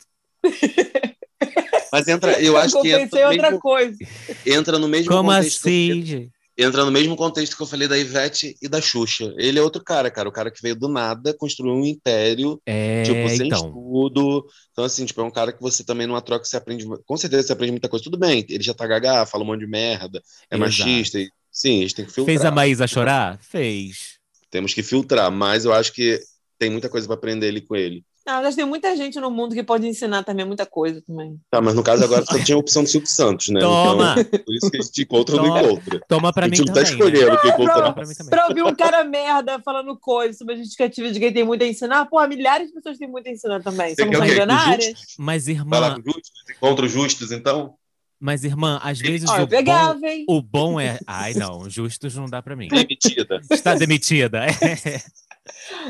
Mas 1.90 2.07
entra, 2.07 2.38
eu 2.40 2.55
acho 2.59 2.81
que 2.83 2.88
eu 2.88 2.99
pensei 3.01 3.23
entra 3.23 3.29
outra 3.31 3.43
mesmo, 3.51 3.61
coisa. 3.61 3.99
entra 4.45 4.79
no 4.79 4.87
mesmo 4.87 5.11
Como 5.11 5.31
contexto. 5.31 5.62
que 5.62 5.69
eu 5.69 5.73
assim, 5.95 6.05
gente? 6.05 6.33
Entra 6.62 6.85
no 6.85 6.90
mesmo 6.90 7.16
contexto 7.16 7.57
que 7.57 7.62
eu 7.62 7.66
falei 7.66 7.88
da 7.88 7.99
Ivete 7.99 8.57
e 8.61 8.68
da 8.68 8.81
Xuxa. 8.81 9.33
Ele 9.38 9.59
é 9.59 9.62
outro 9.62 9.83
cara, 9.83 10.11
cara. 10.11 10.29
O 10.29 10.33
cara 10.33 10.51
que 10.51 10.61
veio 10.62 10.77
do 10.77 10.88
nada, 10.88 11.33
construiu 11.35 11.75
um 11.75 11.85
império, 11.87 12.61
É, 12.66 13.03
tipo, 13.03 13.29
sem 13.29 13.46
então. 13.46 13.66
estudo. 13.66 14.46
Então, 14.73 14.85
assim, 14.85 15.05
tipo, 15.05 15.20
é 15.20 15.25
um 15.25 15.31
cara 15.31 15.53
que 15.53 15.61
você 15.61 15.85
também 15.85 16.07
numa 16.07 16.20
troca 16.20 16.44
você 16.44 16.57
aprende. 16.57 16.85
Com 17.05 17.16
certeza 17.16 17.42
você 17.49 17.53
aprende 17.53 17.73
muita 17.73 17.88
coisa. 17.88 18.03
Tudo 18.05 18.18
bem, 18.18 18.44
ele 18.49 18.62
já 18.62 18.75
tá 18.75 18.87
gaga, 18.87 19.27
fala 19.27 19.44
um 19.44 19.46
monte 19.46 19.61
de 19.61 19.66
merda, 19.66 20.23
é 20.51 20.57
Exato. 20.57 20.61
machista. 20.61 21.18
E, 21.18 21.31
sim, 21.51 21.79
a 21.79 21.83
gente 21.83 21.94
tem 21.94 22.05
que 22.05 22.12
filtrar. 22.12 22.35
Fez 22.37 22.44
a 22.44 22.51
Maísa 22.51 22.87
chorar? 22.87 23.38
Fez. 23.42 24.18
Temos 24.51 24.75
que 24.75 24.83
filtrar, 24.83 25.31
mas 25.31 25.64
eu 25.64 25.73
acho 25.73 25.92
que 25.92 26.20
tem 26.59 26.70
muita 26.70 26.88
coisa 26.88 27.07
para 27.07 27.14
aprender 27.16 27.49
ali 27.49 27.61
com 27.61 27.75
ele. 27.77 28.05
Não, 28.26 28.42
mas 28.42 28.54
tem 28.54 28.64
muita 28.66 28.94
gente 28.96 29.18
no 29.18 29.30
mundo 29.30 29.54
que 29.54 29.62
pode 29.62 29.87
ensinar 29.87 30.22
também 30.22 30.44
muita 30.44 30.66
coisa 30.66 31.00
também. 31.02 31.40
Tá, 31.50 31.61
mas 31.61 31.74
no 31.74 31.83
caso 31.83 32.04
agora 32.04 32.24
só 32.24 32.38
tinha 32.38 32.54
a 32.54 32.59
opção 32.61 32.83
do 32.83 32.88
Silvio 32.88 33.09
Santos, 33.09 33.48
né? 33.48 33.61
Toma! 33.61 34.14
Então, 34.18 34.40
por 34.44 34.54
isso 34.54 34.70
que 34.70 34.76
a 34.76 34.83
gente 34.83 35.02
encontra 35.02 35.37
ou 35.37 35.42
não 35.42 35.48
Toma. 35.48 35.62
encontra. 35.72 36.00
Toma 36.06 36.33
pra 36.33 36.44
a 36.44 36.48
mim 36.48 36.56
gente 36.56 36.66
não 36.66 36.74
tá 36.74 36.83
também. 36.83 36.92
escolhendo 36.92 37.33
o 37.35 37.40
que 37.40 37.46
né? 37.46 37.52
encontrar. 37.54 37.92
Pra 37.92 38.04
também. 38.04 38.48
Ouvir 38.48 38.62
um 38.62 38.74
cara 38.74 39.04
merda 39.04 39.59
falando 39.64 39.96
coisas 39.98 40.37
sobre 40.37 40.54
a 40.54 40.56
justificativa 40.59 41.11
de 41.11 41.18
quem 41.18 41.33
tem 41.33 41.44
muito 41.44 41.64
a 41.64 41.66
ensinar, 41.66 42.04
porra, 42.06 42.28
milhares 42.28 42.68
de 42.68 42.74
pessoas 42.74 42.98
têm 42.98 43.09
muito 43.09 43.26
a 43.26 43.30
ensinar 43.30 43.62
também. 43.62 43.94
Você 43.94 44.02
Somos 44.02 44.18
quer 44.18 44.46
justos? 44.76 45.14
Mas, 45.18 45.46
Vai 45.46 45.54
lá 45.80 45.87
irmã, 45.88 45.94
com 45.96 46.02
justos, 46.12 46.33
encontra 46.56 46.87
os 46.87 46.92
justos, 46.92 47.33
então? 47.33 47.74
mas, 48.20 48.44
irmã, 48.44 48.78
às 48.83 48.98
vezes 48.98 49.28
Ó, 49.30 49.33
o 49.33 49.37
eu 49.38 49.46
bom, 49.46 49.48
pegava, 49.48 50.06
hein? 50.06 50.24
o 50.28 50.42
bom 50.42 50.78
é. 50.78 50.98
Ai, 51.06 51.33
não, 51.35 51.68
justos 51.70 52.14
não 52.14 52.26
dá 52.26 52.42
pra 52.42 52.54
mim. 52.54 52.68
Demitida. 52.68 53.40
Está 53.50 53.74
demitida. 53.74 54.42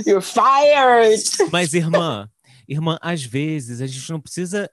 You're 0.06 0.22
fired! 0.22 1.22
Mas, 1.52 1.74
irmã, 1.74 2.28
irmã, 2.68 2.98
às 3.00 3.22
vezes 3.24 3.80
a 3.80 3.86
gente 3.86 4.10
não 4.10 4.20
precisa 4.20 4.70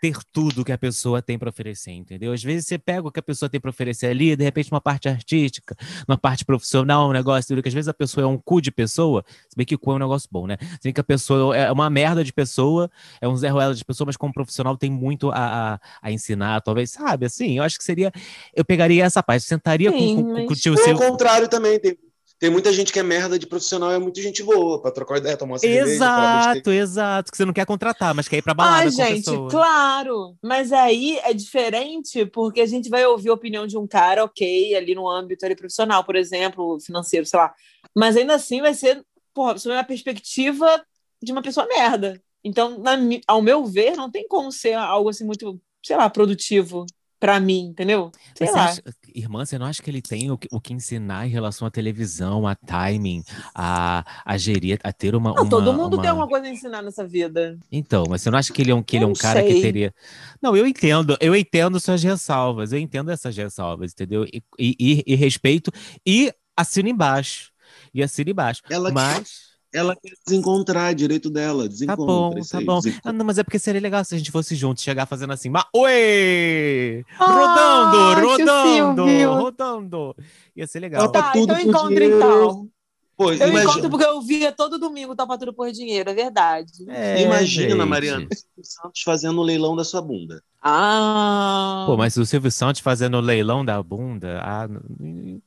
ter 0.00 0.18
tudo 0.34 0.64
que 0.66 0.72
a 0.72 0.76
pessoa 0.76 1.22
tem 1.22 1.38
para 1.38 1.48
oferecer, 1.48 1.90
entendeu? 1.92 2.30
Às 2.34 2.42
vezes 2.42 2.66
você 2.66 2.76
pega 2.76 3.08
o 3.08 3.10
que 3.10 3.20
a 3.20 3.22
pessoa 3.22 3.48
tem 3.48 3.58
para 3.58 3.70
oferecer 3.70 4.06
ali, 4.08 4.36
de 4.36 4.44
repente 4.44 4.70
uma 4.70 4.80
parte 4.80 5.08
artística, 5.08 5.74
uma 6.06 6.18
parte 6.18 6.44
profissional, 6.44 7.08
um 7.08 7.12
negócio, 7.12 7.46
entendeu? 7.46 7.62
que 7.62 7.68
às 7.70 7.74
vezes 7.74 7.88
a 7.88 7.94
pessoa 7.94 8.22
é 8.24 8.26
um 8.26 8.36
cu 8.36 8.60
de 8.60 8.70
pessoa, 8.70 9.24
se 9.48 9.56
bem 9.56 9.64
que 9.64 9.78
cu 9.78 9.92
é 9.92 9.94
um 9.94 9.98
negócio 9.98 10.28
bom, 10.30 10.46
né? 10.46 10.58
Se 10.60 10.80
bem 10.84 10.92
que 10.92 11.00
a 11.00 11.04
pessoa 11.04 11.56
é 11.56 11.72
uma 11.72 11.88
merda 11.88 12.22
de 12.22 12.34
pessoa, 12.34 12.90
é 13.18 13.26
um 13.26 13.34
Zé 13.34 13.48
Ruela 13.48 13.74
de 13.74 13.82
pessoa, 13.82 14.04
mas 14.06 14.16
como 14.18 14.30
profissional 14.34 14.76
tem 14.76 14.90
muito 14.90 15.30
a, 15.30 15.74
a, 15.74 15.80
a 16.02 16.12
ensinar, 16.12 16.60
talvez, 16.60 16.90
sabe? 16.90 17.24
Assim, 17.24 17.56
eu 17.56 17.62
acho 17.64 17.78
que 17.78 17.84
seria, 17.84 18.12
eu 18.54 18.64
pegaria 18.64 19.04
essa 19.04 19.22
parte, 19.22 19.46
sentaria 19.46 19.90
com- 19.90 19.98
Sim, 19.98 20.16
com, 20.16 20.22
com, 20.24 20.32
mas- 20.34 20.46
com 20.48 20.52
o 20.52 20.56
tio 20.56 20.72
Ou 20.74 20.78
ao 20.78 20.84
Silvio. 20.84 21.08
contrário 21.08 21.48
também, 21.48 21.80
tem, 21.80 21.96
tem 22.44 22.50
muita 22.50 22.70
gente 22.74 22.92
que 22.92 22.98
é 22.98 23.02
merda 23.02 23.38
de 23.38 23.46
profissional, 23.46 23.90
é 23.90 23.98
muita 23.98 24.20
gente 24.20 24.42
boa 24.42 24.78
pra 24.78 24.90
trocar 24.90 25.16
ideia, 25.16 25.34
tomar 25.34 25.52
uma 25.54 25.58
cerveja. 25.58 25.94
Exato, 25.94 26.70
exato. 26.70 27.30
Que 27.32 27.38
você 27.38 27.44
não 27.46 27.54
quer 27.54 27.64
contratar, 27.64 28.14
mas 28.14 28.28
quer 28.28 28.36
ir 28.36 28.42
pra 28.42 28.52
balada 28.52 28.82
Ah, 28.82 28.86
a 28.86 28.90
gente, 28.90 29.24
pessoa. 29.24 29.48
claro. 29.50 30.36
Mas 30.42 30.70
aí 30.70 31.18
é 31.24 31.32
diferente 31.32 32.26
porque 32.26 32.60
a 32.60 32.66
gente 32.66 32.90
vai 32.90 33.06
ouvir 33.06 33.30
a 33.30 33.32
opinião 33.32 33.66
de 33.66 33.78
um 33.78 33.86
cara, 33.86 34.22
ok, 34.24 34.74
ali 34.74 34.94
no 34.94 35.08
âmbito 35.08 35.46
ali, 35.46 35.56
profissional, 35.56 36.04
por 36.04 36.16
exemplo, 36.16 36.78
financeiro, 36.80 37.24
sei 37.24 37.38
lá. 37.38 37.54
Mas 37.96 38.14
ainda 38.14 38.34
assim 38.34 38.60
vai 38.60 38.74
ser, 38.74 39.02
porra, 39.32 39.56
sob 39.56 39.74
uma 39.74 39.82
perspectiva 39.82 40.84
de 41.22 41.32
uma 41.32 41.40
pessoa 41.40 41.66
merda. 41.66 42.20
Então, 42.44 42.78
na 42.78 42.92
ao 43.26 43.40
meu 43.40 43.64
ver, 43.64 43.96
não 43.96 44.10
tem 44.10 44.28
como 44.28 44.52
ser 44.52 44.74
algo 44.74 45.08
assim 45.08 45.24
muito, 45.24 45.58
sei 45.82 45.96
lá, 45.96 46.10
produtivo 46.10 46.84
pra 47.18 47.40
mim, 47.40 47.68
entendeu? 47.70 48.12
Sei 48.36 48.46
Mas 48.46 48.50
você 48.50 48.58
lá. 48.58 48.64
acha- 48.66 48.82
irmã, 49.14 49.44
você 49.44 49.56
não 49.58 49.66
acha 49.66 49.82
que 49.82 49.88
ele 49.88 50.02
tem 50.02 50.30
o 50.30 50.36
que, 50.36 50.48
o 50.50 50.60
que 50.60 50.72
ensinar 50.72 51.26
em 51.26 51.30
relação 51.30 51.66
à 51.66 51.70
televisão, 51.70 52.46
a 52.46 52.54
timing, 52.54 53.22
a, 53.54 54.04
a 54.24 54.36
gerir, 54.36 54.78
a 54.82 54.92
ter 54.92 55.14
uma. 55.14 55.32
Não, 55.32 55.42
uma- 55.42 55.50
todo 55.50 55.72
mundo 55.72 55.94
uma- 55.94 56.02
tem 56.02 56.10
alguma 56.10 56.28
coisa 56.28 56.46
a 56.46 56.50
ensinar 56.50 56.82
nessa 56.82 57.06
vida. 57.06 57.58
Então, 57.70 58.04
mas 58.08 58.22
você 58.22 58.30
não 58.30 58.38
acha 58.38 58.52
que 58.52 58.60
ele 58.60 58.70
é 58.70 58.74
um, 58.74 58.82
que 58.82 58.96
ele 58.96 59.04
é 59.04 59.08
um 59.08 59.12
cara 59.12 59.42
que 59.42 59.60
teria. 59.60 59.94
Não, 60.42 60.56
eu 60.56 60.66
entendo, 60.66 61.16
eu 61.20 61.34
entendo 61.34 61.78
suas 61.78 62.02
ressalvas, 62.02 62.72
eu 62.72 62.78
entendo 62.78 63.10
essas 63.10 63.36
ressalvas, 63.36 63.92
entendeu? 63.92 64.24
E, 64.24 64.42
e, 64.58 64.76
e- 64.78 65.04
e 65.06 65.14
respeito, 65.14 65.70
e 66.06 66.32
assino 66.56 66.88
embaixo. 66.88 67.52
E 67.92 68.02
assino 68.02 68.30
embaixo. 68.30 68.62
Ela 68.68 68.90
Mas. 68.92 69.53
Ela 69.74 69.96
quer 69.96 70.12
desencontrar, 70.24 70.94
direito 70.94 71.28
dela, 71.28 71.64
Tá 71.64 71.68
desencontra. 71.68 72.06
bom, 72.06 72.38
isso 72.38 72.52
tá 72.52 72.58
aí, 72.58 72.64
bom. 72.64 72.78
Ah, 73.04 73.12
não, 73.12 73.24
mas 73.24 73.38
é 73.38 73.42
porque 73.42 73.58
seria 73.58 73.80
legal 73.80 74.04
se 74.04 74.14
a 74.14 74.18
gente 74.18 74.30
fosse 74.30 74.54
juntos, 74.54 74.84
chegar 74.84 75.04
fazendo 75.04 75.32
assim, 75.32 75.48
mas 75.50 75.64
oi! 75.74 77.04
Ah, 77.18 78.14
rodando, 78.14 78.26
rodando, 78.28 79.34
rodando. 79.34 80.16
Ia 80.56 80.66
ser 80.68 80.78
legal. 80.78 81.10
Tá, 81.10 81.32
tudo 81.32 81.52
então 81.58 81.88
dinheiro. 81.88 82.16
então. 82.16 82.68
Pô, 83.16 83.30
Eu 83.30 83.48
imagina, 83.48 83.62
encontro 83.62 83.90
porque 83.90 84.04
eu 84.04 84.20
via 84.22 84.50
todo 84.50 84.78
domingo 84.78 85.14
Topa 85.14 85.38
Tudo 85.38 85.54
por 85.54 85.70
Dinheiro, 85.70 86.10
é 86.10 86.14
verdade. 86.14 86.72
É, 86.88 87.22
imagina 87.22 87.68
gente. 87.70 87.84
Mariana, 87.84 88.26
o 88.30 88.34
Silvio 88.34 88.64
Santos 88.64 89.02
fazendo 89.02 89.40
o 89.40 89.44
leilão 89.44 89.76
da 89.76 89.84
sua 89.84 90.02
bunda. 90.02 90.42
Ah. 90.60 91.84
Pô, 91.86 91.96
mas 91.96 92.16
o 92.16 92.24
Silvio 92.24 92.50
Santos 92.50 92.80
fazendo 92.80 93.16
o 93.16 93.20
leilão 93.20 93.64
da 93.64 93.80
bunda, 93.82 94.40
ah, 94.42 94.66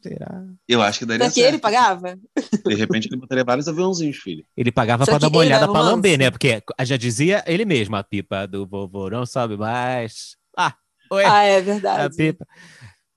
será? 0.01 0.43
Eu 0.67 0.81
acho 0.81 0.99
que 0.99 1.05
daria 1.05 1.25
Daqui 1.25 1.41
certo. 1.41 1.53
ele 1.55 1.59
pagava? 1.61 2.17
De 2.65 2.75
repente 2.75 3.07
ele 3.07 3.17
botaria 3.17 3.43
vários 3.43 3.67
aviãozinhos, 3.67 4.17
filho. 4.17 4.43
Ele 4.55 4.71
pagava 4.71 5.05
Só 5.05 5.11
pra 5.11 5.19
dar 5.19 5.29
que 5.29 5.35
uma 5.35 5.39
olhada 5.39 5.67
pra 5.67 5.81
lamber, 5.81 6.17
né? 6.17 6.29
Porque 6.31 6.61
já 6.81 6.95
dizia 6.97 7.43
ele 7.47 7.65
mesmo, 7.65 7.95
a 7.95 8.03
pipa 8.03 8.47
do 8.47 8.65
vovô 8.67 9.09
não 9.09 9.25
sobe 9.25 9.57
mais. 9.57 10.37
Ah, 10.55 10.73
oi, 11.11 11.25
Ah, 11.25 11.43
é 11.43 11.57
a 11.57 11.61
verdade. 11.61 12.15
pipa. 12.15 12.45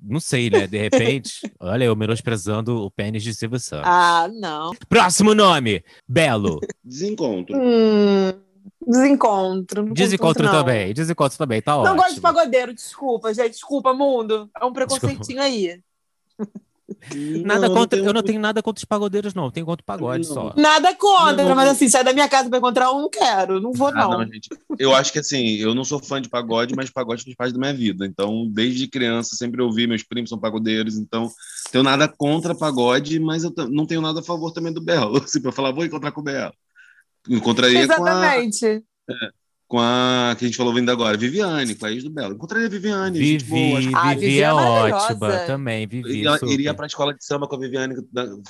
Não 0.03 0.21
sei, 0.21 0.49
né? 0.51 0.67
De 0.67 0.79
repente, 0.79 1.41
olha, 1.61 1.85
eu 1.85 1.95
menosprezando 1.97 2.83
o 2.85 2.91
pênis 2.91 3.23
de 3.23 3.35
Silvio 3.35 3.59
Santos. 3.59 3.87
Ah, 3.87 4.29
não. 4.33 4.71
Próximo 4.89 5.35
nome, 5.35 5.85
Belo. 6.09 6.59
Desencontro. 6.83 7.57
Hum, 7.57 8.33
desencontro. 8.87 9.85
Não 9.85 9.93
Desencontro 9.93 10.43
curto, 10.43 10.55
não. 10.57 10.65
também, 10.65 10.95
desencontro 10.95 11.37
também, 11.39 11.61
tá 11.61 11.73
Não 11.73 11.83
ótimo. 11.83 11.97
gosto 11.97 12.15
de 12.15 12.21
pagodeiro, 12.21 12.75
desculpa, 12.75 13.33
gente. 13.35 13.53
Desculpa, 13.53 13.93
mundo. 13.93 14.49
É 14.61 14.65
um 14.65 14.73
preconceitinho 14.73 15.43
aí. 15.43 15.81
Nada 17.45 17.69
Não, 17.69 17.75
contra, 17.75 17.99
tenho 17.99 18.09
eu 18.09 18.13
não 18.13 18.23
tenho 18.23 18.41
nada 18.41 18.63
contra 18.63 18.79
os 18.81 18.85
pagodeiros, 18.85 19.35
não. 19.35 19.51
Tenho 19.51 19.67
contra 19.67 19.83
o 19.83 19.85
pagode 19.87 20.27
Não. 20.29 20.35
só. 20.35 20.55
Nada 20.57 20.95
contra, 20.95 21.45
Não. 21.45 21.55
mas 21.55 21.71
assim, 21.71 21.89
sai 21.89 22.05
da 22.05 22.13
minha 22.13 22.29
casa 22.29 22.49
pra 22.49 22.59
encontrar 22.59 22.91
um, 22.93 23.03
não 23.03 23.11
quero. 23.11 23.61
Não 23.61 23.73
vou, 23.73 23.89
Ah, 23.89 23.93
não. 23.93 24.11
não, 24.19 24.27
gente. 24.27 24.49
Eu 24.79 24.95
acho 24.95 25.13
que 25.13 25.19
assim, 25.19 25.57
eu 25.57 25.75
não 25.75 25.85
sou 25.85 25.99
fã 26.03 26.21
de 26.21 26.29
pagode, 26.29 26.75
mas 26.77 26.91
pagode 26.91 27.25
faz 27.25 27.35
parte 27.37 27.53
da 27.53 27.59
minha 27.59 27.75
vida. 27.75 28.07
Então, 28.07 28.47
desde 28.51 28.87
criança, 28.89 29.37
sempre 29.37 29.63
ouvi, 29.63 29.87
meus 29.87 30.03
primos 30.03 30.31
são 30.31 30.39
pagodeiros, 30.39 30.97
então 30.97 31.31
tenho 31.71 31.85
nada 31.85 32.07
contra 32.09 32.55
pagode, 32.55 33.19
mas 33.21 33.45
eu 33.45 33.53
não 33.71 33.87
tenho 33.87 34.01
nada 34.01 34.21
a 34.21 34.23
favor 34.23 34.53
também 34.53 34.73
do 34.73 34.81
Belo. 34.81 35.19
Assim, 35.25 35.41
pra 35.41 35.53
falar, 35.53 35.73
vou 35.73 35.85
encontrar 35.85 36.13
com 36.13 36.21
o 36.21 36.25
Belo. 36.25 36.53
Encontraria 37.29 37.87
com 37.87 37.93
a, 37.93 38.11
Exatamente. 38.11 38.85
Com 39.71 39.79
a 39.79 40.35
que 40.37 40.45
a 40.45 40.49
gente 40.49 40.57
falou 40.57 40.75
vindo 40.75 40.91
agora, 40.91 41.17
Viviane, 41.17 41.77
com 41.77 41.87
a 41.87 41.93
ex 41.93 42.03
do 42.03 42.11
Belo. 42.11 42.35
Encontraria 42.35 42.67
a 42.67 42.71
Viviane, 42.71 43.25
gente 43.25 43.45
boa. 43.45 43.79
Acho 43.79 43.87
Vivi, 43.87 43.95
Ah, 43.95 44.09
Vivi 44.15 44.21
Vivi 44.27 44.41
é 44.41 44.43
é 44.43 44.53
ótima 44.53 45.39
também. 45.47 45.87
Vivi, 45.87 46.09
Iria, 46.11 46.33
super. 46.33 46.53
iria 46.53 46.75
pra 46.75 46.87
escola 46.87 47.15
de 47.15 47.25
samba 47.25 47.47
com 47.47 47.55
a 47.55 47.59
Viviane, 47.59 47.95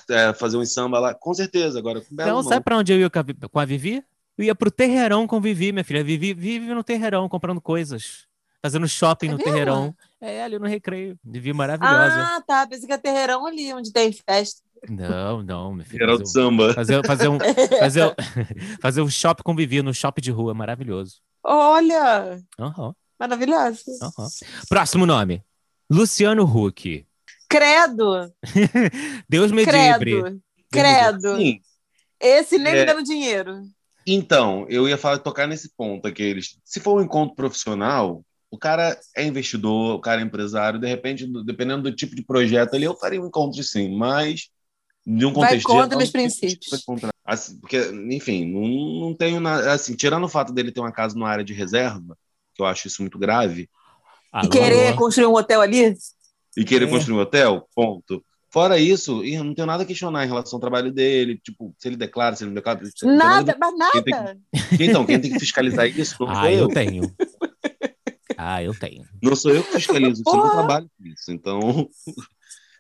é, 0.08 0.32
fazer 0.32 0.56
um 0.56 0.64
samba 0.64 0.98
lá, 0.98 1.12
com 1.14 1.34
certeza. 1.34 1.78
Agora, 1.78 2.00
com 2.00 2.06
o 2.12 2.16
Belo, 2.16 2.30
Então, 2.30 2.42
não. 2.42 2.48
sabe 2.48 2.64
pra 2.64 2.78
onde 2.78 2.90
eu 2.92 2.98
ia 2.98 3.10
com 3.10 3.18
a, 3.18 3.22
Vi- 3.22 3.34
com 3.34 3.58
a 3.58 3.64
Vivi? 3.66 4.02
Eu 4.38 4.44
ia 4.46 4.54
pro 4.54 4.70
Terreirão 4.70 5.26
com 5.26 5.38
Vivi, 5.42 5.70
minha 5.72 5.84
filha. 5.84 6.02
Vivi 6.02 6.32
vive 6.32 6.72
no 6.72 6.82
Terreirão, 6.82 7.28
comprando 7.28 7.60
coisas. 7.60 8.24
Fazendo 8.62 8.88
shopping 8.88 9.28
É 9.28 9.30
no 9.32 9.36
mesmo? 9.36 9.50
Terreirão. 9.52 9.94
É, 10.20 10.42
ali 10.42 10.58
no 10.58 10.66
Recreio. 10.66 11.18
Vivi 11.24 11.52
maravilhosa. 11.52 12.14
Ah, 12.36 12.42
tá. 12.46 12.66
Pensei 12.66 12.86
que 12.86 12.92
é 12.92 12.98
terreirão 12.98 13.46
ali, 13.46 13.72
onde 13.74 13.92
tem 13.92 14.10
festa. 14.12 14.62
Não, 14.88 15.42
não, 15.42 15.72
minha 15.74 15.84
filha. 15.84 15.98
Geraldo 16.00 16.24
Fazer, 16.26 16.40
um- 16.40 16.42
Samba. 16.50 16.74
fazer, 16.74 17.06
fazer 17.06 17.28
um, 17.28 17.38
fazer, 17.78 18.04
um- 18.06 18.14
fazer 18.80 19.02
um 19.02 19.10
shopping 19.10 19.42
com 19.42 19.54
Vivi 19.54 19.82
no 19.82 19.92
shopping 19.94 20.22
de 20.22 20.30
rua, 20.30 20.54
maravilhoso. 20.54 21.16
Olha, 21.44 22.40
Aham, 22.58 22.94
maravilhoso. 23.18 23.82
aham. 24.02 24.28
Próximo 24.68 25.06
nome. 25.06 25.42
Luciano 25.90 26.44
Huck. 26.44 27.06
Credo, 27.48 28.32
Deus 29.28 29.50
me 29.50 29.64
livre. 29.64 30.22
credo, 30.22 30.40
credo. 30.70 31.36
Sim. 31.36 31.60
Esse 32.20 32.58
nem 32.58 32.74
É. 32.74 32.80
me 32.80 32.86
dando 32.86 33.02
dinheiro. 33.02 33.62
Então, 34.06 34.66
eu 34.68 34.88
ia 34.88 34.96
falar, 34.96 35.18
tocar 35.18 35.46
nesse 35.48 35.70
ponto 35.76 36.06
aqueles. 36.06 36.58
Se 36.64 36.78
for 36.80 36.98
um 36.98 37.02
encontro 37.04 37.34
profissional, 37.34 38.24
o 38.50 38.56
cara 38.58 38.98
é 39.16 39.24
investidor, 39.24 39.96
o 39.96 40.00
cara 40.00 40.20
é 40.20 40.24
empresário, 40.24 40.78
de 40.80 40.86
repente, 40.86 41.26
do- 41.26 41.44
dependendo 41.44 41.82
do 41.82 41.94
tipo 41.94 42.14
de 42.14 42.22
projeto 42.22 42.74
ali, 42.74 42.84
eu 42.84 42.96
faria 42.96 43.20
um 43.20 43.26
encontro 43.26 43.62
sim, 43.64 43.96
mas 43.96 44.48
de 45.06 45.26
um 45.26 45.32
Vai 45.32 45.48
contexto 45.48 45.66
contra 45.66 45.96
meus 45.96 46.10
tem 46.10 46.22
princípios. 46.22 46.84
Assim, 47.24 47.58
porque, 47.58 47.78
enfim, 48.10 48.46
não, 48.52 49.08
não 49.08 49.14
tenho 49.14 49.40
nada. 49.40 49.72
Assim, 49.72 49.94
tirando 49.94 50.24
o 50.24 50.28
fato 50.28 50.52
dele 50.52 50.72
ter 50.72 50.80
uma 50.80 50.92
casa 50.92 51.14
numa 51.14 51.28
área 51.28 51.44
de 51.44 51.52
reserva, 51.52 52.16
que 52.54 52.62
eu 52.62 52.66
acho 52.66 52.86
isso 52.88 53.02
muito 53.02 53.18
grave, 53.18 53.68
Alô, 54.32 54.46
E 54.46 54.50
querer 54.50 54.88
alô. 54.88 54.96
construir 54.96 55.26
um 55.26 55.34
hotel 55.34 55.60
ali? 55.60 55.96
e 56.56 56.64
querer 56.64 56.86
É. 56.86 56.90
construir 56.90 57.16
um 57.16 57.20
hotel, 57.20 57.68
ponto. 57.74 58.24
Fora 58.52 58.78
isso, 58.78 59.24
eu 59.24 59.44
não 59.44 59.54
tenho 59.54 59.66
nada 59.66 59.84
a 59.84 59.86
questionar 59.86 60.24
em 60.24 60.28
relação 60.28 60.56
ao 60.56 60.60
trabalho 60.60 60.92
dele, 60.92 61.38
tipo, 61.38 61.72
se 61.78 61.88
ele 61.88 61.96
declara, 61.96 62.34
se 62.34 62.42
ele 62.42 62.50
não 62.50 62.56
declara. 62.56 62.80
Nada, 63.04 63.56
mas 63.58 63.78
nada. 63.78 63.92
Quem 63.92 64.02
tem, 64.78 64.88
então, 64.88 65.06
quem 65.06 65.20
tem 65.20 65.32
que 65.32 65.38
fiscalizar 65.38 65.86
isso 65.86 66.16
não 66.20 66.30
ah, 66.30 66.50
eu. 66.50 66.60
eu. 66.62 66.68
tenho. 66.68 67.14
Ah, 68.36 68.62
eu 68.62 68.74
tenho. 68.74 69.04
Não 69.22 69.36
sou 69.36 69.52
eu 69.52 69.62
que 69.62 69.72
fiscalizo, 69.72 70.22
eu 70.26 70.32
não 70.34 70.50
trabalho 70.50 70.90
com 70.98 71.06
isso. 71.06 71.30
Então, 71.30 71.88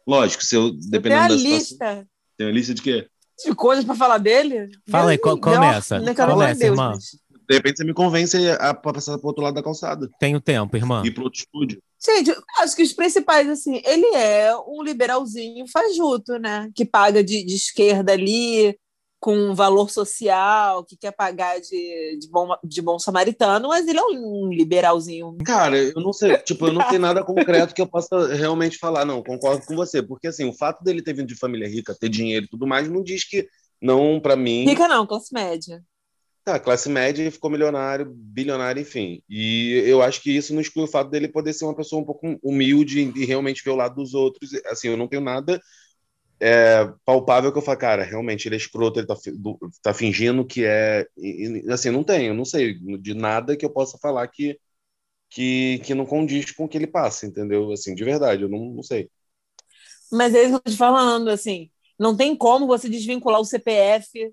lógico, 0.06 0.44
se 0.44 0.54
eu, 0.56 0.70
dependendo 0.72 1.02
Tem 1.02 1.14
a 1.14 1.28
da 1.28 1.38
situação... 1.38 1.58
lista 1.58 2.06
Tem 2.36 2.46
uma 2.46 2.52
lista 2.52 2.74
de 2.74 2.82
quê? 2.82 3.06
de 3.42 3.54
coisas 3.54 3.84
pra 3.86 3.94
falar 3.94 4.18
dele. 4.18 4.68
Fala 4.90 5.12
aí, 5.12 5.18
co- 5.18 5.38
começa. 5.40 5.98
né, 5.98 6.14
Começa, 6.14 6.60
Deus, 6.60 6.62
irmã. 6.78 6.92
De 7.48 7.54
repente 7.56 7.78
você 7.78 7.84
me 7.84 7.94
convence 7.94 8.36
a 8.60 8.74
pra 8.74 8.92
passar 8.92 9.16
pro 9.18 9.28
outro 9.28 9.42
lado 9.42 9.54
da 9.54 9.62
calçada. 9.62 10.08
Tenho 10.20 10.38
tempo, 10.40 10.76
irmã. 10.76 11.02
Ir 11.06 11.10
pro 11.12 11.24
outro 11.24 11.38
estúdio. 11.40 11.80
Gente, 12.04 12.32
acho 12.58 12.76
que 12.76 12.82
os 12.82 12.92
principais, 12.92 13.48
assim, 13.48 13.80
ele 13.84 14.06
é 14.14 14.54
um 14.68 14.82
liberalzinho 14.82 15.66
fajuto, 15.66 16.38
né? 16.38 16.70
Que 16.74 16.84
paga 16.84 17.24
de, 17.24 17.42
de 17.42 17.54
esquerda 17.54 18.12
ali, 18.12 18.78
com 19.20 19.36
um 19.36 19.54
valor 19.54 19.90
social, 19.90 20.82
que 20.82 20.96
quer 20.96 21.12
pagar 21.12 21.60
de, 21.60 22.18
de, 22.18 22.28
bom, 22.30 22.56
de 22.64 22.80
bom 22.80 22.98
samaritano, 22.98 23.68
mas 23.68 23.86
ele 23.86 23.98
é 23.98 24.02
um 24.02 24.48
liberalzinho. 24.48 25.36
Cara, 25.44 25.76
eu 25.76 26.00
não 26.00 26.12
sei, 26.12 26.38
tipo, 26.38 26.66
eu 26.66 26.72
não 26.72 26.88
tenho 26.88 27.02
nada 27.02 27.22
concreto 27.22 27.74
que 27.74 27.82
eu 27.82 27.86
possa 27.86 28.34
realmente 28.34 28.78
falar, 28.78 29.04
não, 29.04 29.22
concordo 29.22 29.64
com 29.66 29.76
você, 29.76 30.02
porque 30.02 30.28
assim, 30.28 30.48
o 30.48 30.54
fato 30.54 30.82
dele 30.82 31.02
ter 31.02 31.12
vindo 31.12 31.28
de 31.28 31.38
família 31.38 31.68
rica, 31.68 31.94
ter 31.94 32.08
dinheiro 32.08 32.46
e 32.46 32.48
tudo 32.48 32.66
mais, 32.66 32.88
não 32.88 33.02
diz 33.02 33.22
que 33.28 33.46
não, 33.80 34.18
pra 34.18 34.36
mim, 34.36 34.64
Rica 34.64 34.88
não, 34.88 35.06
classe 35.06 35.32
média. 35.34 35.82
tá, 36.42 36.58
classe 36.58 36.88
média 36.88 37.22
e 37.22 37.30
ficou 37.30 37.50
milionário, 37.50 38.10
bilionário, 38.10 38.80
enfim. 38.80 39.22
E 39.28 39.82
eu 39.86 40.02
acho 40.02 40.22
que 40.22 40.34
isso 40.34 40.54
não 40.54 40.62
exclui 40.62 40.84
o 40.86 40.90
fato 40.90 41.10
dele 41.10 41.28
poder 41.28 41.52
ser 41.52 41.66
uma 41.66 41.76
pessoa 41.76 42.00
um 42.00 42.04
pouco 42.06 42.38
humilde 42.42 43.12
e 43.14 43.24
realmente 43.26 43.62
ver 43.62 43.70
o 43.70 43.76
lado 43.76 43.96
dos 43.96 44.14
outros. 44.14 44.50
Assim, 44.66 44.88
eu 44.88 44.96
não 44.96 45.08
tenho 45.08 45.22
nada 45.22 45.60
é, 46.40 46.86
palpável 47.04 47.52
que 47.52 47.58
eu 47.58 47.62
falo, 47.62 47.78
cara, 47.78 48.04
realmente 48.04 48.48
ele 48.48 48.54
é 48.56 48.58
escroto, 48.58 48.98
ele 49.00 49.06
tá, 49.06 49.14
tá 49.82 49.94
fingindo 49.94 50.44
que 50.46 50.64
é. 50.64 51.06
e- 51.16 51.62
e, 51.66 51.72
assim, 51.72 51.90
não 51.90 52.04
tenho, 52.04 52.34
não 52.34 52.44
sei 52.44 52.74
de 52.98 53.14
nada 53.14 53.56
que 53.56 53.64
eu 53.64 53.70
possa 53.70 53.98
falar 53.98 54.26
que, 54.28 54.58
que, 55.30 55.80
que 55.84 55.94
não 55.94 56.06
condiz 56.06 56.52
com 56.52 56.64
o 56.66 56.68
que 56.68 56.78
ele 56.78 56.86
passa, 56.88 57.26
entendeu? 57.26 57.72
Assim, 57.72 57.94
de 57.94 58.04
verdade, 58.04 58.42
eu 58.44 58.48
não, 58.50 58.66
não 58.74 58.82
sei. 58.84 59.10
Mas 60.10 60.34
é 60.34 60.46
eu 60.46 60.60
tô 60.60 60.70
te 60.70 60.76
falando, 60.76 61.28
assim, 61.28 61.70
não 61.98 62.16
tem 62.16 62.34
como 62.36 62.66
você 62.66 62.88
desvincular 62.88 63.40
o 63.40 63.44
CPF 63.44 64.32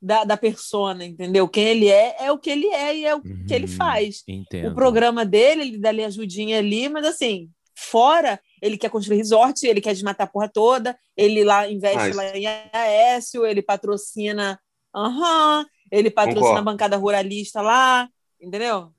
da, 0.00 0.24
da 0.24 0.36
persona, 0.36 1.04
entendeu? 1.04 1.48
Quem 1.48 1.64
ele 1.68 1.88
é, 1.88 2.16
é 2.26 2.32
o 2.32 2.38
que 2.38 2.50
ele 2.50 2.66
é 2.68 2.96
e 2.96 3.04
é 3.04 3.14
o 3.14 3.22
que 3.46 3.54
ele 3.54 3.66
Uhum, 3.66 3.66
faz. 3.66 4.24
Entendo. 4.26 4.62
o 4.62 4.72
programa 4.72 5.24
dele, 5.24 5.62
ele 5.62 5.78
dá 5.78 5.90
ali 5.90 6.04
ajudinha 6.04 6.58
ali, 6.58 6.88
mas 6.88 7.06
assim, 7.06 7.50
fora, 7.76 8.40
ele 8.62 8.76
quer 8.78 8.90
construir 8.90 9.16
resort, 9.18 9.64
ele 9.66 9.80
quer 9.80 9.92
desmatar 9.94 10.26
a 10.26 10.30
porra 10.30 10.48
toda, 10.48 10.98
ele 11.16 11.44
lá 11.44 11.68
investe 11.70 12.08
isso- 12.10 12.16
lá 12.16 12.36
em 12.36 12.46
Aécio, 12.72 13.46
ele 13.46 13.62
patrocina, 13.62 14.60
aham, 14.94 15.66
ele 15.90 16.10
patrocina 16.10 16.40
Concordo. 16.42 16.58
a 16.68 16.72
bancada 16.72 16.96
ruralista 16.96 17.60
lá, 17.62 18.08
entendeu? 18.40 18.92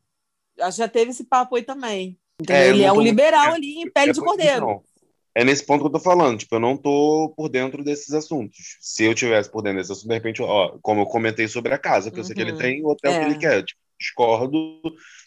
Acho 0.59 0.75
que 0.77 0.83
já 0.83 0.87
teve 0.87 1.11
esse 1.11 1.23
papo 1.23 1.55
aí 1.55 1.63
também. 1.63 2.17
É, 2.49 2.69
ele 2.69 2.79
não 2.79 2.85
é 2.87 2.91
um 2.93 3.01
liberal 3.01 3.53
ali 3.53 3.81
em 3.81 3.89
pele 3.91 4.11
É 4.11 4.13
de 4.13 4.19
por- 4.19 4.27
cordeiro. 4.27 4.55
então, 4.57 4.83
é 5.35 5.43
nesse 5.43 5.65
ponto 5.65 5.81
que 5.81 5.87
eu 5.87 5.91
tô 5.91 5.99
falando, 5.99 6.37
tipo, 6.37 6.55
eu 6.55 6.59
não 6.59 6.75
tô 6.77 7.33
por 7.35 7.49
dentro 7.49 7.83
desses 7.83 8.13
assuntos. 8.13 8.77
Se 8.79 9.03
eu 9.03 9.13
tivesse 9.13 9.49
por 9.51 9.61
dentro 9.61 9.77
desses 9.77 9.91
assuntos, 9.91 10.07
de 10.07 10.13
repente, 10.13 10.41
ó, 10.41 10.77
como 10.81 11.01
eu 11.01 11.05
comentei 11.05 11.47
sobre 11.47 11.73
a 11.73 11.77
casa, 11.77 12.09
que 12.09 12.19
eu 12.19 12.23
sei 12.23 12.35
que 12.35 12.41
ele 12.41 12.53
Uhum. 12.53 12.57
tem, 12.57 12.83
o 12.83 12.89
hotel 12.89 13.11
É. 13.11 13.19
que 13.19 13.25
ele 13.25 13.37
quer. 13.37 13.63
Tipo, 13.63 13.79
discordo. 13.99 14.81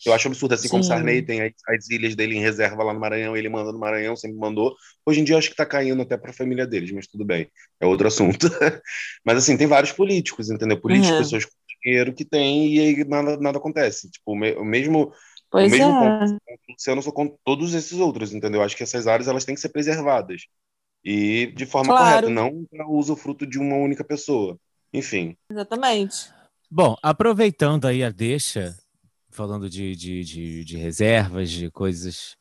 Eu 0.07 0.13
acho 0.13 0.29
absurdo, 0.29 0.55
assim 0.55 0.69
como 0.69 0.83
Sim. 0.83 0.89
Sarney 0.89 1.23
tem 1.23 1.43
as, 1.43 1.53
as 1.69 1.91
ilhas 1.91 2.15
dele 2.17 2.37
em 2.37 2.41
reserva 2.41 2.83
lá 2.83 2.93
no 2.95 3.01
Maranhão, 3.01 3.37
ele 3.37 3.49
manda 3.49 3.73
no 3.73 3.79
Maranhão, 3.79 4.17
sempre 4.17 4.39
mandou. 4.39 4.75
Hoje 5.07 5.21
em 5.21 5.25
dia 5.25 5.35
eu 5.35 5.39
acho 5.39 5.51
que 5.51 5.57
tá 5.57 5.67
caindo 5.67 6.03
até 6.03 6.17
pra 6.17 6.33
família 6.33 6.67
deles, 6.67 6.91
mas 6.93 7.07
tudo 7.07 7.25
bem, 7.25 7.51
é 7.81 7.87
outro 7.87 8.09
assunto. 8.09 8.49
mas 9.25 9.39
assim, 9.39 9.57
tem 9.57 9.67
vários 9.67 9.93
políticos, 9.93 10.51
entendeu? 10.51 10.81
Políticos, 10.81 11.11
Uhum. 11.11 11.17
pessoas 11.19 11.45
com 11.45 11.53
dinheiro 11.85 12.15
que 12.15 12.25
tem 12.25 12.75
e 12.75 12.81
aí 12.81 13.05
nada, 13.05 13.37
nada 13.39 13.59
acontece. 13.59 14.11
Tipo, 14.11 14.33
o 14.33 14.37
me- 14.37 14.55
o 14.55 14.65
mesmo 14.65 15.13
Pois 15.51 15.69
o 15.69 15.71
mesmo 15.71 15.93
é. 16.05 16.25
Luciano, 16.69 16.99
eu 16.99 17.03
sou 17.03 17.13
contra 17.13 17.37
todos 17.45 17.75
esses 17.75 17.99
outros, 17.99 18.33
entendeu? 18.33 18.63
Acho 18.63 18.77
que 18.77 18.83
essas 18.83 19.07
áreas 19.07 19.29
elas 19.29 19.45
têm 19.45 19.55
que 19.55 19.61
ser 19.61 19.69
preservadas. 19.71 20.43
E 21.05 21.47
de 21.55 21.67
forma 21.67 21.93
Claro. 21.93 22.29
correta, 22.29 22.31
não 22.31 22.65
para 22.67 22.89
uso 22.89 23.17
fruto 23.17 23.47
de 23.47 23.59
uma 23.59 23.77
única 23.77 24.05
pessoa. 24.05 24.59
Enfim. 24.93 25.37
Exatamente. 25.51 26.33
Bom, 26.75 26.97
aproveitando 27.03 27.87
aí 27.87 28.03
a 28.03 28.09
deixa, 28.09 28.75
falando 29.29 29.69
de, 29.69 29.95
de, 29.95 30.25
de, 30.25 30.65
de 30.65 30.79
reservas, 30.79 31.51
de 31.51 31.71
coisas, 31.71 32.35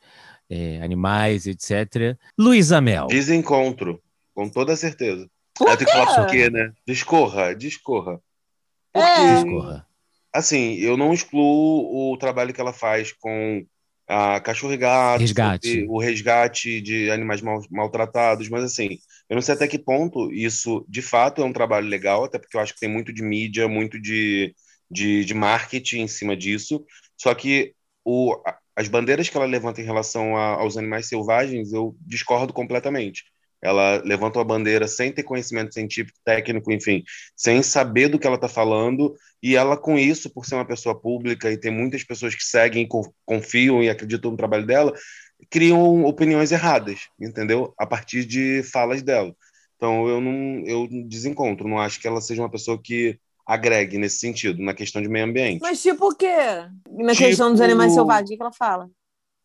é, 0.50 0.82
animais, 0.82 1.46
etc. 1.46 2.18
Luísa 2.40 2.80
Mel. 2.80 3.08
Desencontro, 3.08 4.02
com 4.34 4.48
toda 4.48 4.74
certeza. 4.78 5.30
Por 5.54 5.68
Aí 5.68 5.74
eu 5.74 5.78
tenho 5.80 5.90
que 5.90 6.32
quê? 6.32 6.44
quê, 6.44 6.50
né? 6.50 6.72
Discorra, 6.88 7.54
discorra. 7.54 8.22
É. 8.94 9.02
Porque, 9.02 9.34
Discorra. 9.34 9.88
assim, 10.32 10.76
eu 10.76 10.96
não 10.96 11.14
excluo 11.14 12.14
o 12.14 12.18
trabalho 12.18 12.54
que 12.54 12.62
ela 12.62 12.72
faz 12.72 13.12
com 13.12 13.66
a 14.12 14.40
cachorro 14.42 14.74
e 14.74 14.78
gato, 14.78 15.24
Resgate. 15.24 15.86
o 15.88 16.00
resgate 16.00 16.82
de 16.82 17.10
animais 17.12 17.42
mal- 17.42 17.62
maltratados, 17.72 18.50
mas 18.50 18.64
assim, 18.64 18.98
eu 19.30 19.36
não 19.36 19.42
sei 19.42 19.56
até 19.56 19.68
que 19.68 19.80
ponto 19.80 20.32
isso 20.34 20.86
de 20.90 21.02
fato 21.02 21.42
é 21.42 21.46
um 21.46 21.54
trabalho 21.54 21.88
legal, 21.88 22.24
até 22.26 22.40
porque 22.40 22.58
eu 22.58 22.62
acho 22.62 22.74
que 22.74 22.80
tem 22.82 22.90
muito 22.90 23.14
de 23.14 23.24
mídia, 23.24 23.68
muito 23.68 24.00
de, 24.02 24.54
de, 24.90 25.26
de 25.26 25.34
marketing 25.34 26.02
em 26.02 26.08
cima 26.08 26.36
disso. 26.36 26.86
Só 27.18 27.34
que 27.36 27.74
o, 28.04 28.36
as 28.76 28.88
bandeiras 28.88 29.30
que 29.30 29.38
ela 29.38 29.46
levanta 29.46 29.82
em 29.82 29.86
relação 29.86 30.36
a- 30.38 30.56
aos 30.62 30.78
animais 30.78 31.08
selvagens, 31.08 31.72
eu 31.74 31.96
discordo 32.02 32.54
completamente. 32.54 33.24
Ela 33.62 34.02
levanta 34.04 34.40
uma 34.40 34.46
bandeira 34.46 34.88
sem 34.88 35.12
ter 35.12 35.24
conhecimento 35.24 35.74
científico, 35.74 36.18
técnico, 36.26 36.72
enfim, 36.72 37.04
sem 37.36 37.62
saber 37.62 38.08
do 38.08 38.18
que 38.18 38.26
ela 38.26 38.36
está 38.36 38.48
falando, 38.48 39.14
e 39.42 39.56
ela, 39.56 39.78
com 39.78 39.98
isso, 40.00 40.30
por 40.32 40.46
ser 40.46 40.56
uma 40.56 40.66
pessoa 40.66 41.00
pública 41.00 41.52
e 41.52 41.58
ter 41.58 41.70
muitas 41.72 42.04
pessoas 42.04 42.34
que 42.34 42.44
seguem, 42.44 42.88
co- 42.88 43.14
confiam 43.26 43.84
e 43.84 43.90
acreditam 43.90 44.32
no 44.32 44.38
trabalho 44.38 44.66
dela, 44.66 44.94
criam 45.50 46.04
opiniões 46.06 46.52
erradas, 46.52 47.02
entendeu? 47.20 47.74
A 47.78 47.86
partir 47.86 48.26
de 48.26 48.64
falas 48.64 49.02
dela. 49.02 49.36
Então, 49.76 50.08
eu 50.08 50.22
não 50.22 50.64
eu 50.66 50.88
desencontro, 51.08 51.68
não 51.68 51.80
acho 51.80 52.00
que 52.00 52.08
ela 52.08 52.22
seja 52.22 52.42
uma 52.42 52.50
pessoa 52.52 52.80
que 52.82 53.18
agregue 53.46 53.98
nesse 53.98 54.20
sentido, 54.20 54.62
na 54.64 54.74
questão 54.74 55.02
de 55.02 55.10
meio 55.10 55.26
ambiente. 55.26 55.60
Mas 55.62 55.82
tipo 55.82 56.08
o 56.12 56.16
quê? 56.16 56.28
Na 56.90 57.14
Tipo- 57.14 57.26
questão 57.26 57.52
dos 57.52 57.60
animais 57.62 57.92
selvagens, 57.94 58.30
o 58.30 58.36
que 58.38 58.42
ela 58.42 58.54
fala? 58.54 58.90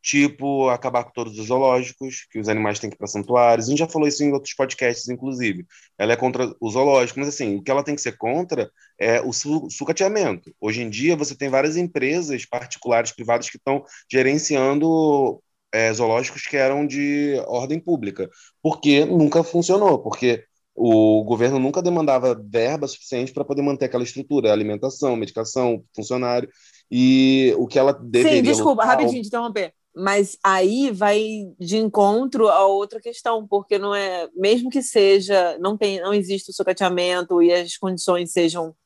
Tipo 0.07 0.69
acabar 0.69 1.03
com 1.03 1.11
todos 1.11 1.37
os 1.37 1.49
zoológicos, 1.49 2.27
que 2.31 2.39
os 2.39 2.49
animais 2.49 2.79
têm 2.79 2.89
que 2.89 2.95
ir 2.95 2.99
para 2.99 3.09
santuários. 3.09 3.67
A 3.67 3.71
gente 3.71 3.81
já 3.81 3.89
falou 3.89 4.07
isso 4.07 4.23
em 4.23 4.33
outros 4.33 4.55
podcasts, 4.55 5.09
inclusive. 5.09 5.67
Ela 5.99 6.13
é 6.13 6.17
contra 6.17 6.55
o 6.61 6.71
zoológico, 6.71 7.19
mas 7.19 7.29
assim, 7.29 7.57
o 7.57 7.63
que 7.63 7.71
ela 7.73 7.83
tem 7.83 7.97
que 7.97 8.01
ser 8.01 8.17
contra 8.17 8.71
é 9.01 9.21
o 9.21 9.33
su 9.33 9.69
sucateamento. 9.69 10.55
Hoje 10.61 10.81
em 10.81 10.89
dia, 10.89 11.17
você 11.17 11.35
tem 11.37 11.49
várias 11.49 11.77
empresas 11.77 12.47
particulares, 12.47 13.11
privadas, 13.11 13.51
que 13.51 13.57
estão 13.57 13.85
gerenciando 14.09 15.43
é, 15.75 15.93
zoológicos 15.93 16.47
que 16.47 16.57
eram 16.57 16.87
de 16.87 17.35
ordem 17.49 17.81
pública, 17.81 18.31
porque 18.63 19.05
nunca 19.05 19.43
funcionou, 19.43 19.99
porque 19.99 20.45
o 20.73 21.25
governo 21.25 21.59
nunca 21.59 21.83
demandava 21.83 22.41
verba 22.41 22.87
suficiente 22.87 23.33
para 23.33 23.45
poder 23.45 23.63
manter 23.63 23.87
aquela 23.87 24.05
estrutura, 24.05 24.53
alimentação, 24.53 25.17
medicação, 25.17 25.83
funcionário, 25.97 26.49
e 26.89 27.53
o 27.59 27.67
que 27.67 27.79
ela 27.79 27.93
deveria... 27.93 28.39
Sim, 28.39 28.43
desculpa, 28.43 28.83
lutar- 28.83 28.99
rapidinho 28.99 29.23
de 29.23 29.29
interromper. 29.29 29.73
Mas 29.99 30.37
aí 30.45 30.91
vai 30.91 31.25
de 31.59 31.79
encontro 31.79 32.49
a 32.49 32.67
outra 32.67 33.01
questão, 33.01 33.47
porque 33.49 33.79
não 33.79 33.95
é, 33.95 34.29
mesmo 34.35 34.69
que 34.69 34.83
seja, 34.83 35.57
não 35.59 35.75
tem, 35.75 36.01
não 36.01 36.13
existe 36.13 36.51
o 36.51 36.55
sucateamento 36.55 37.43
e 37.43 37.51
as 37.51 37.79
condições 37.79 38.31
sejam 38.31 38.77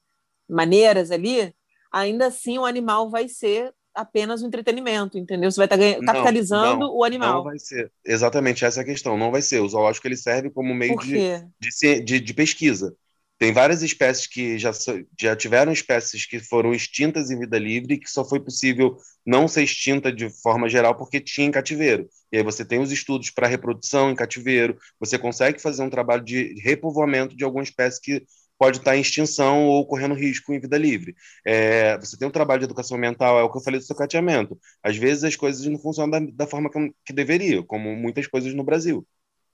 maneiras 0.48 1.11
ali, 1.11 1.52
ainda 1.92 2.26
assim 2.26 2.58
o 2.58 2.64
animal 2.64 3.11
vai 3.11 3.28
ser 3.28 3.74
apenas 3.92 4.40
um 4.40 4.46
entretenimento, 4.46 5.18
entendeu? 5.18 5.50
Você 5.50 5.58
vai 5.58 5.66
estar 5.66 5.76
Não, 5.76 6.06
capitalizando 6.06 6.86
não, 6.86 6.96
o 6.96 7.02
animal. 7.02 7.38
Não 7.38 7.44
vai 7.44 7.58
ser. 7.58 7.90
Exatamente 8.04 8.64
essa 8.64 8.80
é 8.80 8.82
a 8.82 8.86
questão. 8.86 9.18
Não 9.18 9.30
vai 9.30 9.42
ser. 9.42 9.61
O 9.61 9.68
zoológico 9.68 10.06
ele 10.06 10.16
serve 10.16 10.48
como 10.50 10.72
meio 10.74 10.96
de, 10.98 11.44
de, 11.58 12.00
de, 12.02 12.20
de 12.20 12.34
pesquisa. 12.34 12.94
Tem 13.41 13.55
várias 13.55 13.82
espécies 13.82 14.26
que 14.26 14.59
já, 14.59 14.70
já 15.18 15.34
tiveram 15.34 15.72
espécies 15.72 16.26
que 16.26 16.38
foram 16.38 16.74
extintas 16.74 17.30
em 17.30 17.38
vida 17.38 17.59
livre 17.59 17.99
que 17.99 18.11
só 18.11 18.22
foi 18.22 18.38
possível 18.38 18.99
não 19.24 19.49
ser 19.49 19.62
extinta 19.62 20.12
de 20.12 20.28
forma 20.43 20.68
geral 20.68 20.95
porque 20.95 21.18
tinha 21.18 21.47
em 21.47 21.51
cativeiro. 21.51 22.07
E 22.30 22.36
aí 22.36 22.43
você 22.43 22.66
tem 22.66 22.80
os 22.80 22.93
estudos 22.93 23.30
para 23.30 23.49
reprodução 23.49 24.11
em 24.11 24.14
cativeiro, 24.14 24.76
você 25.01 25.18
consegue 25.18 25.59
fazer 25.59 25.82
um 25.82 25.88
trabalho 25.88 26.22
de 26.22 26.53
repovoamento 26.61 27.34
de 27.34 27.43
alguma 27.43 27.62
espécie 27.64 27.99
que 28.03 28.22
pode 28.59 28.76
estar 28.76 28.95
em 28.95 29.01
extinção 29.01 29.64
ou 29.68 29.86
correndo 29.86 30.14
risco 30.14 30.53
em 30.53 30.61
vida 30.61 30.76
livre. 30.76 31.16
É, 31.43 31.97
você 31.97 32.18
tem 32.18 32.28
um 32.28 32.30
trabalho 32.30 32.61
de 32.61 32.66
educação 32.66 32.99
ambiental, 32.99 33.38
é 33.38 33.43
o 33.43 33.51
que 33.51 33.57
eu 33.57 33.62
falei 33.62 33.80
do 33.80 33.86
sucateamento. 33.86 34.59
Às 34.82 34.99
vezes 34.99 35.24
as 35.24 35.34
coisas 35.34 35.64
não 35.64 35.78
funcionam 35.78 36.11
da, 36.11 36.20
da 36.45 36.47
forma 36.47 36.70
que, 36.70 36.93
que 37.07 37.12
deveria, 37.14 37.62
como 37.62 37.97
muitas 37.97 38.26
coisas 38.26 38.53
no 38.53 38.64
Brasil. 38.64 39.07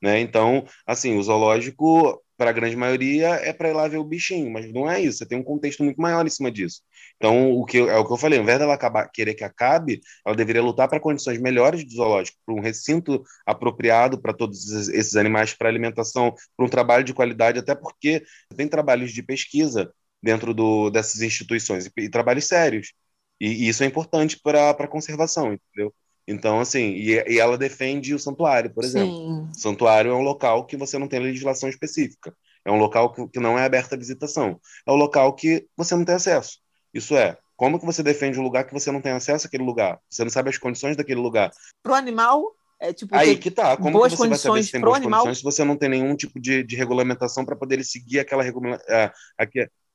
Né? 0.02 0.18
Então, 0.20 0.66
assim, 0.84 1.16
o 1.16 1.22
zoológico 1.22 2.20
para 2.36 2.50
a 2.50 2.52
grande 2.52 2.76
maioria 2.76 3.28
é 3.36 3.52
para 3.52 3.68
ir 3.70 3.72
lá 3.72 3.88
ver 3.88 3.96
o 3.98 4.04
bichinho, 4.04 4.50
mas 4.50 4.70
não 4.72 4.90
é 4.90 5.00
isso, 5.00 5.18
você 5.18 5.26
tem 5.26 5.38
um 5.38 5.42
contexto 5.42 5.82
muito 5.82 6.00
maior 6.00 6.26
em 6.26 6.30
cima 6.30 6.50
disso. 6.50 6.82
Então, 7.16 7.52
o 7.52 7.64
que 7.64 7.78
é 7.78 7.96
o 7.96 8.06
que 8.06 8.12
eu 8.12 8.16
falei, 8.16 8.38
ao 8.38 8.42
invés 8.42 8.58
dela 8.58 8.74
acabar, 8.74 9.08
querer 9.10 9.34
que 9.34 9.44
acabe, 9.44 10.00
ela 10.24 10.36
deveria 10.36 10.62
lutar 10.62 10.88
para 10.88 11.00
condições 11.00 11.40
melhores 11.40 11.84
do 11.84 11.90
zoológico, 11.90 12.38
para 12.44 12.54
um 12.54 12.60
recinto 12.60 13.22
apropriado 13.46 14.20
para 14.20 14.32
todos 14.34 14.70
esses 14.90 15.16
animais, 15.16 15.54
para 15.54 15.68
alimentação, 15.68 16.34
para 16.56 16.66
um 16.66 16.68
trabalho 16.68 17.04
de 17.04 17.14
qualidade, 17.14 17.58
até 17.58 17.74
porque 17.74 18.22
tem 18.56 18.68
trabalhos 18.68 19.12
de 19.12 19.22
pesquisa 19.22 19.92
dentro 20.22 20.52
do, 20.54 20.90
dessas 20.90 21.22
instituições, 21.22 21.86
e, 21.86 21.92
e 21.98 22.10
trabalhos 22.10 22.46
sérios. 22.46 22.92
E, 23.40 23.66
e, 23.66 23.68
isso 23.68 23.82
é 23.82 23.86
importante 23.86 24.38
para 24.42 24.70
a 24.70 24.88
conservação, 24.88 25.52
entendeu? 25.52 25.94
Então, 26.26 26.60
assim, 26.60 26.90
e, 26.90 27.12
e, 27.28 27.38
ela 27.38 27.56
defende 27.56 28.12
o 28.12 28.18
santuário, 28.18 28.70
por 28.70 28.82
exemplo. 28.82 29.14
Sim. 29.14 29.48
O 29.50 29.54
santuário 29.54 30.10
é 30.10 30.14
um 30.14 30.22
local 30.22 30.64
que 30.66 30.76
você 30.76 30.98
não 30.98 31.06
tem 31.06 31.20
legislação 31.20 31.68
específica. 31.68 32.34
É 32.64 32.72
um 32.72 32.78
local 32.78 33.12
que, 33.12 33.28
que 33.28 33.38
não 33.38 33.56
é 33.56 33.64
aberto 33.64 33.92
à 33.92 33.96
visitação. 33.96 34.60
É 34.84 34.90
um 34.90 34.96
local 34.96 35.32
que 35.34 35.66
você 35.76 35.94
não 35.94 36.04
tem 36.04 36.16
acesso. 36.16 36.58
Isso 36.92 37.16
é, 37.16 37.38
como 37.56 37.78
que 37.78 37.86
você 37.86 38.02
defende 38.02 38.40
um 38.40 38.42
lugar 38.42 38.64
que 38.64 38.72
você 38.72 38.90
não 38.90 39.00
tem 39.00 39.12
acesso 39.12 39.46
àquele 39.46 39.62
lugar? 39.62 40.00
Você 40.10 40.24
não 40.24 40.30
sabe 40.30 40.50
as 40.50 40.58
condições 40.58 40.96
daquele 40.96 41.20
lugar. 41.20 41.52
Para 41.82 41.92
o 41.92 41.94
animal, 41.94 42.42
é 42.80 42.92
tipo. 42.92 43.14
Aí 43.14 43.36
que 43.38 43.50
tá. 43.50 43.76
Como 43.76 44.02
que 44.02 44.10
você 44.10 44.28
vai 44.28 44.38
saber 44.38 44.62
se 44.64 44.72
tem 44.72 44.80
boas 44.80 44.96
animal... 44.96 45.20
condições 45.20 45.38
se 45.38 45.44
você 45.44 45.64
não 45.64 45.76
tem 45.76 45.88
nenhum 45.88 46.16
tipo 46.16 46.40
de, 46.40 46.64
de 46.64 46.74
regulamentação 46.74 47.44
para 47.44 47.54
poder 47.54 47.82
seguir 47.84 48.18
aquela 48.18 48.42
regulamentação? 48.42 48.94
É, 48.94 49.12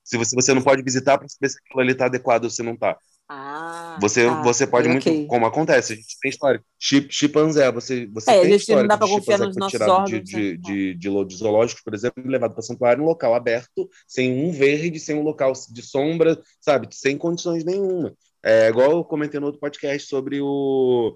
se 0.03 0.17
você, 0.17 0.35
você 0.35 0.53
não 0.53 0.61
pode 0.61 0.81
visitar 0.81 1.17
para 1.17 1.27
saber 1.27 1.49
se 1.49 1.57
aquilo 1.59 1.81
ali 1.81 1.91
está 1.91 2.05
adequado 2.05 2.45
ou 2.45 2.49
se 2.49 2.63
não 2.63 2.73
está. 2.73 2.97
Ah, 3.33 3.97
você, 4.01 4.25
tá. 4.25 4.41
você 4.41 4.67
pode 4.67 4.89
okay. 4.89 5.13
muito, 5.13 5.29
como 5.29 5.45
acontece, 5.45 5.93
a 5.93 5.95
gente 5.95 6.19
tem 6.19 6.29
história. 6.29 6.61
Chip, 6.77 7.13
chimpanzé, 7.13 7.71
você, 7.71 8.05
você 8.07 8.29
é, 8.29 8.41
tem 8.41 8.55
história 8.55 8.81
não 8.81 8.89
dá 8.89 8.97
para 8.97 9.07
confiar 9.07 9.39
nos 9.39 9.55
nossos 9.55 9.79
órgãos. 9.79 10.09
De, 10.09 10.19
de, 10.19 10.57
de, 10.57 10.93
de, 10.95 11.25
de 11.25 11.35
zoológicos, 11.37 11.81
por 11.81 11.93
exemplo, 11.93 12.21
levado 12.25 12.51
para 12.51 12.61
santuário 12.61 12.99
em 12.99 13.05
um 13.05 13.07
local 13.07 13.33
aberto, 13.33 13.89
sem 14.05 14.43
um 14.43 14.51
verde, 14.51 14.99
sem 14.99 15.15
um 15.15 15.23
local 15.23 15.53
de 15.69 15.81
sombra, 15.81 16.41
sabe? 16.59 16.89
Sem 16.91 17.17
condições 17.17 17.63
nenhuma. 17.63 18.13
É 18.43 18.67
igual 18.67 18.91
eu 18.91 19.03
comentei 19.05 19.39
no 19.39 19.45
outro 19.45 19.61
podcast 19.61 20.09
sobre 20.09 20.41
o 20.41 21.15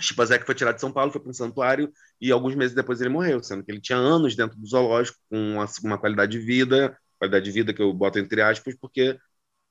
chimpanzé 0.00 0.38
que 0.38 0.46
foi 0.46 0.54
tirado 0.54 0.76
de 0.76 0.80
São 0.80 0.90
Paulo, 0.90 1.12
foi 1.12 1.20
para 1.20 1.30
um 1.30 1.34
santuário 1.34 1.92
e 2.18 2.32
alguns 2.32 2.54
meses 2.54 2.74
depois 2.74 2.98
ele 3.02 3.10
morreu, 3.10 3.42
sendo 3.42 3.62
que 3.62 3.70
ele 3.70 3.80
tinha 3.80 3.98
anos 3.98 4.34
dentro 4.34 4.58
do 4.58 4.66
zoológico 4.66 5.18
com 5.28 5.36
uma, 5.36 5.66
uma 5.84 5.98
qualidade 5.98 6.32
de 6.32 6.38
vida, 6.38 6.96
qualidade 7.18 7.44
de 7.44 7.50
vida 7.50 7.74
que 7.74 7.82
eu 7.82 7.92
boto 7.92 8.18
entre 8.18 8.40
aspas, 8.40 8.74
porque 8.80 9.18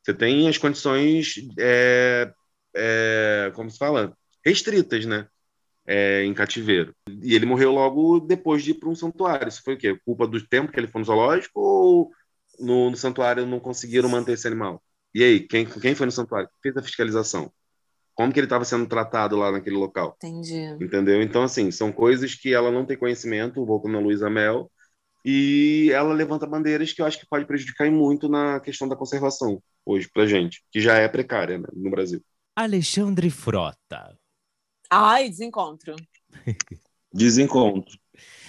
você 0.03 0.13
tem 0.13 0.47
as 0.47 0.57
condições, 0.57 1.35
é, 1.59 2.31
é, 2.75 3.51
como 3.55 3.69
se 3.69 3.77
fala, 3.77 4.15
restritas, 4.43 5.05
né? 5.05 5.27
É, 5.85 6.23
em 6.23 6.33
cativeiro. 6.33 6.95
E 7.23 7.33
ele 7.35 7.45
morreu 7.45 7.71
logo 7.71 8.19
depois 8.19 8.63
de 8.63 8.71
ir 8.71 8.73
para 8.75 8.89
um 8.89 8.95
santuário. 8.95 9.47
Isso 9.47 9.63
foi 9.63 9.73
o 9.73 9.77
quê? 9.77 9.99
Culpa 10.05 10.27
do 10.27 10.45
tempo 10.47 10.71
que 10.71 10.79
ele 10.79 10.87
foi 10.87 10.99
no 10.99 11.05
zoológico 11.05 11.59
ou 11.59 12.11
no, 12.59 12.91
no 12.91 12.97
santuário 12.97 13.45
não 13.45 13.59
conseguiram 13.59 14.07
manter 14.07 14.33
esse 14.33 14.47
animal? 14.47 14.81
E 15.13 15.23
aí, 15.23 15.39
quem, 15.41 15.65
quem 15.65 15.95
foi 15.95 16.05
no 16.05 16.11
santuário? 16.11 16.47
Fez 16.61 16.77
a 16.77 16.83
fiscalização? 16.83 17.51
Como 18.13 18.31
que 18.31 18.39
ele 18.39 18.45
estava 18.45 18.63
sendo 18.63 18.85
tratado 18.87 19.35
lá 19.35 19.51
naquele 19.51 19.75
local? 19.75 20.15
Entendi. 20.17 20.77
Entendeu? 20.79 21.21
Então, 21.21 21.43
assim, 21.43 21.71
são 21.71 21.91
coisas 21.91 22.35
que 22.35 22.53
ela 22.53 22.71
não 22.71 22.85
tem 22.85 22.97
conhecimento, 22.97 23.65
voltando 23.65 23.97
a 23.97 24.01
Luísa 24.01 24.29
Mel, 24.29 24.71
e 25.23 25.89
ela 25.93 26.13
levanta 26.13 26.47
bandeiras 26.47 26.91
que 26.93 27.01
eu 27.01 27.05
acho 27.05 27.19
que 27.19 27.27
pode 27.27 27.45
prejudicar 27.45 27.89
muito 27.91 28.27
na 28.27 28.59
questão 28.59 28.87
da 28.87 28.95
conservação 28.95 29.61
hoje 29.85 30.09
para 30.11 30.25
gente, 30.25 30.63
que 30.71 30.79
já 30.79 30.95
é 30.95 31.07
precária 31.07 31.57
né, 31.57 31.67
no 31.73 31.89
Brasil. 31.89 32.23
Alexandre 32.55 33.29
Frota. 33.29 34.17
Ai, 34.89 35.29
desencontro. 35.29 35.95
desencontro. 37.13 37.97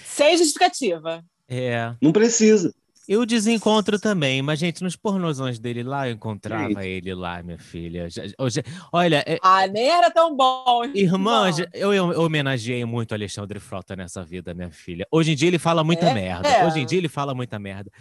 Sem 0.05 0.37
justificativa. 0.37 1.23
É. 1.47 1.95
Não 2.01 2.11
precisa. 2.11 2.73
Eu 3.07 3.25
desencontro 3.25 3.99
também, 3.99 4.41
mas, 4.41 4.59
gente, 4.59 4.81
nos 4.81 4.95
pornozões 4.95 5.59
dele 5.59 5.83
lá, 5.83 6.07
eu 6.07 6.13
encontrava 6.13 6.85
ele 6.85 7.13
lá, 7.13 7.43
minha 7.43 7.57
filha. 7.57 8.07
Olha. 8.91 9.23
É... 9.27 9.37
Ah, 9.41 9.67
nem 9.67 9.89
era 9.89 10.09
tão 10.09 10.35
bom. 10.35 10.85
Irmã, 10.93 11.49
eu, 11.73 11.93
eu, 11.93 12.21
homenageei 12.21 12.85
muito 12.85 13.13
Alexandre 13.13 13.59
Frota 13.59 13.95
nessa 13.95 14.23
vida, 14.23 14.53
minha 14.53 14.71
filha. 14.71 15.05
Hoje 15.11 15.33
em 15.33 15.35
dia 15.35 15.49
ele 15.49 15.59
fala 15.59 15.83
muita 15.83 16.07
é? 16.07 16.13
merda. 16.13 16.47
É. 16.47 16.65
Hoje 16.65 16.79
em 16.79 16.85
dia 16.85 16.97
ele 16.97 17.09
fala 17.09 17.35
muita 17.35 17.59
merda. 17.59 17.91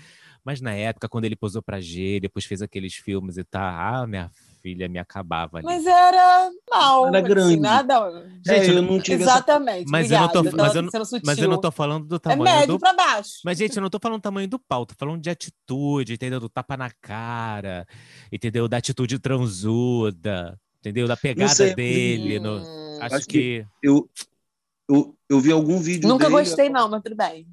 Mas 0.44 0.61
na 0.61 0.72
época, 0.72 1.09
quando 1.09 1.24
ele 1.24 1.36
posou 1.36 1.62
pra 1.62 1.80
G, 1.80 2.20
depois 2.20 2.44
fez 2.44 2.62
aqueles 2.62 2.94
filmes 2.94 3.36
e 3.36 3.44
tá, 3.44 4.00
ah, 4.00 4.07
minha 4.07 4.30
filha 4.62 4.88
me 4.88 4.98
acabava 4.98 5.58
ali. 5.58 5.66
Mas 5.66 5.84
era 5.84 6.50
mal. 6.70 7.08
Era 7.08 7.18
assim, 7.18 7.28
grande. 7.28 7.56
Nada... 7.60 8.10
Gente, 8.46 8.70
é, 8.70 8.78
eu 8.78 8.82
não 8.82 9.00
tive 9.00 9.22
Exatamente. 9.22 9.82
Essa... 9.82 9.90
Mas, 9.90 10.10
eu 10.10 10.20
não 10.20 10.28
tô, 10.28 10.42
mas, 10.42 10.74
eu, 10.74 11.20
mas 11.24 11.38
eu 11.38 11.48
não 11.48 11.60
tô 11.60 11.70
falando 11.70 12.06
do 12.06 12.16
é 12.16 12.18
tamanho 12.18 12.48
é 12.48 12.60
médio 12.60 12.74
do... 12.74 12.78
pra 12.78 12.92
baixo. 12.94 13.40
Mas, 13.44 13.58
gente, 13.58 13.76
eu 13.76 13.82
não 13.82 13.90
tô 13.90 13.98
falando 14.00 14.20
do 14.20 14.22
tamanho 14.22 14.48
do 14.48 14.58
pau, 14.58 14.86
tô 14.86 14.94
falando 14.96 15.20
de 15.20 15.28
atitude, 15.28 16.14
entendeu? 16.14 16.40
Do 16.40 16.48
tapa 16.48 16.76
na 16.76 16.90
cara, 16.90 17.86
entendeu? 18.30 18.68
Da 18.68 18.76
atitude 18.76 19.18
transuda, 19.18 20.58
entendeu? 20.80 21.08
Da 21.08 21.16
pegada 21.16 21.74
dele. 21.74 22.38
Hum... 22.38 22.42
No... 22.42 23.02
Acho, 23.02 23.16
Acho 23.16 23.26
que... 23.26 23.64
que... 23.64 23.66
Eu, 23.82 24.08
eu, 24.88 25.16
eu 25.28 25.40
vi 25.40 25.50
algum 25.50 25.78
vídeo 25.78 26.08
Nunca 26.08 26.26
dele... 26.26 26.36
gostei, 26.36 26.68
não, 26.68 26.88
mas 26.88 27.02
tudo 27.02 27.16
bem. 27.16 27.46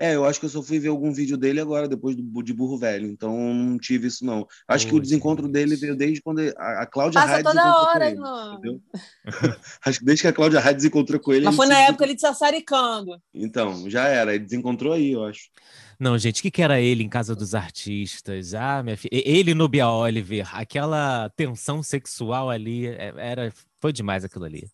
É, 0.00 0.14
eu 0.14 0.24
acho 0.24 0.40
que 0.40 0.46
eu 0.46 0.50
só 0.50 0.62
fui 0.62 0.78
ver 0.78 0.88
algum 0.88 1.12
vídeo 1.12 1.36
dele 1.36 1.60
agora, 1.60 1.86
depois 1.86 2.16
do, 2.16 2.42
de 2.42 2.54
Burro 2.54 2.78
Velho. 2.78 3.06
Então 3.06 3.36
não 3.36 3.78
tive 3.78 4.06
isso, 4.06 4.24
não. 4.24 4.48
Acho 4.66 4.86
que 4.86 4.94
o 4.94 5.00
desencontro 5.00 5.46
dele 5.46 5.76
veio 5.76 5.94
desde 5.94 6.22
quando 6.22 6.40
a, 6.56 6.82
a 6.82 6.86
Cláudia 6.86 7.20
Passa 7.20 7.42
toda 7.42 7.76
hora, 7.76 8.08
ele, 8.08 8.18
entendeu? 8.18 8.80
acho 9.84 9.98
que 9.98 10.04
desde 10.06 10.22
que 10.22 10.28
a 10.28 10.32
Cláudia 10.32 10.58
Raides 10.58 10.86
encontrou 10.86 11.20
com 11.20 11.34
ele. 11.34 11.44
Mas 11.44 11.52
ele 11.52 11.56
foi 11.58 11.66
na 11.66 11.80
época 11.82 12.04
ele 12.04 12.14
de 12.14 12.22
sassaricando. 12.22 13.20
Então, 13.34 13.90
já 13.90 14.08
era. 14.08 14.34
Ele 14.34 14.44
desencontrou 14.44 14.94
aí, 14.94 15.12
eu 15.12 15.22
acho. 15.22 15.50
Não, 15.98 16.16
gente, 16.16 16.40
o 16.40 16.42
que, 16.44 16.50
que 16.50 16.62
era 16.62 16.80
ele 16.80 17.04
em 17.04 17.08
Casa 17.10 17.36
dos 17.36 17.54
Artistas? 17.54 18.54
Ah, 18.54 18.82
minha 18.82 18.96
filha. 18.96 19.10
Ele 19.12 19.52
no 19.52 19.68
Bia 19.68 19.90
Oliver, 19.90 20.48
aquela 20.56 21.28
tensão 21.36 21.82
sexual 21.82 22.48
ali, 22.48 22.86
é, 22.86 23.12
era, 23.18 23.52
foi 23.78 23.92
demais 23.92 24.24
aquilo 24.24 24.46
ali. 24.46 24.66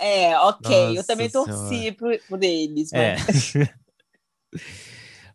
É, 0.00 0.38
ok. 0.38 0.70
Nossa 0.70 1.00
eu 1.00 1.04
também 1.04 1.28
torci 1.28 1.90
por, 1.90 2.16
por 2.28 2.40
eles. 2.40 2.90
Mas... 2.92 3.56
É. 3.56 3.74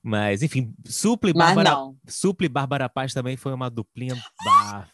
Mas, 0.02 0.44
enfim, 0.44 0.74
Supla 0.86 1.32
e 1.32 1.34
Bárbara, 1.34 1.76
Supla 2.08 2.48
Bárbara 2.48 2.88
Paz 2.88 3.14
também 3.14 3.36
foi 3.36 3.54
uma 3.54 3.70
duplinha. 3.70 4.16
Bah, 4.46 4.88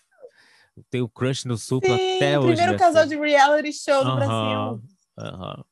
tenho 0.90 1.10
crush 1.10 1.46
no 1.46 1.58
Supla 1.58 1.98
Sim, 1.98 2.16
até 2.16 2.40
hoje. 2.40 2.56
Primeiro 2.56 2.78
casal 2.78 3.06
de 3.06 3.18
reality 3.18 3.74
show 3.74 4.04
do 4.06 4.16
Brasil. 4.16 4.82
Uhum. 5.20 5.64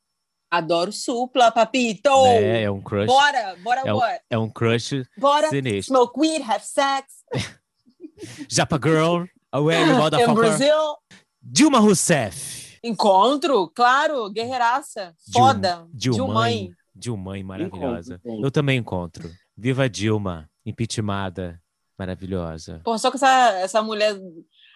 Adoro 0.50 0.92
Supla, 0.92 1.50
papito! 1.52 2.10
É, 2.26 2.64
é 2.64 2.70
um 2.70 2.82
crush. 2.82 3.06
Bora, 3.06 3.56
bora, 3.62 3.80
é 3.80 3.92
bora. 3.92 4.20
é 4.30 4.38
um 4.38 4.50
crush 4.50 5.04
bora, 5.16 5.48
sinistro. 5.48 5.94
Smoke 5.94 6.20
weed, 6.20 6.42
have 6.42 6.64
sex. 6.64 7.24
Japa 8.50 8.78
Girl, 8.82 9.24
away, 9.52 9.86
motherfucker. 9.86 10.28
In 10.30 10.34
Brazil. 10.34 10.96
Dilma 11.40 11.78
Rousseff. 11.78 12.78
Encontro, 12.82 13.68
claro, 13.70 14.28
guerreiraça. 14.30 15.14
Foda. 15.32 15.86
Dilma. 15.94 16.50
Dilma. 16.50 16.76
Dilma, 17.00 17.42
maravilhosa. 17.42 18.20
Encontro. 18.22 18.44
Eu 18.44 18.50
também 18.50 18.78
encontro. 18.78 19.30
Viva 19.56 19.88
Dilma, 19.88 20.48
impeachmentada, 20.64 21.60
maravilhosa. 21.98 22.80
Pô, 22.84 22.98
só 22.98 23.10
que 23.10 23.16
essa, 23.16 23.52
essa 23.58 23.82
mulher 23.82 24.14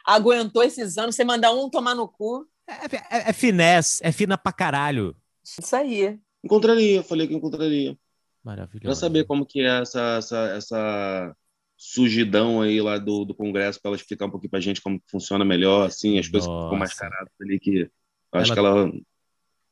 aguentou 0.04 0.62
esses 0.62 0.96
anos, 0.98 1.14
você 1.14 1.24
mandar 1.24 1.52
um 1.52 1.68
tomar 1.68 1.94
no 1.94 2.08
cu. 2.08 2.46
É, 2.66 2.96
é, 2.96 3.30
é 3.30 3.32
finesse, 3.32 4.04
é 4.04 4.10
fina 4.10 4.38
pra 4.38 4.52
caralho. 4.52 5.14
Isso 5.42 5.76
aí. 5.76 6.18
Encontraria, 6.42 7.02
falei 7.02 7.28
que 7.28 7.34
encontraria. 7.34 7.96
Maravilhoso. 8.42 8.84
Pra 8.84 8.94
saber 8.94 9.24
como 9.24 9.46
que 9.46 9.60
é 9.60 9.80
essa, 9.80 10.16
essa, 10.18 10.38
essa 10.56 11.36
sujidão 11.76 12.62
aí 12.62 12.80
lá 12.80 12.98
do, 12.98 13.24
do 13.24 13.34
Congresso, 13.34 13.80
para 13.80 13.90
ela 13.90 13.96
explicar 13.96 14.26
um 14.26 14.30
pouquinho 14.30 14.50
pra 14.50 14.60
gente 14.60 14.80
como 14.80 15.00
funciona 15.10 15.44
melhor, 15.44 15.86
assim, 15.86 16.18
as 16.18 16.30
Nossa. 16.30 16.32
coisas 16.32 16.48
que 16.48 16.64
ficam 16.64 16.78
mais 16.78 16.94
caradas 16.94 17.32
ali, 17.40 17.60
que 17.60 17.90
acho 18.32 18.52
ela... 18.52 18.54
que 18.54 18.58
ela 18.58 19.04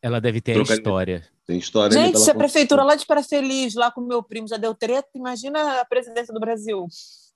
ela 0.03 0.20
deve 0.20 0.40
ter 0.40 0.59
a 0.59 0.62
história. 0.62 1.24
Tem 1.47 1.59
história. 1.59 1.93
Gente, 1.93 2.20
se 2.20 2.30
a 2.30 2.34
prefeitura 2.34 2.84
lá 2.84 2.95
de 2.95 3.05
Para 3.05 3.22
Feliz, 3.22 3.74
lá 3.74 3.90
com 3.90 4.01
meu 4.01 4.22
primo, 4.22 4.47
já 4.47 4.57
deu 4.57 4.74
treta, 4.74 5.09
imagina 5.14 5.80
a 5.80 5.84
presidência 5.84 6.32
do 6.32 6.40
Brasil. 6.40 6.86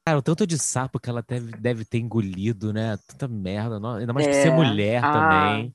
Cara, 0.07 0.19
o 0.19 0.23
tanto 0.23 0.47
de 0.47 0.57
sapo 0.57 1.01
que 1.01 1.11
ela 1.11 1.25
deve, 1.27 1.51
deve 1.57 1.85
ter 1.85 1.99
engolido, 1.99 2.73
né? 2.73 2.97
Tanta 3.09 3.27
merda. 3.27 3.77
Ainda 3.99 4.13
mais 4.13 4.27
é. 4.27 4.31
por 4.31 4.37
ser 4.37 4.51
mulher 4.53 5.05
ah, 5.05 5.13
também. 5.13 5.75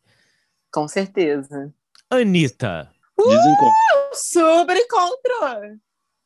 Com 0.71 0.88
certeza. 0.88 1.73
Anitta. 2.09 2.89
Uh, 3.19 3.27
Desencontro. 3.27 3.75
Super 4.13 4.77
encontro. 4.77 5.79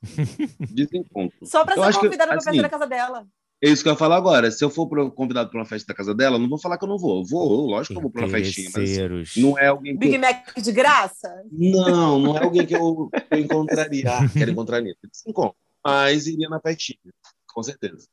Desencontro. 0.72 1.47
Só 1.47 1.66
pra 1.66 1.91
ser 1.91 1.99
convidada 1.99 2.28
pra 2.28 2.38
assim, 2.38 2.51
festa 2.51 2.62
da 2.62 2.70
casa 2.70 2.86
dela. 2.86 3.28
É 3.64 3.70
isso 3.70 3.82
que 3.82 3.89
eu 3.89 3.93
ia 3.93 3.97
falar 3.97 4.18
agora. 4.18 4.51
Se 4.51 4.64
eu 4.64 4.70
for 4.70 4.88
convidado 5.12 5.49
para 5.49 5.60
uma 5.60 5.66
festa 5.66 5.88
da 5.88 5.95
casa 5.95 6.14
dela, 6.14 6.38
não 6.38 6.49
vou 6.49 6.60
falar 6.60 6.78
que 6.78 6.84
eu 6.84 6.89
não 6.89 6.97
vou. 6.97 7.22
Eu 7.22 7.26
vou, 7.26 7.68
lógico 7.68 7.93
que 7.93 7.97
eu 7.97 8.01
vou 8.01 8.12
para 8.12 8.26
uma 8.26 8.30
festinha. 8.30 8.70
Mas 8.76 9.36
não 9.38 9.58
é 9.58 9.68
alguém 9.68 9.93
que. 9.93 9.99
Big 9.99 10.18
Mac 10.18 10.56
de 10.58 10.72
graça? 10.72 11.43
Não, 11.51 12.20
não 12.20 12.38
é 12.38 12.43
alguém 12.43 12.66
que 12.66 12.76
eu, 12.76 13.10
eu 13.32 13.39
encontraria. 13.39 14.12
Ah, 14.12 14.30
quero 14.32 14.51
encontrar 14.51 14.82
nisso. 14.82 14.99
Encontro. 15.26 15.56
Mas 15.84 16.28
iria 16.28 16.49
na 16.49 16.60
festinha, 16.60 16.99
com 17.47 17.64
certeza. 17.64 18.08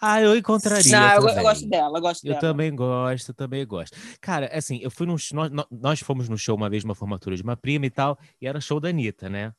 Ah, 0.00 0.20
eu 0.20 0.36
encontraria. 0.36 0.92
Não, 0.92 1.28
eu, 1.28 1.36
eu, 1.36 1.42
gosto 1.42 1.68
dela, 1.68 1.98
eu 1.98 2.02
gosto 2.02 2.24
eu 2.24 2.28
dela. 2.30 2.40
também 2.40 2.74
gosto, 2.74 3.34
também 3.34 3.66
gosto. 3.66 3.96
Cara, 4.20 4.50
assim, 4.52 4.80
eu 4.82 4.90
fui 4.90 5.06
num. 5.06 5.16
Nós, 5.32 5.50
nós 5.70 6.00
fomos 6.00 6.28
no 6.28 6.38
show 6.38 6.56
uma 6.56 6.70
vez, 6.70 6.84
uma 6.84 6.94
formatura 6.94 7.36
de 7.36 7.42
uma 7.42 7.56
prima 7.56 7.86
e 7.86 7.90
tal, 7.90 8.18
e 8.40 8.46
era 8.46 8.60
show 8.60 8.80
da 8.80 8.88
Anitta, 8.88 9.28
né? 9.28 9.52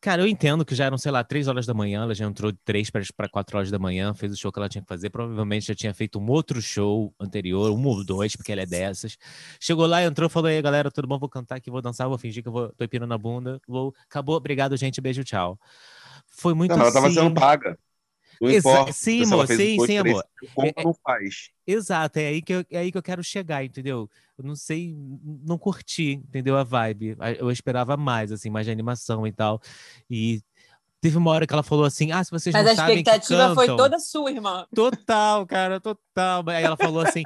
Cara, 0.00 0.22
eu 0.22 0.26
entendo 0.26 0.64
que 0.64 0.74
já 0.74 0.86
eram, 0.86 0.96
sei 0.96 1.12
lá, 1.12 1.22
três 1.22 1.46
horas 1.46 1.66
da 1.66 1.74
manhã, 1.74 2.02
ela 2.02 2.14
já 2.14 2.24
entrou 2.24 2.50
de 2.50 2.58
três 2.64 2.88
para 2.88 3.28
quatro 3.28 3.58
horas 3.58 3.70
da 3.70 3.78
manhã, 3.78 4.14
fez 4.14 4.32
o 4.32 4.36
show 4.36 4.50
que 4.50 4.58
ela 4.58 4.68
tinha 4.68 4.80
que 4.80 4.88
fazer, 4.88 5.10
provavelmente 5.10 5.66
já 5.66 5.74
tinha 5.74 5.92
feito 5.92 6.18
um 6.18 6.26
outro 6.30 6.62
show 6.62 7.14
anterior, 7.20 7.70
um 7.70 7.86
ou 7.86 8.02
dois, 8.02 8.34
porque 8.34 8.50
ela 8.50 8.62
é 8.62 8.66
dessas. 8.66 9.18
Chegou 9.60 9.86
lá, 9.86 10.02
entrou, 10.02 10.30
falou, 10.30 10.48
aí 10.48 10.62
galera, 10.62 10.90
tudo 10.90 11.06
bom? 11.06 11.18
Vou 11.18 11.28
cantar 11.28 11.56
aqui, 11.56 11.70
vou 11.70 11.82
dançar, 11.82 12.08
vou 12.08 12.16
fingir 12.16 12.42
que 12.42 12.48
eu 12.48 12.52
vou, 12.52 12.70
tô 12.70 12.82
empinando 12.82 13.10
na 13.10 13.18
bunda, 13.18 13.60
vou, 13.68 13.94
acabou, 14.08 14.36
obrigado, 14.36 14.74
gente, 14.74 15.02
beijo, 15.02 15.22
tchau. 15.22 15.58
Foi 16.28 16.54
muito 16.54 16.74
Não, 16.74 16.80
ela 16.80 16.92
tava 16.92 17.08
assim... 17.08 17.16
sendo 17.16 17.34
paga. 17.34 17.78
Não 18.40 18.50
importa 18.50 18.92
sim, 18.92 19.24
se 19.24 19.32
ela 19.32 19.34
amor, 19.42 19.46
fez 19.46 19.58
sim, 19.60 19.76
dois, 19.76 19.90
sim, 19.90 19.98
três, 20.00 20.14
amor. 20.16 20.24
Como 20.54 20.72
É- 20.74 20.84
não 20.84 20.94
faz? 20.94 21.50
Exato, 21.66 22.18
é 22.18 22.26
aí, 22.28 22.40
que 22.42 22.52
eu, 22.54 22.64
é 22.70 22.78
aí 22.78 22.90
que 22.90 22.96
eu 22.96 23.02
quero 23.02 23.22
chegar, 23.22 23.62
entendeu? 23.64 24.08
Eu 24.38 24.44
não 24.44 24.56
sei, 24.56 24.94
não 25.46 25.58
curti, 25.58 26.12
entendeu? 26.26 26.56
A 26.56 26.64
vibe. 26.64 27.16
A- 27.20 27.32
Eu 27.32 27.50
esperava 27.50 27.96
mais, 27.96 28.32
assim, 28.32 28.48
mais 28.48 28.64
de 28.66 28.72
animação 28.72 29.26
e 29.26 29.32
tal. 29.32 29.60
E 30.08 30.42
teve 31.02 31.18
uma 31.18 31.30
hora 31.30 31.46
que 31.46 31.52
ela 31.52 31.62
falou 31.62 31.84
assim: 31.84 32.12
ah, 32.12 32.24
se 32.24 32.30
vocês 32.30 32.52
Mas 32.54 32.64
não 32.64 32.72
a 32.72 32.76
sabem 32.76 33.02
que 33.04 33.10
expectativa 33.10 33.54
foi 33.54 33.66
cantam- 33.66 33.76
toda 33.76 33.98
sua, 33.98 34.30
irmã. 34.30 34.66
Total, 34.74 35.46
cara, 35.46 35.78
total. 35.78 36.42
Aí 36.48 36.64
ela 36.64 36.76
falou 36.78 37.02
assim: 37.02 37.22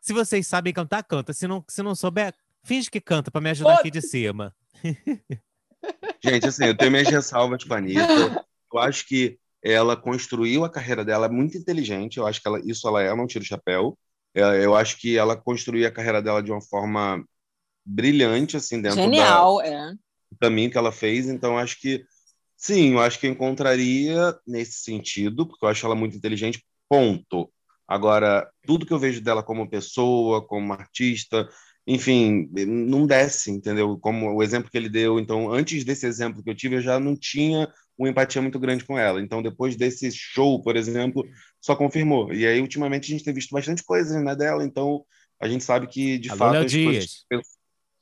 se 0.00 0.12
vocês 0.14 0.46
sabem 0.46 0.72
cantar, 0.72 1.02
canta. 1.04 1.32
Se 1.34 1.46
não, 1.46 1.62
se 1.68 1.82
não 1.82 1.94
souber, 1.94 2.34
finge 2.64 2.90
que 2.90 3.00
canta 3.02 3.30
pra 3.30 3.40
me 3.40 3.50
ajudar 3.50 3.74
aqui 3.74 3.90
de 3.90 4.00
cima. 4.00 4.54
Gente, 6.24 6.46
assim, 6.48 6.64
eu 6.64 6.76
tenho 6.76 6.90
minhas 6.90 7.08
ressalvas 7.08 7.62
com 7.64 7.74
a 7.74 7.76
Anitta. 7.78 8.44
Eu 8.72 8.78
acho 8.80 9.06
que 9.06 9.38
ela 9.72 9.96
construiu 9.96 10.64
a 10.64 10.70
carreira 10.70 11.04
dela 11.04 11.28
muito 11.28 11.58
inteligente. 11.58 12.18
Eu 12.18 12.26
acho 12.26 12.40
que 12.40 12.46
ela, 12.46 12.60
isso 12.64 12.86
ela 12.86 13.02
é, 13.02 13.14
não 13.14 13.26
tiro 13.26 13.44
o 13.44 13.46
chapéu. 13.46 13.98
É, 14.34 14.64
Eu 14.64 14.74
acho 14.76 14.98
que 14.98 15.16
ela 15.16 15.36
construiu 15.36 15.86
a 15.86 15.90
carreira 15.90 16.22
dela 16.22 16.42
de 16.42 16.52
uma 16.52 16.60
forma 16.60 17.24
brilhante, 17.84 18.56
assim, 18.56 18.80
dentro 18.80 18.98
da, 18.98 19.02
Genial, 19.02 19.60
é. 19.62 19.92
do 20.30 20.38
caminho 20.40 20.70
que 20.70 20.78
ela 20.78 20.92
fez. 20.92 21.26
Então, 21.28 21.58
acho 21.58 21.80
que, 21.80 22.04
sim, 22.56 22.92
eu 22.92 23.00
acho 23.00 23.18
que 23.18 23.26
eu 23.26 23.30
encontraria 23.30 24.36
nesse 24.46 24.82
sentido, 24.82 25.46
porque 25.46 25.64
eu 25.64 25.68
acho 25.68 25.84
ela 25.84 25.94
muito 25.94 26.16
inteligente, 26.16 26.64
ponto. 26.88 27.50
Agora, 27.88 28.48
tudo 28.66 28.86
que 28.86 28.92
eu 28.92 28.98
vejo 28.98 29.20
dela 29.20 29.42
como 29.42 29.70
pessoa, 29.70 30.44
como 30.46 30.72
artista, 30.72 31.48
enfim, 31.86 32.48
não 32.66 33.06
desce, 33.06 33.50
entendeu? 33.50 33.96
Como 33.98 34.32
o 34.32 34.42
exemplo 34.42 34.70
que 34.70 34.76
ele 34.76 34.88
deu. 34.88 35.20
Então, 35.20 35.52
antes 35.52 35.84
desse 35.84 36.06
exemplo 36.06 36.42
que 36.42 36.50
eu 36.50 36.54
tive, 36.54 36.76
eu 36.76 36.80
já 36.80 36.98
não 36.98 37.16
tinha 37.16 37.72
uma 37.98 38.08
empatia 38.08 38.42
muito 38.42 38.58
grande 38.58 38.84
com 38.84 38.98
ela. 38.98 39.20
Então, 39.20 39.42
depois 39.42 39.76
desse 39.76 40.10
show, 40.12 40.60
por 40.62 40.76
exemplo, 40.76 41.24
só 41.60 41.74
confirmou. 41.74 42.32
E 42.32 42.46
aí, 42.46 42.60
ultimamente, 42.60 43.06
a 43.06 43.16
gente 43.16 43.24
tem 43.24 43.34
visto 43.34 43.50
bastante 43.50 43.82
coisas 43.84 44.22
né, 44.22 44.34
dela, 44.36 44.64
então 44.64 45.04
a 45.40 45.48
gente 45.48 45.64
sabe 45.64 45.86
que, 45.86 46.18
de 46.18 46.28
Alô, 46.30 46.38
fato, 46.38 46.52
Léo 46.52 46.64
as 46.66 46.72
coisas 46.72 47.24
que 47.28 47.34
eu, 47.36 47.40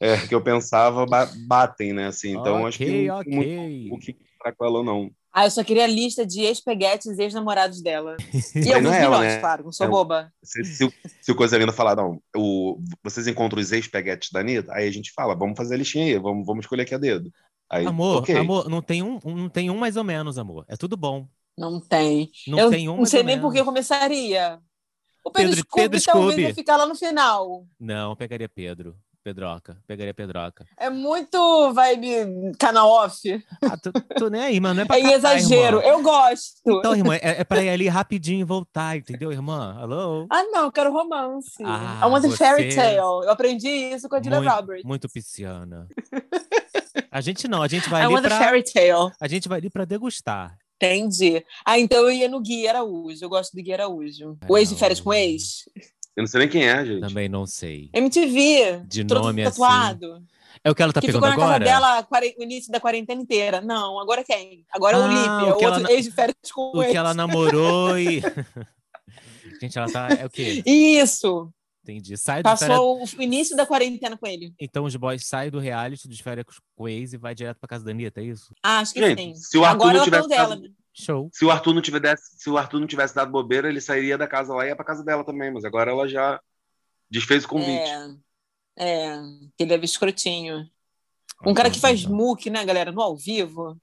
é, 0.01 0.27
que 0.27 0.35
eu 0.35 0.43
pensava 0.43 1.07
ba- 1.07 1.33
batem, 1.47 1.93
né? 1.93 2.07
Assim, 2.07 2.31
então, 2.33 2.67
acho 2.67 2.79
que 2.79 2.85
ok, 2.85 3.07
não 3.09 3.23
tem 3.25 3.33
muito 3.33 3.95
o 3.95 3.99
que 3.99 4.11
encontrar 4.13 4.55
com 4.57 4.65
ela 4.65 4.79
ou 4.79 4.85
não. 4.85 5.11
Ah, 5.33 5.47
eu 5.47 5.51
só 5.51 5.65
queria 5.65 5.85
a 5.85 5.89
lista 5.89 6.25
de 6.25 6.43
ex-peguetes 6.43 7.07
e 7.19 7.23
ex-namorados 7.23 7.83
dela. 7.83 8.17
E 8.55 8.73
alguns 8.73 8.85
não 8.85 8.95
é 8.95 9.03
ela, 9.03 9.19
milhões, 9.19 9.35
né? 9.35 9.41
claro, 9.41 9.65
não 9.65 9.73
sou 9.73 9.87
É 9.87 9.89
o- 9.89 9.93
boba. 9.93 10.33
Se, 10.45 10.63
se, 10.65 10.85
o- 10.85 10.93
se 11.21 11.33
o 11.33 11.35
Coisa 11.35 11.57
Linda 11.59 11.73
falar, 11.73 11.97
não, 11.97 12.23
o, 12.37 12.79
vocês 13.03 13.27
encontram 13.27 13.61
os 13.61 13.73
ex-peguetes 13.73 14.31
da 14.31 14.41
Anitta, 14.41 14.73
aí 14.75 14.87
a 14.87 14.91
gente 14.93 15.11
fala, 15.13 15.35
vamos 15.35 15.57
fazer 15.57 15.75
a 15.75 15.79
listinha 15.79 16.05
aí, 16.05 16.19
vamos, 16.19 16.47
vamos 16.47 16.65
escolher 16.65 16.83
aqui 16.83 16.95
a 16.95 16.99
dedo. 16.99 17.33
Aí, 17.71 17.87
Amor, 17.87 18.19
ok. 18.19 18.37
amor, 18.37 18.69
não 18.69 18.81
tem 18.83 19.03
um, 19.03 19.19
não 19.25 19.49
tem 19.49 19.71
um 19.71 19.77
mais 19.79 19.97
ou 19.97 20.05
menos, 20.05 20.39
amor. 20.39 20.65
É 20.69 20.77
tudo 20.77 20.97
bom. 20.97 21.27
Não 21.57 21.81
tem. 21.81 22.31
Não 22.47 22.59
eu 22.59 22.71
tem 22.71 22.89
um 22.89 22.97
não 22.99 23.07
sei 23.07 23.23
nem 23.23 23.41
por 23.41 23.53
que 23.53 23.59
eu 23.59 23.65
menos. 23.65 23.87
começaria. 23.89 24.59
O 25.25 25.31
Pedro, 25.31 25.51
Pedro- 25.51 25.65
Scooby 25.65 25.83
Pedro 25.83 26.03
talvez 26.05 26.27
Scooby. 26.33 26.43
vai 26.45 26.53
ficar 26.55 26.77
lá 26.77 26.87
no 26.87 26.95
final. 26.95 27.67
Não, 27.81 28.15
pegaria 28.15 28.49
Pedro. 28.49 28.97
Pedroca. 29.23 29.79
Pegaria 29.87 30.13
Pedroca. 30.13 30.67
É 30.79 30.91
muito 30.91 31.73
vibe 31.73 32.53
canal 32.59 32.91
off. 32.91 33.17
Ah, 33.63 33.75
tô, 33.79 33.91
tô 34.19 34.29
nem 34.29 34.43
aí, 34.43 34.61
mano. 34.61 34.75
Não 34.75 34.83
é 34.83 34.85
pra 34.85 34.99
É 34.99 35.03
catar, 35.03 35.15
exagero. 35.17 35.79
irmã. 35.79 35.89
Eu 35.89 36.03
gosto. 36.03 36.61
Então, 36.67 36.95
irmã, 36.95 37.15
é, 37.15 37.41
é 37.41 37.45
pra 37.45 37.63
ir 37.63 37.71
ali 37.71 37.89
rapidinho 37.89 38.41
e 38.41 38.45
voltar, 38.45 38.99
entendeu, 38.99 39.33
irmã? 39.33 39.79
Alô? 39.81 40.27
Ah, 40.31 40.43
não, 40.53 40.65
eu 40.65 40.73
quero 40.73 40.93
romance. 40.93 41.55
Ah, 41.65 42.01
I 42.07 42.11
want 42.11 42.23
a 42.27 42.31
fairy 42.37 42.71
você- 42.71 42.77
tale. 42.77 42.97
Eu 42.99 43.31
aprendi 43.31 43.67
isso 43.95 44.11
com 44.11 44.17
a 44.17 44.23
Julia 44.23 44.41
Muito, 44.43 44.53
Roberts. 44.55 44.85
muito 44.85 45.09
pisciana. 45.09 45.89
A 47.15 47.21
gente 47.21 47.47
não, 47.47 47.63
a 47.63 47.69
gente 47.69 47.89
vai 47.89 48.03
I 48.03 48.07
ali 48.07 48.23
pra... 48.23 48.39
fairy 48.39 48.65
tale. 48.65 49.13
A 49.21 49.29
gente 49.29 49.49
vai 49.49 49.59
ali 49.61 49.71
pra 49.71 49.85
degustar. 49.85 50.57
Entendi. 50.83 51.45
Ah, 51.65 51.79
então 51.79 51.99
eu 51.99 52.11
ia 52.11 52.29
no 52.29 52.41
Gui 52.41 52.67
Araújo. 52.67 53.25
Eu 53.25 53.29
gosto 53.29 53.53
do 53.55 53.63
Gui 53.63 53.73
Araújo. 53.73 54.37
O 54.49 54.59
ex 54.59 54.69
de 54.69 54.75
férias 54.75 54.99
com 55.01 55.15
ex? 55.15 55.69
Eu 56.17 56.23
não 56.23 56.27
sei 56.27 56.41
nem 56.41 56.49
quem 56.49 56.67
é, 56.69 56.85
gente. 56.85 57.01
Também 57.07 57.29
não 57.29 57.47
sei. 57.47 57.89
MTV. 57.95 58.83
De 58.89 59.05
nome 59.05 59.43
assim. 59.43 59.61
tatuado. 59.61 60.25
É 60.65 60.71
o 60.71 60.75
que 60.75 60.83
ela 60.83 60.93
tá 60.93 61.01
que 61.01 61.07
pegando 61.07 61.23
ficou 61.25 61.39
na 61.39 61.45
agora? 61.45 61.65
casa 61.65 62.09
dela 62.11 62.35
o 62.37 62.43
início 62.43 62.73
da 62.73 62.81
quarentena 62.81 63.23
inteira. 63.23 63.61
Não, 63.61 64.01
agora 64.01 64.25
quem? 64.25 64.65
Agora 64.73 64.97
é 64.97 65.01
o 65.01 65.05
Ah, 65.05 65.09
Lipe, 65.09 65.49
é 65.51 65.53
o 65.53 65.59
o 65.59 65.65
outro 65.65 65.81
na- 65.85 65.93
ex 65.93 66.05
de 66.07 66.11
férias 66.11 66.37
com 66.53 66.73
O 66.77 66.83
ex. 66.83 66.91
que 66.91 66.97
ela 66.97 67.15
namorou 67.15 67.97
e... 67.97 68.21
Gente, 69.63 69.79
ela 69.79 69.89
tá... 69.89 70.09
É 70.19 70.27
o 70.27 70.31
quê? 70.31 70.65
Isso. 70.67 71.49
Entendi. 71.85 72.17
Sai 72.17 72.43
do 72.43 72.49
férias... 72.57 72.79
Passou 72.79 73.05
o 73.05 73.23
início 73.23 73.55
da 73.55 73.67
quarentena 73.67 74.17
com 74.17 74.27
ele. 74.27 74.55
Então 74.59 74.85
os 74.85 74.97
boys 74.97 75.27
saem 75.27 75.51
do 75.51 75.59
reality 75.59 76.09
dos 76.09 76.19
férias 76.19 76.47
com 76.75 76.85
o 76.85 76.89
ex 76.89 77.13
e 77.13 77.19
vai 77.19 77.35
direto 77.35 77.59
pra 77.59 77.69
casa 77.69 77.85
da 77.85 77.91
Anitta, 77.91 78.21
é 78.21 78.25
isso? 78.25 78.55
Ah, 78.63 78.79
acho 78.79 78.95
que 78.95 79.01
Gente, 79.01 79.21
sim. 79.21 79.35
se 79.35 79.59
o 79.59 79.65
Arthur 79.65 79.83
agora 79.83 79.99
não 79.99 80.05
tivesse 80.05 80.29
dela. 80.29 80.49
dado- 80.49 80.63
né? 80.63 80.71
Show. 80.97 81.29
Se 81.33 81.45
o 81.45 81.51
Arthur 81.51 81.75
não 81.75 81.83
tivesse, 81.83 82.23
se 82.39 82.49
o 82.49 82.57
Arthur 82.57 82.79
não 82.79 82.87
tivesse 82.87 83.15
dado 83.15 83.31
bobeira, 83.31 83.69
ele 83.69 83.81
sairia 83.81 84.17
da 84.17 84.29
casa 84.29 84.55
lá 84.55 84.65
e 84.65 84.69
ia 84.69 84.77
pra 84.77 84.85
casa 84.85 85.03
dela 85.05 85.25
também, 85.25 85.53
mas 85.53 85.65
agora 85.65 85.91
ela 85.91 86.09
já 86.09 86.41
desfez 87.11 87.45
o 87.45 87.49
convite. 87.49 87.91
É, 88.79 89.09
é, 89.09 89.21
que 89.57 89.65
ele 89.65 89.75
é 89.75 89.79
escrotinho. 89.85 90.65
Um 91.45 91.53
cara 91.53 91.69
que 91.69 91.81
faz 91.81 92.07
muque, 92.07 92.49
né, 92.49 92.65
galera, 92.65 92.93
no 92.93 93.03
ao 93.03 93.17
vivo. 93.17 93.77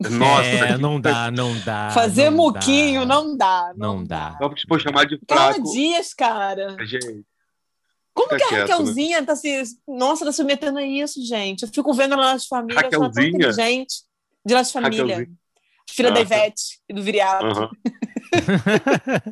Nossa, 0.00 0.44
É, 0.48 0.76
não 0.78 1.00
dá, 1.00 1.30
não 1.30 1.58
dá. 1.60 1.90
Fazer 1.90 2.28
não 2.30 2.36
muquinho 2.36 3.00
dá. 3.00 3.06
não 3.06 3.36
dá. 3.36 3.72
Não 3.76 4.04
dá. 4.04 4.36
Só 4.40 4.48
porque 4.48 4.62
pô, 4.66 4.78
chamar 4.78 5.04
de 5.06 5.18
Carla 5.26 5.54
fraco. 5.54 5.72
Dias, 5.72 6.12
cara. 6.12 6.76
Gente, 6.84 7.24
Como 8.12 8.28
Fica 8.30 8.38
que 8.38 8.44
a 8.44 8.48
quieto, 8.48 8.68
né? 8.68 8.72
Raquelzinha 8.74 9.24
tá 9.24 9.36
se. 9.36 9.62
Nossa, 9.86 10.24
tá 10.24 10.32
se 10.32 10.42
metendo 10.44 10.78
a 10.78 10.82
isso, 10.84 11.24
gente. 11.24 11.62
Eu 11.62 11.68
fico 11.68 11.92
vendo 11.94 12.14
ela 12.14 12.32
nas 12.32 12.46
famílias, 12.46 12.82
ela 12.82 12.90
tá 12.90 12.96
tão 12.98 13.06
Raquelzinha? 13.08 13.36
inteligente. 13.48 13.94
De 14.44 14.54
las 14.54 14.70
família. 14.72 15.02
Raquelzinha. 15.04 15.36
Filha 15.90 16.10
da 16.10 16.20
Ah, 16.20 16.26
tá. 16.26 16.36
Ivete 16.36 16.62
e 16.88 16.94
do 16.94 17.02
Viriato. 17.02 17.70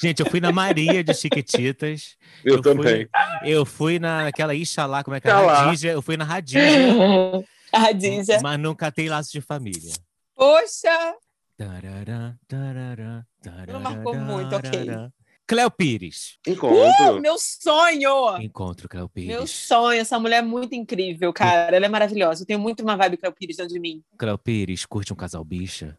Gente, 0.00 0.20
eu 0.20 0.26
fui 0.30 0.40
na 0.40 0.52
Maria 0.52 1.02
de 1.02 1.14
Chiquititas. 1.14 2.16
eu, 2.44 2.56
Eu 2.56 2.62
também. 2.62 3.08
Eu 3.44 3.64
fui 3.64 3.98
naquela 3.98 4.54
Ixalá, 4.54 5.02
como 5.02 5.16
é 5.16 5.20
que 5.20 5.28
é? 5.28 5.32
Radija. 5.32 5.88
Eu 5.90 6.02
fui 6.02 6.16
na 6.16 6.24
Radija, 7.78 8.40
mas 8.42 8.58
não 8.60 8.74
catei 8.74 9.08
laço 9.08 9.30
de 9.32 9.40
família. 9.40 9.92
Poxa! 10.34 11.14
Tarará, 11.56 12.34
tarará, 12.48 13.24
Não 13.68 13.80
marcou 13.80 14.14
muito, 14.16 14.54
ok. 14.56 14.70
tarará. 14.70 15.10
Cléo 15.46 15.70
Pires. 15.70 16.38
Encontro. 16.46 17.14
Uh, 17.16 17.20
meu 17.20 17.36
sonho! 17.38 18.40
Encontro 18.40 18.88
Cléo 18.88 19.08
Pires. 19.08 19.28
Meu 19.28 19.46
sonho, 19.46 20.00
essa 20.00 20.18
mulher 20.18 20.38
é 20.38 20.42
muito 20.42 20.74
incrível, 20.74 21.32
cara. 21.32 21.76
Ela 21.76 21.86
é 21.86 21.88
maravilhosa. 21.88 22.42
Eu 22.42 22.46
tenho 22.46 22.58
muito 22.58 22.82
uma 22.82 22.96
vibe 22.96 23.16
Cléo 23.18 23.32
Pires 23.32 23.56
dentro 23.56 23.72
de 23.74 23.80
mim. 23.80 24.02
Cléo 24.16 24.38
Pires, 24.38 24.86
curte 24.86 25.12
um 25.12 25.16
casal 25.16 25.44
bicha? 25.44 25.98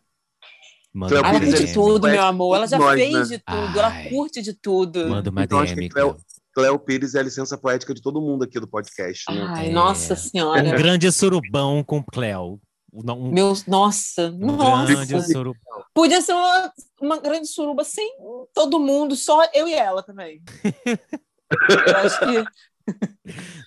Manda 0.92 1.10
Cléo 1.12 1.22
uma 1.24 1.30
Ela 1.30 1.40
Pires 1.40 1.56
curte 1.60 1.70
é 1.70 1.74
tudo, 1.74 2.08
meu 2.08 2.22
amor. 2.24 2.56
Ela 2.56 2.68
já 2.68 2.78
nós, 2.80 3.00
fez 3.00 3.14
né? 3.14 3.38
de 3.38 3.40
tudo. 3.44 3.80
Ela 3.80 3.88
Ai. 3.90 4.10
curte 4.10 4.42
de 4.42 4.54
tudo. 4.54 5.08
Manda 5.10 5.30
uma 5.30 5.44
Então, 5.44 5.60
acho 5.60 5.76
DM, 5.76 5.88
que 5.88 5.94
Cléo- 5.94 6.18
Cléo. 6.54 6.78
Pires 6.80 7.16
é 7.16 7.20
a 7.20 7.24
licença 7.24 7.58
poética 7.58 7.94
de 7.94 8.02
todo 8.02 8.22
mundo 8.22 8.44
aqui 8.44 8.60
do 8.60 8.68
podcast, 8.68 9.24
né? 9.34 9.46
Ai, 9.50 9.70
É. 9.70 9.72
nossa 9.72 10.14
Um 10.14 10.18
senhora. 10.18 10.62
grande 10.78 11.12
surubão 11.12 11.84
com 11.84 12.04
Cléo. 12.04 12.60
Um, 12.94 13.12
um 13.12 13.32
Meu, 13.32 13.54
nossa, 13.68 14.30
um 14.30 14.56
nossa. 14.56 14.94
grande 14.94 15.22
surubão. 15.32 15.84
Podia 15.96 16.22
ser 16.22 16.34
uma, 16.34 16.74
uma 17.02 17.18
grande 17.20 17.48
suruba 17.48 17.84
sem 17.84 18.08
todo 18.54 18.80
mundo, 18.80 19.16
só 19.16 19.42
eu 19.54 19.68
e 19.68 19.74
ela 19.74 20.04
também. 20.04 20.42
eu 21.88 21.98
acho 21.98 22.20
que. 22.20 22.46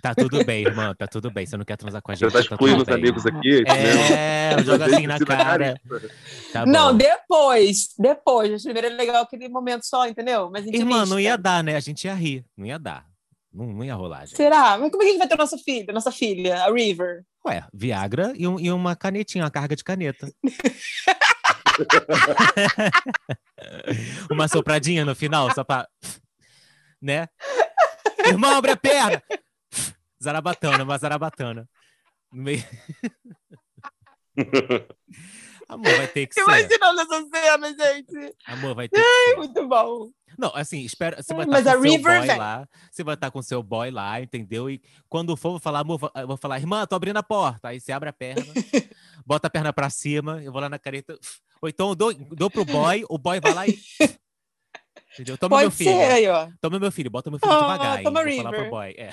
Tá 0.03 0.15
tudo 0.15 0.45
bem, 0.45 0.65
irmã, 0.65 0.95
tá 0.95 1.07
tudo 1.07 1.31
bem. 1.31 1.47
Você 1.47 1.57
não 1.57 1.65
quer 1.65 1.77
transar 1.77 2.03
com 2.03 2.13
a 2.13 2.15
Já 2.15 2.27
gente, 2.29 2.33
tá 2.33 2.39
tá 2.39 2.45
excluindo 2.55 2.83
os 2.83 2.89
amigos 2.89 3.27
aqui, 3.27 3.61
entendeu? 3.61 4.17
É, 4.17 4.55
eu 4.55 4.65
jogo 4.65 4.85
assim 4.85 5.07
na 5.07 5.19
cara. 5.19 5.81
Tá 6.53 6.67
não, 6.67 6.97
depois. 6.97 7.89
Depois. 7.99 8.63
Primeiro 8.63 8.89
é 8.89 8.91
legal 8.91 9.23
aquele 9.23 9.49
momento 9.49 9.85
só, 9.85 10.07
entendeu? 10.07 10.51
Mas 10.53 10.67
Irmã, 10.67 11.07
não 11.07 11.19
ia 11.19 11.37
dar, 11.37 11.65
né? 11.65 11.77
A 11.77 11.81
gente 11.81 12.05
ia 12.05 12.15
rir. 12.15 12.45
Não 12.57 12.67
ia 12.67 12.79
dar. 12.79 13.07
Não, 13.53 13.67
não 13.67 13.85
ia 13.85 13.95
rolar, 13.95 14.27
gente. 14.27 14.37
Será? 14.37 14.77
Mas 14.77 14.91
como 14.91 15.03
é 15.03 15.07
que 15.07 15.09
a 15.09 15.13
gente 15.13 15.19
vai 15.19 15.29
ter 15.29 15.39
nossa 15.39 15.57
filha? 15.57 15.93
Nossa 15.93 16.13
filha, 16.13 16.63
a 16.63 16.71
River. 16.71 17.23
Ué, 17.47 17.65
Viagra 17.73 18.33
e, 18.37 18.47
um- 18.47 18.61
e 18.61 18.71
uma 18.71 18.95
canetinha, 18.95 19.45
uma 19.45 19.51
carga 19.51 19.75
de 19.75 19.83
caneta. 19.83 20.31
uma 24.31 24.49
sopradinha 24.49 25.05
no 25.05 25.15
final, 25.15 25.53
só 25.55 25.65
pra. 25.65 25.87
Né? 27.01 27.29
Irmão, 28.29 28.57
abre 28.57 28.73
a 28.73 28.77
perna! 28.77 29.23
Zarabatana, 30.23 30.85
uma 30.85 30.99
zarabatana. 30.99 31.69
No 32.33 32.43
meio... 32.43 32.65
Amor, 35.69 35.97
vai 35.97 36.07
ter 36.07 36.27
que 36.29 36.35
ser. 36.35 36.43
Imaginando 36.43 37.01
essa 37.01 37.27
cena, 37.29 37.69
gente. 37.69 38.37
Amor, 38.47 38.75
vai 38.75 38.89
ter 38.89 39.01
que 39.01 39.31
ser. 39.31 39.37
Muito 39.37 39.67
bom. 39.69 40.11
Não, 40.39 40.55
assim, 40.55 40.81
espera. 40.83 41.21
Você 41.21 41.35
vai 41.35 41.45
Mas 41.47 41.61
estar 41.61 41.73
a 41.73 41.77
com 41.77 41.83
seu 41.83 41.91
River 41.93 42.19
boy 42.19 42.27
vem. 42.29 42.39
lá. 42.39 42.69
Você 42.91 43.05
vai 43.05 43.15
estar 43.15 43.31
com 43.33 43.43
seu 43.43 43.63
boy 43.63 43.91
lá, 43.91 44.21
entendeu? 44.21 44.71
E 44.71 44.81
quando 45.09 45.37
for, 45.37 45.49
eu 45.49 45.53
vou 45.53 45.61
falar, 45.61 45.81
amor, 45.81 45.99
vou 46.27 46.37
falar, 46.37 46.59
irmã, 46.59 46.87
tô 46.87 46.95
abrindo 46.95 47.17
a 47.17 47.23
porta. 47.23 47.69
Aí 47.69 47.81
você 47.81 47.91
abre 47.91 48.09
a 48.09 48.13
perna, 48.13 48.45
bota 49.27 49.49
a 49.49 49.51
perna 49.51 49.73
pra 49.73 49.91
cima, 49.91 50.41
eu 50.43 50.53
vou 50.53 50.61
lá 50.61 50.69
na 50.69 50.79
careta. 50.79 51.19
Ou 51.61 51.69
então 51.69 51.89
eu 51.89 51.95
dou, 51.97 52.15
dou 52.15 52.51
pro 52.51 52.65
boy, 52.65 53.05
o 53.09 53.19
boy 53.19 53.41
vai 53.41 53.55
lá 53.55 53.67
e. 53.67 53.77
Entendeu? 55.17 55.39
Toma 55.39 55.57
meu 55.59 55.67
Pode 55.71 55.77
filho. 55.77 55.91
ser 55.91 56.13
aí, 56.13 56.29
ó. 56.29 56.49
Toma 56.61 56.79
meu 56.79 56.93
filho, 56.93 57.11
bota 57.11 57.31
meu 57.31 57.39
filho 57.39 57.51
Ah, 57.53 57.61
devagar. 57.61 58.03
toma 58.03 58.23
Vou 58.23 58.33
falar 58.37 58.51
pro 58.51 58.59
River. 58.59 58.71
boy. 58.71 58.95
É. 58.99 59.11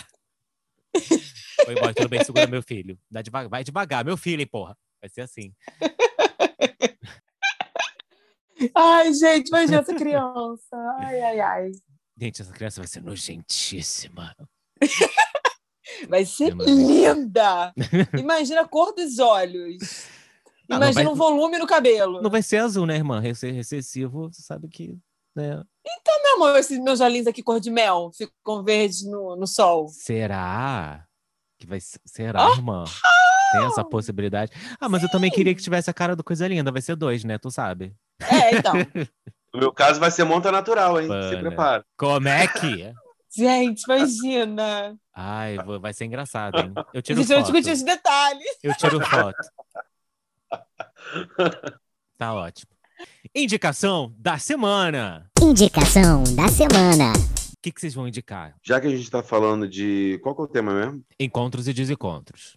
Oi, 1.67 1.75
boy, 1.75 1.93
tudo 1.93 2.09
bem? 2.09 2.23
Segura 2.23 2.47
meu 2.47 2.61
filho. 2.61 2.99
Dá 3.09 3.21
devagar, 3.21 3.49
vai 3.49 3.63
devagar, 3.63 4.03
meu 4.03 4.17
filho, 4.17 4.41
hein, 4.41 4.47
porra. 4.47 4.77
Vai 5.01 5.09
ser 5.09 5.21
assim. 5.21 5.53
Ai, 8.75 9.13
gente, 9.13 9.47
imagina 9.49 9.79
essa 9.79 9.93
criança. 9.95 10.75
Ai, 10.99 11.21
ai, 11.21 11.39
ai. 11.39 11.71
Gente, 12.17 12.41
essa 12.41 12.51
criança 12.53 12.81
vai 12.81 12.87
ser 12.87 13.01
nojentíssima. 13.01 14.35
Vai 16.09 16.25
ser 16.25 16.53
linda. 16.55 17.73
Imagina 18.17 18.61
a 18.61 18.67
cor 18.67 18.93
dos 18.95 19.19
olhos. 19.19 20.07
Ah, 20.69 20.77
Imagina 20.77 21.03
vai- 21.03 21.13
o 21.13 21.15
volume 21.15 21.57
no 21.57 21.67
cabelo. 21.67 22.21
Não 22.21 22.29
vai 22.31 22.41
ser 22.41 22.57
azul, 22.57 22.85
né, 22.85 22.95
irmã? 22.95 23.19
Rece- 23.19 23.51
Recessivo, 23.51 24.29
você 24.31 24.41
sabe 24.41 24.67
que. 24.69 24.97
Né? 25.35 25.61
Meu 26.23 26.35
amor, 26.35 26.57
esses 26.57 26.79
meus 26.79 26.99
olhinhos 27.01 27.27
aqui 27.27 27.43
cor 27.43 27.59
de 27.59 27.69
mel 27.69 28.11
ficam 28.17 28.63
verdes 28.63 29.03
no, 29.05 29.35
no 29.35 29.45
sol. 29.45 29.87
Será? 29.89 31.05
Que 31.59 31.67
vai 31.67 31.79
ser... 31.79 31.99
Será, 32.05 32.49
irmã? 32.51 32.83
Tem 33.51 33.65
essa 33.65 33.83
possibilidade. 33.83 34.51
Ah, 34.79 34.89
mas 34.89 35.03
eu 35.03 35.09
também 35.09 35.29
queria 35.29 35.53
que 35.53 35.61
tivesse 35.61 35.89
a 35.89 35.93
cara 35.93 36.15
do 36.15 36.23
Coisa 36.23 36.47
Linda. 36.47 36.71
Vai 36.71 36.81
ser 36.81 36.95
dois, 36.95 37.23
né? 37.23 37.37
Tu 37.37 37.51
sabe. 37.51 37.93
É, 38.21 38.55
então. 38.57 38.73
No 39.53 39.59
meu 39.59 39.71
caso, 39.71 39.99
vai 39.99 40.09
ser 40.09 40.23
monta 40.23 40.51
natural, 40.51 40.99
hein? 40.99 41.03
Se 41.05 41.09
Pana. 41.35 41.39
prepara. 41.39 41.85
Como 41.95 42.27
é 42.27 42.47
que? 42.47 42.91
Gente, 43.37 43.83
imagina. 43.83 44.97
Ai, 45.13 45.57
vou- 45.59 45.79
vai 45.79 45.93
ser 45.93 46.05
engraçado, 46.05 46.57
hein? 46.57 46.73
Eu 46.91 46.99
A 46.99 47.01
tiro 47.03 47.21
gente 47.21 47.27
foto. 47.31 47.41
discutir 47.43 47.69
esse 47.69 47.85
detalhe. 47.85 48.43
Eu 48.63 48.73
tiro 48.75 48.99
foto. 49.05 49.37
Tá 52.17 52.33
ótimo. 52.33 52.72
Indicação 53.35 54.13
da 54.19 54.37
semana. 54.37 55.27
Indicação 55.41 56.23
da 56.35 56.47
semana. 56.49 57.13
O 57.13 57.55
que, 57.63 57.71
que 57.71 57.81
vocês 57.81 57.95
vão 57.95 58.07
indicar? 58.07 58.55
Já 58.61 58.79
que 58.79 58.85
a 58.85 58.91
gente 58.91 59.09
tá 59.09 59.23
falando 59.23 59.67
de. 59.67 60.19
Qual 60.21 60.35
que 60.35 60.41
é 60.41 60.43
o 60.43 60.47
tema 60.47 60.71
mesmo? 60.71 61.03
Encontros 61.19 61.67
e 61.67 61.73
desencontros. 61.73 62.53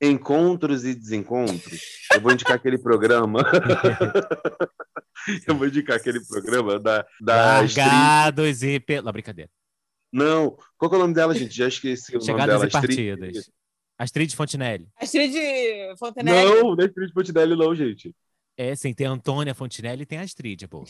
Encontros 0.00 0.84
e 0.84 0.94
desencontros. 0.94 1.80
Eu 2.14 2.20
vou 2.20 2.30
indicar 2.30 2.54
aquele 2.54 2.78
programa. 2.78 3.40
Eu 5.48 5.56
vou 5.56 5.66
indicar 5.66 5.96
aquele 5.96 6.24
programa 6.24 6.78
da, 6.78 7.04
da 7.20 7.58
Astrid. 7.58 7.78
Largados 7.78 8.62
e... 8.62 8.78
Pe... 8.78 9.02
Não, 9.02 9.10
brincadeira. 9.10 9.50
Não, 10.12 10.56
qual 10.78 10.88
que 10.88 10.94
é 10.94 10.98
o 10.98 11.02
nome 11.02 11.12
dela, 11.12 11.34
gente? 11.34 11.56
Já 11.56 11.66
esqueci 11.66 12.12
o 12.12 12.20
nome 12.20 12.26
Chegadas 12.26 12.54
dela. 12.54 12.68
e 12.68 12.70
partidas. 12.70 13.50
Astrid 13.98 14.36
Fontinelli. 14.36 14.88
Astrid 14.96 15.34
Fontenelle. 15.98 16.48
Não, 16.48 16.76
não 16.76 16.84
é 16.84 16.86
Astrid 16.86 17.12
Fontinelli, 17.12 17.56
não, 17.56 17.74
gente. 17.74 18.14
É, 18.62 18.74
sim, 18.76 18.92
tem 18.92 19.06
a 19.06 19.10
Antônia 19.10 19.54
Fontinelli 19.54 20.02
e 20.02 20.06
tem 20.06 20.18
a 20.18 20.22
Astrid, 20.22 20.68
pô. 20.68 20.84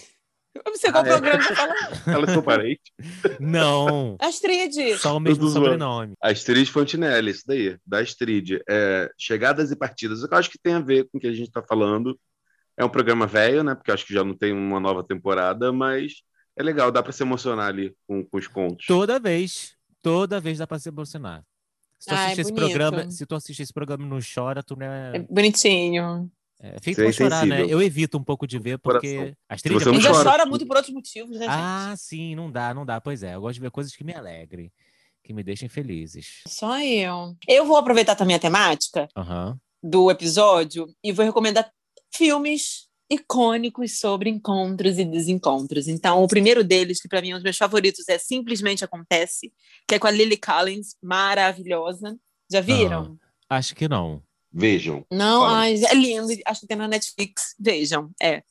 Eu 0.52 0.62
não 0.66 0.76
sei 0.76 0.90
qual 0.90 1.04
Ah, 1.04 1.06
é. 1.06 1.10
programa 1.12 1.40
você 1.42 1.54
falou. 1.54 1.74
Elas 2.08 2.30
são 2.32 2.42
parentes. 2.42 2.92
Não, 3.38 4.16
Astrid. 4.20 4.98
só 4.98 5.16
o 5.16 5.20
mesmo 5.20 5.46
sobrenome. 5.48 6.14
Astrid 6.20 6.66
Fontinelli, 6.68 7.30
isso 7.30 7.44
daí, 7.46 7.78
da 7.86 8.00
Astrid. 8.00 8.58
É, 8.68 9.08
Chegadas 9.16 9.70
e 9.70 9.76
partidas. 9.76 10.22
Eu 10.22 10.28
acho 10.36 10.50
que 10.50 10.58
tem 10.58 10.74
a 10.74 10.80
ver 10.80 11.08
com 11.08 11.18
o 11.18 11.20
que 11.20 11.28
a 11.28 11.32
gente 11.32 11.52
tá 11.52 11.62
falando. 11.62 12.18
É 12.76 12.84
um 12.84 12.88
programa 12.88 13.24
velho, 13.24 13.62
né? 13.62 13.76
Porque 13.76 13.92
eu 13.92 13.94
acho 13.94 14.04
que 14.04 14.14
já 14.14 14.24
não 14.24 14.34
tem 14.36 14.52
uma 14.52 14.80
nova 14.80 15.04
temporada, 15.04 15.72
mas 15.72 16.22
é 16.58 16.64
legal, 16.64 16.90
dá 16.90 17.04
pra 17.04 17.12
se 17.12 17.22
emocionar 17.22 17.68
ali 17.68 17.94
com, 18.08 18.24
com 18.24 18.36
os 18.36 18.48
contos. 18.48 18.84
Toda 18.86 19.20
vez, 19.20 19.76
toda 20.02 20.40
vez 20.40 20.58
dá 20.58 20.66
pra 20.66 20.80
se 20.80 20.88
emocionar. 20.88 21.44
Se 22.00 22.08
tu 22.08 22.14
Ai, 22.14 22.24
assiste 22.32 22.40
esse 22.40 22.52
programa, 22.52 23.10
se 23.10 23.26
tu 23.26 23.34
assiste 23.36 23.62
esse 23.62 23.72
programa 23.72 24.04
e 24.04 24.08
não 24.08 24.18
chora, 24.18 24.60
tu 24.62 24.74
não 24.74 24.86
É 24.86 25.18
é, 25.18 25.18
bonitinho. 25.20 26.28
É 26.62 26.78
feito 26.80 26.96
Você 26.96 27.02
é 27.02 27.04
pra 27.04 27.12
chorar, 27.12 27.46
né? 27.46 27.64
Eu 27.66 27.80
evito 27.82 28.18
um 28.18 28.22
pouco 28.24 28.46
de 28.46 28.58
ver, 28.58 28.78
porque 28.78 29.16
Coração. 29.16 29.36
a 29.48 29.54
Astrid 29.54 29.74
você 29.78 29.84
não 29.86 29.92
Ele 29.94 30.02
muito- 30.02 30.04
já 30.04 30.12
chora. 30.12 30.30
chora 30.30 30.46
muito 30.46 30.66
por 30.66 30.76
outros 30.76 30.94
motivos, 30.94 31.30
né, 31.38 31.46
gente? 31.46 31.48
Ah, 31.50 31.94
sim, 31.96 32.34
não 32.34 32.50
dá, 32.50 32.72
não 32.74 32.84
dá. 32.86 33.00
Pois 33.00 33.22
é, 33.22 33.34
eu 33.34 33.40
gosto 33.40 33.54
de 33.54 33.60
ver 33.60 33.70
coisas 33.70 33.94
que 33.96 34.04
me 34.04 34.14
alegrem, 34.14 34.70
que 35.24 35.32
me 35.32 35.42
deixem 35.42 35.68
felizes. 35.68 36.42
Só 36.46 36.78
eu. 36.80 37.34
Eu 37.48 37.64
vou 37.64 37.76
aproveitar 37.76 38.14
também 38.14 38.36
a 38.36 38.40
temática 38.40 39.08
Aham. 39.16 39.58
do 39.82 40.10
episódio 40.10 40.86
e 41.02 41.12
vou 41.12 41.24
recomendar 41.24 41.70
filmes 42.12 42.88
icônicos 43.12 43.98
sobre 43.98 44.30
encontros 44.30 44.98
e 44.98 45.04
desencontros. 45.04 45.88
Então, 45.88 46.22
o 46.22 46.28
primeiro 46.28 46.62
deles, 46.62 47.00
que 47.00 47.08
para 47.08 47.20
mim 47.20 47.30
é 47.30 47.34
um 47.34 47.38
dos 47.38 47.42
meus 47.42 47.56
favoritos, 47.56 48.08
é 48.08 48.18
Simplesmente 48.18 48.84
Acontece, 48.84 49.52
que 49.88 49.94
é 49.96 49.98
com 49.98 50.06
a 50.06 50.10
Lily 50.12 50.36
Collins, 50.36 50.94
maravilhosa. 51.02 52.16
Já 52.52 52.60
viram? 52.60 53.18
Acho 53.48 53.74
que 53.74 53.88
não. 53.88 54.22
Vejam. 54.52 55.04
Não, 55.10 55.44
ai, 55.44 55.74
é 55.84 55.94
lindo. 55.94 56.28
Acho 56.44 56.60
que 56.60 56.66
tem 56.66 56.76
na 56.76 56.88
Netflix. 56.88 57.54
Vejam, 57.58 58.10
é. 58.20 58.42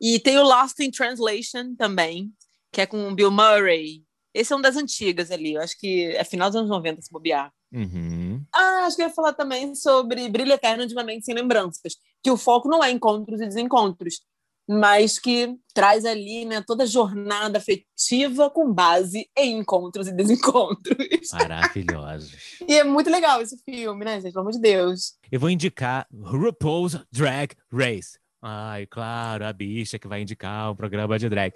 E 0.00 0.18
tem 0.20 0.38
o 0.38 0.44
Lost 0.44 0.78
in 0.80 0.90
Translation 0.90 1.74
também, 1.76 2.32
que 2.72 2.80
é 2.80 2.86
com 2.86 3.08
o 3.08 3.14
Bill 3.14 3.30
Murray. 3.30 4.04
Esse 4.32 4.52
é 4.52 4.56
um 4.56 4.60
das 4.60 4.76
antigas 4.76 5.30
ali. 5.30 5.54
Eu 5.54 5.62
acho 5.62 5.76
que 5.78 6.04
é 6.14 6.22
final 6.22 6.48
dos 6.48 6.56
anos 6.56 6.70
90, 6.70 7.02
se 7.02 7.10
bobear. 7.10 7.52
Uhum. 7.72 8.42
Ah, 8.54 8.84
acho 8.86 8.96
que 8.96 9.02
eu 9.02 9.08
ia 9.08 9.14
falar 9.14 9.34
também 9.34 9.74
sobre 9.74 10.28
Brilho 10.28 10.52
Eterno 10.52 10.86
de 10.86 10.94
uma 10.94 11.04
Mente 11.04 11.26
Sem 11.26 11.34
Lembranças, 11.34 11.96
que 12.22 12.30
o 12.30 12.36
foco 12.36 12.68
não 12.68 12.82
é 12.82 12.90
encontros 12.90 13.40
e 13.40 13.46
desencontros, 13.46 14.20
mas 14.68 15.18
que 15.18 15.56
traz 15.72 16.04
ali 16.04 16.44
né, 16.44 16.62
toda 16.66 16.82
a 16.82 16.86
jornada 16.86 17.58
afetiva 17.58 18.50
com 18.50 18.72
base 18.72 19.28
em 19.36 19.58
encontros 19.58 20.08
e 20.08 20.12
desencontros. 20.12 20.96
Maravilhosos. 21.32 22.58
E 22.68 22.74
é 22.74 22.84
muito 22.84 23.08
legal 23.08 23.40
esse 23.40 23.56
filme, 23.64 24.04
né, 24.04 24.20
gente? 24.20 24.32
Pelo 24.32 24.42
amor 24.42 24.52
de 24.52 24.60
Deus. 24.60 25.14
Eu 25.32 25.40
vou 25.40 25.48
indicar 25.48 26.06
RuPaul's 26.12 26.98
Drag 27.10 27.54
Race. 27.72 28.18
Ai, 28.40 28.86
claro, 28.86 29.44
a 29.44 29.52
bicha 29.52 29.98
que 29.98 30.06
vai 30.06 30.22
indicar 30.22 30.70
o 30.70 30.76
programa 30.76 31.18
de 31.18 31.28
drag. 31.28 31.52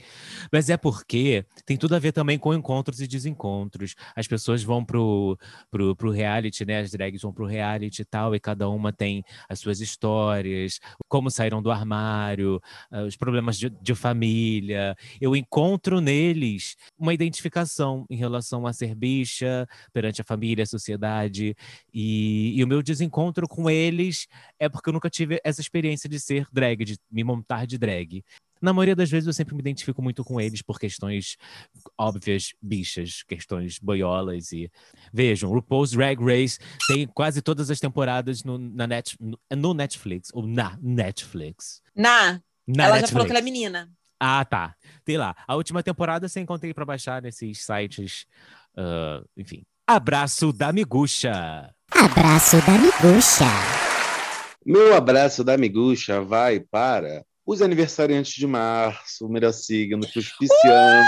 Mas 0.51 0.69
é 0.69 0.77
porque 0.77 1.45
tem 1.65 1.77
tudo 1.77 1.95
a 1.95 1.99
ver 2.01 2.11
também 2.11 2.37
com 2.37 2.53
encontros 2.53 3.01
e 3.01 3.07
desencontros. 3.07 3.95
As 4.17 4.27
pessoas 4.27 4.65
vão 4.65 4.85
pro, 4.85 5.39
pro, 5.71 5.95
pro 5.95 6.11
reality, 6.11 6.65
né? 6.65 6.81
As 6.81 6.91
drags 6.91 7.23
vão 7.23 7.33
pro 7.33 7.47
reality 7.47 8.03
e 8.03 8.05
tal, 8.05 8.35
e 8.35 8.41
cada 8.41 8.69
uma 8.69 8.93
tem 8.93 9.25
as 9.49 9.61
suas 9.61 9.81
histórias, 9.81 10.81
como 11.09 11.31
saíram 11.31 11.63
do 11.63 11.71
armário, 11.71 12.61
ah, 12.91 13.03
os 13.03 13.17
problemas 13.17 13.57
de, 13.57 13.71
de 13.71 13.95
família. 13.95 14.97
Eu 15.21 15.37
encontro 15.37 16.01
neles 16.01 16.77
uma 16.99 17.15
identificação 17.15 18.05
em 18.11 18.17
relação 18.17 18.67
a 18.67 18.73
ser 18.73 18.97
bicha 18.97 19.69
perante 19.93 20.21
a 20.21 20.25
família, 20.25 20.65
a 20.65 20.67
sociedade. 20.67 21.55
E, 21.95 22.59
e 22.59 22.65
o 22.65 22.67
meu 22.67 22.83
desencontro 22.83 23.47
com 23.47 23.71
eles 23.71 24.27
é 24.59 24.69
porque 24.69 24.89
eu 24.89 24.93
nunca 24.93 25.09
tive 25.09 25.41
essa 25.45 25.61
experiência 25.61 26.09
de 26.09 26.19
ser 26.19 26.47
drag, 26.53 26.72
de 26.77 26.99
me 27.11 27.23
montar 27.25 27.67
de 27.67 27.79
drag. 27.79 28.25
Na 28.61 28.73
maioria 28.73 28.95
das 28.95 29.11
vezes 29.11 29.27
eu 29.27 29.33
sempre 29.33 29.55
me 29.55 29.61
identifico 29.61 30.01
muito 30.01 30.23
com 30.23 30.41
eles 30.41 30.63
por 30.63 30.79
questões 30.79 31.37
óbvias, 31.99 32.53
bichas, 32.63 33.25
questões 33.25 33.79
boiolas 33.81 34.53
e 34.53 34.71
vejam, 35.13 35.51
RuPaul's 35.51 35.91
Drag 35.91 36.17
Race 36.23 36.59
tem 36.87 37.07
quase 37.09 37.43
todas 37.43 37.71
as 37.71 37.81
temporadas 37.81 38.45
no, 38.45 38.59
na 38.59 38.87
net, 38.87 39.17
no, 39.51 39.75
Netflix 39.75 40.29
ou 40.33 40.47
na 40.47 40.79
Netflix. 40.81 41.83
Na, 41.95 42.41
Na 42.67 42.85
ela 42.85 42.95
Netflix. 42.95 43.01
já 43.01 43.13
falou 43.13 43.27
que 43.27 43.33
ela 43.33 43.41
é 43.41 43.43
menina. 43.43 43.91
Ah, 44.21 44.45
tá. 44.45 44.77
Tem 45.05 45.17
lá. 45.17 45.35
A 45.49 45.57
última 45.57 45.83
temporada 45.83 46.29
você 46.29 46.39
encontrei 46.39 46.73
pra 46.73 46.85
baixar 46.85 47.21
nesses 47.21 47.65
sites, 47.65 48.25
ah, 48.77 49.25
enfim. 49.37 49.65
Abraço 49.85 50.53
da 50.53 50.73
Miguxa. 50.73 51.75
Abraço 51.91 52.57
da 52.65 52.79
Miguxa. 52.79 53.92
Meu 54.65 54.95
abraço 54.95 55.43
da 55.43 55.57
Miguxa 55.57 56.21
vai 56.23 56.61
para 56.61 57.25
os 57.45 57.61
aniversariantes 57.61 58.33
de 58.35 58.47
março, 58.47 59.27
o 59.27 59.29
melhor 59.29 59.53
signo, 59.53 60.07
que 60.07 60.19
os 60.19 60.29
piscianos. 60.33 61.07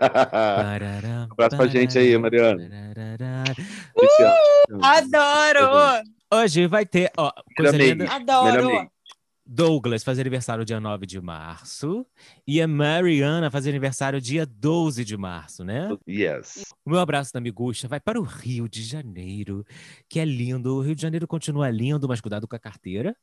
Parará, 0.00 1.28
Abraço 1.32 1.56
pra 1.56 1.66
gente 1.66 1.98
aí, 1.98 2.16
Mariana. 2.16 2.68
Piscianos. 3.98 4.82
Adoro! 4.82 6.02
Hoje 6.32 6.66
vai 6.66 6.86
ter, 6.86 7.10
ó, 7.16 7.30
coisa 7.56 7.76
linda. 7.76 8.10
Adoro! 8.10 8.90
Douglas 9.54 10.02
faz 10.02 10.18
aniversário 10.18 10.64
dia 10.64 10.80
9 10.80 11.06
de 11.06 11.20
março 11.20 12.04
e 12.44 12.60
a 12.60 12.66
Mariana 12.66 13.52
faz 13.52 13.64
aniversário 13.68 14.20
dia 14.20 14.44
12 14.44 15.04
de 15.04 15.16
março, 15.16 15.62
né? 15.62 15.96
Yes. 16.08 16.74
O 16.84 16.90
meu 16.90 16.98
abraço 16.98 17.32
da 17.32 17.40
Miguxa 17.40 17.86
vai 17.86 18.00
para 18.00 18.18
o 18.18 18.24
Rio 18.24 18.68
de 18.68 18.82
Janeiro, 18.82 19.64
que 20.08 20.18
é 20.18 20.24
lindo. 20.24 20.74
O 20.74 20.80
Rio 20.80 20.96
de 20.96 21.02
Janeiro 21.02 21.28
continua 21.28 21.70
lindo, 21.70 22.08
mas 22.08 22.20
cuidado 22.20 22.48
com 22.48 22.56
a 22.56 22.58
carteira. 22.58 23.16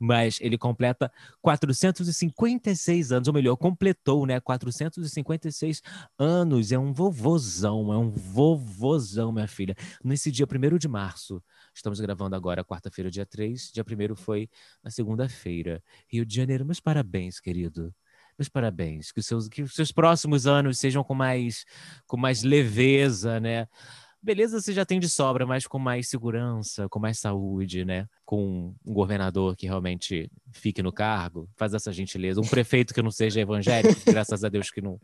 Mas 0.00 0.40
ele 0.40 0.56
completa 0.56 1.12
456 1.42 3.12
anos, 3.12 3.28
ou 3.28 3.34
melhor, 3.34 3.54
completou, 3.54 4.24
né? 4.24 4.40
456 4.40 5.82
anos. 6.18 6.72
É 6.72 6.78
um 6.78 6.94
vovozão, 6.94 7.92
é 7.92 7.98
um 7.98 8.10
vovozão, 8.10 9.32
minha 9.32 9.46
filha. 9.46 9.76
Nesse 10.02 10.32
dia 10.32 10.46
1 10.46 10.78
de 10.78 10.88
março, 10.88 11.42
estamos 11.78 12.00
gravando 12.00 12.36
agora, 12.36 12.64
quarta-feira, 12.64 13.10
dia 13.10 13.26
3. 13.26 13.70
Dia 13.72 13.84
1 13.84 14.16
foi 14.16 14.48
na 14.82 14.90
segunda-feira. 14.90 15.82
Rio 16.08 16.24
de 16.24 16.34
Janeiro, 16.34 16.64
meus 16.64 16.80
parabéns, 16.80 17.40
querido. 17.40 17.94
Meus 18.38 18.48
parabéns. 18.48 19.12
Que 19.12 19.20
os 19.20 19.26
seus, 19.26 19.48
que 19.48 19.62
os 19.62 19.74
seus 19.74 19.92
próximos 19.92 20.46
anos 20.46 20.78
sejam 20.78 21.04
com 21.04 21.14
mais, 21.14 21.64
com 22.06 22.16
mais 22.16 22.42
leveza, 22.42 23.38
né? 23.40 23.68
Beleza, 24.24 24.58
você 24.58 24.72
já 24.72 24.86
tem 24.86 24.98
de 24.98 25.06
sobra, 25.06 25.44
mas 25.44 25.66
com 25.66 25.78
mais 25.78 26.08
segurança, 26.08 26.88
com 26.88 26.98
mais 26.98 27.18
saúde, 27.18 27.84
né? 27.84 28.08
Com 28.24 28.74
um 28.82 28.94
governador 28.94 29.54
que 29.54 29.66
realmente 29.66 30.30
fique 30.50 30.82
no 30.82 30.90
cargo, 30.90 31.46
faz 31.56 31.74
essa 31.74 31.92
gentileza. 31.92 32.40
Um 32.40 32.46
prefeito 32.46 32.94
que 32.94 33.02
não 33.02 33.10
seja 33.10 33.40
evangélico, 33.40 34.00
graças 34.06 34.42
a 34.42 34.48
Deus 34.48 34.70
que 34.70 34.80
não. 34.80 34.98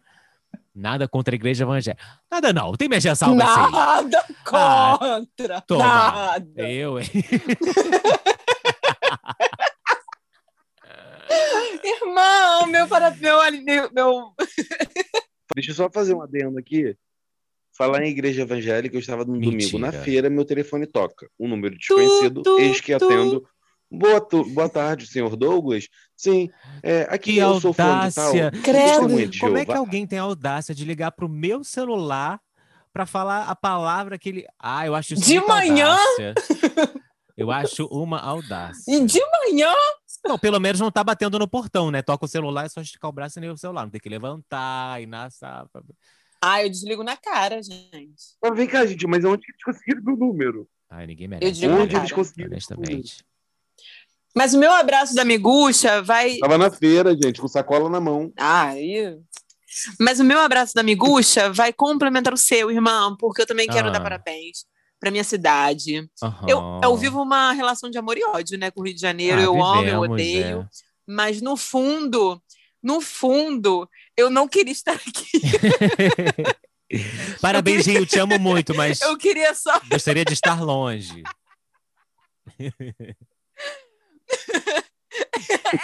Nada 0.74 1.08
contra 1.08 1.34
a 1.34 1.36
igreja 1.36 1.64
evangélica. 1.64 2.02
Nada 2.30 2.52
não, 2.52 2.72
tem 2.72 2.88
minha 2.88 3.00
salva 3.14 3.42
assim. 3.44 3.72
Nada 3.72 4.24
Ah, 4.52 4.98
contra. 4.98 5.60
Toma. 5.62 5.84
Nada. 5.84 6.70
Eu, 6.70 6.98
hein? 7.00 7.06
Irmão, 11.84 12.66
meu 12.66 12.86
para 12.88 13.10
meu, 13.12 13.38
meu, 13.62 13.90
meu 13.92 14.34
Deixa 15.54 15.70
eu 15.70 15.74
só 15.74 15.90
fazer 15.90 16.14
um 16.14 16.22
adendo 16.22 16.58
aqui. 16.58 16.96
Falar 17.76 18.02
em 18.04 18.10
igreja 18.10 18.42
evangélica, 18.42 18.94
eu 18.94 19.00
estava 19.00 19.24
num 19.24 19.40
domingo 19.40 19.78
na 19.78 19.86
Mentira. 19.88 20.04
feira, 20.04 20.30
meu 20.30 20.44
telefone 20.44 20.86
toca. 20.86 21.28
Um 21.38 21.48
número 21.48 21.76
desconhecido, 21.76 22.42
tu, 22.42 22.58
eis 22.58 22.80
que 22.80 22.96
tu. 22.98 23.04
atendo. 23.06 23.48
Boa, 23.90 24.20
tu- 24.20 24.44
boa 24.52 24.68
tarde, 24.68 25.06
senhor 25.06 25.34
Douglas. 25.36 25.88
Sim, 26.16 26.48
é, 26.82 27.02
aqui 27.10 27.32
Que 27.34 27.38
eu 27.38 27.60
sou 27.60 27.72
fã 27.72 28.08
de 28.08 28.14
tal. 28.14 28.26
audácia. 28.28 28.50
Credo. 28.62 29.38
Como 29.40 29.56
é 29.58 29.64
que 29.64 29.72
alguém 29.72 30.06
tem 30.06 30.18
a 30.18 30.22
audácia 30.22 30.74
de 30.74 30.84
ligar 30.84 31.10
pro 31.12 31.28
meu 31.28 31.64
celular 31.64 32.40
para 32.92 33.04
falar 33.06 33.48
a 33.48 33.56
palavra 33.56 34.18
que 34.18 34.28
ele. 34.28 34.46
Ah, 34.58 34.86
eu 34.86 34.94
acho 34.94 35.14
isso 35.14 35.24
De 35.24 35.40
manhã? 35.40 35.88
audácia. 35.90 36.34
Eu 37.36 37.50
acho 37.50 37.86
uma 37.86 38.20
audácia. 38.20 38.92
E 38.94 39.04
de 39.06 39.20
manhã, 39.20 39.72
Não, 40.24 40.38
pelo 40.38 40.60
menos 40.60 40.78
não 40.80 40.90
tá 40.90 41.02
batendo 41.02 41.38
no 41.38 41.48
portão, 41.48 41.90
né? 41.90 42.02
Toca 42.02 42.26
o 42.26 42.28
celular, 42.28 42.66
é 42.66 42.68
só 42.68 42.80
esticar 42.82 43.08
o 43.08 43.12
braço 43.12 43.38
e 43.38 43.40
nem 43.40 43.50
o 43.50 43.56
celular. 43.56 43.84
Não 43.84 43.90
tem 43.90 44.00
que 44.00 44.08
levantar 44.08 45.00
e 45.00 45.06
na 45.06 45.28
ah, 46.42 46.62
eu 46.62 46.70
desligo 46.70 47.02
na 47.04 47.16
cara, 47.18 47.62
gente. 47.62 48.34
Mas 48.42 48.56
vem 48.56 48.66
cá, 48.66 48.86
gente, 48.86 49.06
mas 49.06 49.24
onde 49.26 49.42
que 49.42 49.52
eles 49.52 49.62
conseguiram 49.62 50.02
meu 50.02 50.16
número? 50.16 50.66
Ai, 50.88 51.06
ninguém 51.06 51.26
Eu 51.26 51.30
merece. 51.30 51.52
digo 51.60 51.74
na 51.74 51.82
Onde 51.82 51.96
eles 51.96 52.10
cara. 52.10 52.14
conseguiram? 52.14 52.50
Honestamente. 52.50 53.24
Mas 54.34 54.54
o 54.54 54.58
meu 54.58 54.72
abraço 54.72 55.14
da 55.14 55.24
miguxa 55.24 56.00
vai. 56.02 56.36
Tava 56.38 56.56
na 56.58 56.70
feira, 56.70 57.14
gente, 57.20 57.40
com 57.40 57.48
sacola 57.48 57.88
na 57.90 58.00
mão. 58.00 58.32
Ah, 58.38 58.68
aí. 58.68 59.16
Mas 60.00 60.18
o 60.20 60.24
meu 60.24 60.40
abraço 60.40 60.74
da 60.74 60.82
miguxa 60.82 61.52
vai 61.52 61.72
complementar 61.72 62.32
o 62.32 62.36
seu, 62.36 62.70
irmão, 62.70 63.16
porque 63.16 63.42
eu 63.42 63.46
também 63.46 63.68
quero 63.68 63.88
Ah. 63.88 63.92
dar 63.92 64.00
parabéns 64.00 64.64
para 65.00 65.10
minha 65.10 65.24
cidade. 65.24 66.08
Aham. 66.22 66.46
Eu, 66.48 66.80
eu 66.82 66.96
vivo 66.96 67.22
uma 67.22 67.52
relação 67.52 67.90
de 67.90 67.98
amor 67.98 68.16
e 68.18 68.24
ódio, 68.24 68.58
né, 68.58 68.70
com 68.70 68.80
o 68.80 68.84
Rio 68.84 68.94
de 68.94 69.00
Janeiro. 69.00 69.40
Ah, 69.40 69.44
eu 69.44 69.62
amo, 69.64 69.80
eu 69.82 70.00
vivemos, 70.02 70.08
odeio. 70.10 70.60
é. 70.60 70.66
Mas 71.06 71.40
no 71.40 71.56
fundo, 71.56 72.40
no 72.82 73.00
fundo, 73.00 73.88
eu 74.16 74.28
não 74.30 74.46
queria 74.46 74.72
estar 74.72 74.92
aqui. 74.94 75.40
Parabéns, 77.40 77.86
Rio, 77.86 78.04
te 78.04 78.18
amo 78.18 78.38
muito, 78.38 78.74
mas 78.74 79.00
Eu 79.00 79.16
queria 79.16 79.54
só. 79.54 79.80
gostaria 79.90 80.24
de 80.24 80.34
estar 80.34 80.60
longe. 80.62 81.22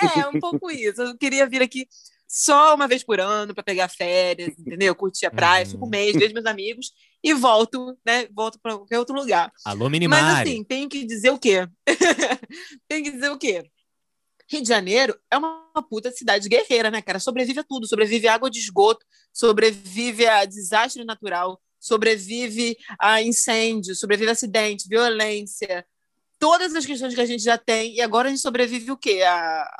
É, 0.02 0.26
um 0.28 0.40
pouco 0.40 0.70
isso. 0.70 1.02
Eu 1.02 1.16
queria 1.18 1.46
vir 1.46 1.62
aqui 1.62 1.88
só 2.28 2.74
uma 2.74 2.86
vez 2.88 3.02
por 3.04 3.20
ano 3.20 3.54
para 3.54 3.62
pegar 3.64 3.88
férias, 3.88 4.54
entendeu? 4.58 4.94
Curtir 4.94 5.26
a 5.26 5.30
praia, 5.30 5.64
Uhum. 5.64 5.70
fico 5.70 5.86
um 5.86 5.90
mês, 5.90 6.16
vejo 6.16 6.34
meus 6.34 6.46
amigos 6.46 6.92
e 7.22 7.32
volto, 7.34 7.96
né? 8.04 8.26
Volto 8.32 8.58
para 8.60 8.76
qualquer 8.76 8.98
outro 8.98 9.14
lugar. 9.14 9.52
Alô, 9.64 9.84
Mas 9.84 9.90
Minimari. 9.92 10.50
assim, 10.50 10.64
tem 10.64 10.88
que 10.88 11.04
dizer 11.04 11.30
o 11.30 11.38
quê? 11.38 11.66
tem 12.88 13.02
que 13.02 13.10
dizer 13.10 13.30
o 13.30 13.38
quê? 13.38 13.64
Rio 14.48 14.62
de 14.62 14.68
Janeiro 14.68 15.18
é 15.30 15.36
uma 15.36 15.66
puta 15.88 16.10
cidade 16.12 16.48
guerreira, 16.48 16.90
né, 16.90 17.02
cara? 17.02 17.18
Sobrevive 17.18 17.60
a 17.60 17.64
tudo. 17.64 17.86
Sobrevive 17.88 18.28
a 18.28 18.34
água 18.34 18.48
de 18.50 18.60
esgoto, 18.60 19.04
sobrevive 19.32 20.26
a 20.26 20.44
desastre 20.44 21.04
natural, 21.04 21.60
sobrevive 21.80 22.76
a 22.98 23.20
incêndio, 23.22 23.94
sobrevive 23.96 24.28
a 24.28 24.32
acidente, 24.32 24.88
violência, 24.88 25.84
todas 26.38 26.74
as 26.74 26.86
questões 26.86 27.14
que 27.14 27.20
a 27.20 27.26
gente 27.26 27.42
já 27.42 27.58
tem. 27.58 27.94
E 27.94 28.00
agora 28.00 28.28
a 28.28 28.30
gente 28.30 28.40
sobrevive 28.40 28.90
o 28.90 28.96
quê? 28.96 29.22
A- 29.22 29.70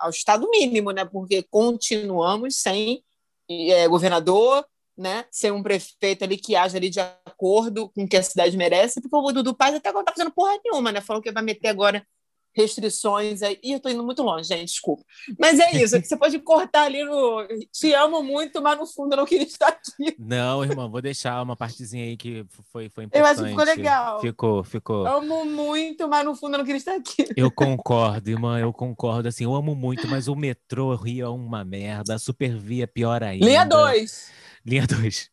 ao 0.00 0.10
estado 0.10 0.48
mínimo, 0.50 0.90
né? 0.90 1.04
Porque 1.04 1.42
continuamos 1.44 2.56
sem 2.56 3.02
eh, 3.48 3.86
governador, 3.88 4.66
né? 4.96 5.24
Sem 5.30 5.50
um 5.52 5.62
prefeito 5.62 6.24
ali 6.24 6.36
que 6.36 6.56
age 6.56 6.76
ali 6.76 6.90
de 6.90 7.00
acordo 7.00 7.88
com 7.90 8.04
o 8.04 8.08
que 8.08 8.16
a 8.16 8.22
cidade 8.22 8.56
merece, 8.56 9.00
porque 9.00 9.16
o 9.16 9.32
Dudu 9.32 9.54
Paz 9.54 9.74
até 9.74 9.88
agora 9.88 10.02
não 10.02 10.06
tá 10.06 10.12
fazendo 10.12 10.32
porra 10.34 10.58
nenhuma, 10.64 10.92
né? 10.92 11.00
Falou 11.00 11.22
que 11.22 11.32
vai 11.32 11.42
meter 11.42 11.68
agora 11.68 12.06
restrições 12.54 13.42
aí. 13.42 13.58
Ih, 13.62 13.72
eu 13.72 13.80
tô 13.80 13.88
indo 13.88 14.04
muito 14.04 14.22
longe, 14.22 14.48
gente, 14.48 14.66
desculpa. 14.68 15.04
Mas 15.38 15.58
é 15.58 15.82
isso, 15.82 15.98
você 15.98 16.16
pode 16.16 16.38
cortar 16.40 16.84
ali 16.84 17.04
no. 17.04 17.46
Te 17.72 17.92
amo 17.94 18.22
muito, 18.22 18.60
mas 18.62 18.78
no 18.78 18.86
fundo 18.86 19.12
eu 19.12 19.18
não 19.18 19.24
queria 19.24 19.46
estar 19.46 19.68
aqui. 19.68 20.14
Não, 20.18 20.64
irmão, 20.64 20.90
vou 20.90 21.02
deixar 21.02 21.42
uma 21.42 21.56
partezinha 21.56 22.04
aí 22.04 22.16
que 22.16 22.44
foi, 22.72 22.88
foi 22.88 23.04
importante. 23.04 23.20
Eu 23.20 23.26
acho 23.26 23.42
que 23.42 23.48
ficou 23.50 23.64
legal. 23.64 24.20
Ficou, 24.20 24.64
ficou. 24.64 25.06
Amo 25.06 25.44
muito, 25.44 26.08
mas 26.08 26.24
no 26.24 26.34
fundo 26.34 26.54
eu 26.54 26.58
não 26.58 26.64
queria 26.64 26.78
estar 26.78 26.94
aqui. 26.94 27.26
Eu 27.36 27.50
concordo, 27.50 28.30
irmã, 28.30 28.58
eu 28.58 28.72
concordo. 28.72 29.28
Assim, 29.28 29.44
eu 29.44 29.54
amo 29.54 29.74
muito, 29.74 30.06
mas 30.08 30.28
o 30.28 30.36
metrô 30.36 30.94
Rio 30.94 31.26
é 31.26 31.28
uma 31.28 31.64
merda. 31.64 32.14
A 32.14 32.18
Supervia 32.18 32.84
é 32.84 32.86
pior 32.86 33.22
ainda. 33.22 33.44
Linha 33.44 33.64
2. 33.64 34.30
Linha 34.64 34.86
2. 34.86 35.30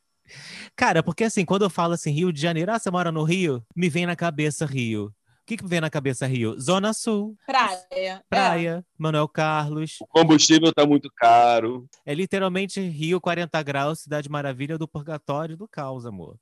Cara, 0.75 1.03
porque 1.03 1.23
assim, 1.23 1.43
quando 1.43 1.63
eu 1.63 1.69
falo 1.69 1.93
assim, 1.93 2.11
Rio 2.11 2.31
de 2.31 2.41
Janeiro, 2.41 2.71
ah, 2.71 2.79
você 2.79 2.89
mora 2.89 3.11
no 3.11 3.23
Rio? 3.23 3.63
Me 3.75 3.89
vem 3.89 4.05
na 4.05 4.15
cabeça 4.15 4.65
Rio. 4.65 5.13
O 5.49 5.51
que, 5.51 5.57
que 5.57 5.63
me 5.63 5.69
vem 5.71 5.81
na 5.81 5.89
cabeça 5.89 6.27
Rio? 6.27 6.59
Zona 6.59 6.93
Sul, 6.93 7.35
Praia. 7.43 8.23
praia, 8.29 8.85
Manuel 8.95 9.27
Carlos. 9.27 9.97
O 9.99 10.05
combustível 10.05 10.71
tá 10.71 10.85
muito 10.85 11.11
caro. 11.15 11.89
É 12.05 12.13
literalmente 12.13 12.79
Rio 12.79 13.19
40 13.19 13.63
graus, 13.63 14.01
cidade 14.01 14.29
maravilha 14.29 14.77
do 14.77 14.87
purgatório 14.87 15.53
e 15.53 15.55
do 15.55 15.67
caos, 15.67 16.05
amor. 16.05 16.35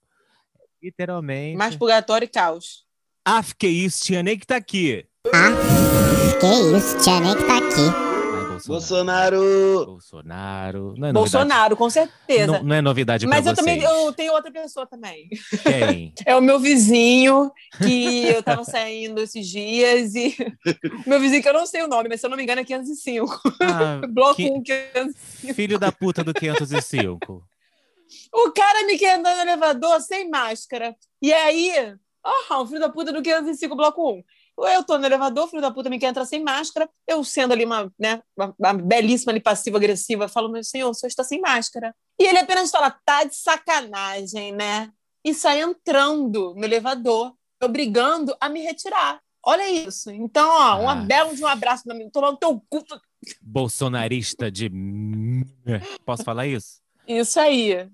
É. 0.60 0.64
Literalmente. 0.84 1.55
Mais 1.55 1.74
purgatório 1.74 2.26
e 2.26 2.28
caos. 2.28 2.84
Ah, 3.24 3.41
que 3.58 3.70
isso, 3.70 4.03
tinha 4.03 4.22
nem 4.22 4.38
que 4.38 4.45
tá 4.45 4.58
aqui. 4.58 5.05
Que 5.24 6.78
isso, 6.78 6.97
tia 7.01 7.22
nem 7.22 7.34
que 7.34 7.45
tá 7.45 7.58
aqui. 7.60 8.07
Bolsonaro. 8.66 9.38
Bolsonaro! 9.86 9.86
Bolsonaro. 9.86 10.93
Não 10.97 11.08
é 11.08 11.14
Bolsonaro, 11.14 11.78
com 11.78 11.89
certeza. 11.89 12.53
Não, 12.53 12.64
não 12.64 12.76
é 12.76 12.82
novidade 12.82 13.28
Mas 13.28 13.45
eu 13.45 13.55
também 13.55 13.82
eu 13.82 14.12
tenho 14.14 14.34
outra 14.34 14.51
pessoa 14.51 14.86
também. 14.86 15.30
Quem? 15.64 16.14
É 16.26 16.36
o 16.36 16.41
meu 16.41 16.60
vizinho, 16.60 17.51
que 17.78 18.28
eu 18.28 18.41
tava 18.43 18.64
saindo 18.64 19.22
esses 19.22 19.47
dias, 19.47 20.16
e 20.16 20.36
meu 21.05 21.20
vizinho, 21.20 21.41
que 21.41 21.49
eu 21.49 21.53
não 21.53 21.66
sei 21.66 21.84
o 21.84 21.88
nome, 21.88 22.10
mas 22.10 22.20
se 22.20 22.26
eu 22.26 22.30
não 22.30 22.38
me 22.38 22.43
engano 22.43 22.62
é 22.62 22.64
505. 22.64 23.41
Ah, 23.62 24.01
Bloco 24.10 24.36
que- 24.36 24.49
1, 24.49 24.64
505. 24.64 25.53
filho 25.53 25.80
da 25.80 25.91
puta 25.91 26.24
do 26.24 26.34
505. 26.34 27.43
O 28.34 28.51
cara 28.51 28.86
me 28.86 28.97
quer 28.97 29.18
andar 29.20 29.36
no 29.36 29.41
elevador 29.41 29.99
sem 30.01 30.30
máscara. 30.30 30.95
E 31.22 31.34
aí, 31.34 31.95
ah, 32.24 32.60
o 32.60 32.66
filho 32.66 32.80
da 32.80 32.89
puta 32.89 33.12
do 33.12 33.22
505, 33.22 33.76
bloco 33.76 34.12
1. 34.12 34.24
Eu 34.60 34.84
tô 34.84 34.97
no 34.97 35.05
elevador, 35.05 35.45
o 35.45 35.47
filho 35.47 35.62
da 35.62 35.70
puta 35.72 35.89
me 35.89 35.99
quer 35.99 36.08
entrar 36.08 36.26
sem 36.26 36.43
máscara. 36.43 36.89
Eu 37.08 37.24
sendo 37.24 37.53
ali 37.53 37.64
uma, 37.66 37.91
né, 37.99 38.22
uma, 38.36 38.55
uma 38.58 38.74
belíssima 38.74 39.32
ali 39.32 39.39
passiva-agressiva, 39.39 40.28
falo, 40.28 40.49
meu 40.49 40.64
senhor, 40.64 40.89
o 40.89 40.93
senhor 40.93 41.10
está 41.10 41.24
sem 41.24 41.39
máscara. 41.39 41.93
E 42.20 42.24
ele 42.26 42.39
apenas 42.39 42.72
fala, 42.72 42.89
tá 43.05 43.24
de 43.24 43.36
sacanagem, 43.36 44.51
né? 44.51 44.89
E 45.24 45.34
sai 45.34 45.62
entrando 45.62 46.53
no 46.55 46.64
elevador, 46.66 47.34
obrigando 47.62 48.36
a 48.39 48.49
me 48.49 48.62
retirar. 48.62 49.20
Olha 49.45 49.70
isso. 49.70 50.10
Então, 50.12 50.49
ó, 50.49 50.82
um 50.82 50.89
Ah. 50.89 50.95
belo 50.95 51.36
de 51.36 51.43
um 51.43 51.47
abraço 51.47 51.84
pra 51.84 51.95
mim. 51.95 52.10
Tomar 52.10 52.32
no 52.32 52.38
teu 52.38 52.60
cu. 52.70 52.84
Bolsonarista 53.41 54.51
de. 54.51 54.70
Posso 56.05 56.24
falar 56.24 56.47
isso? 56.47 56.82
Isso 57.08 57.39
aí. 57.39 57.89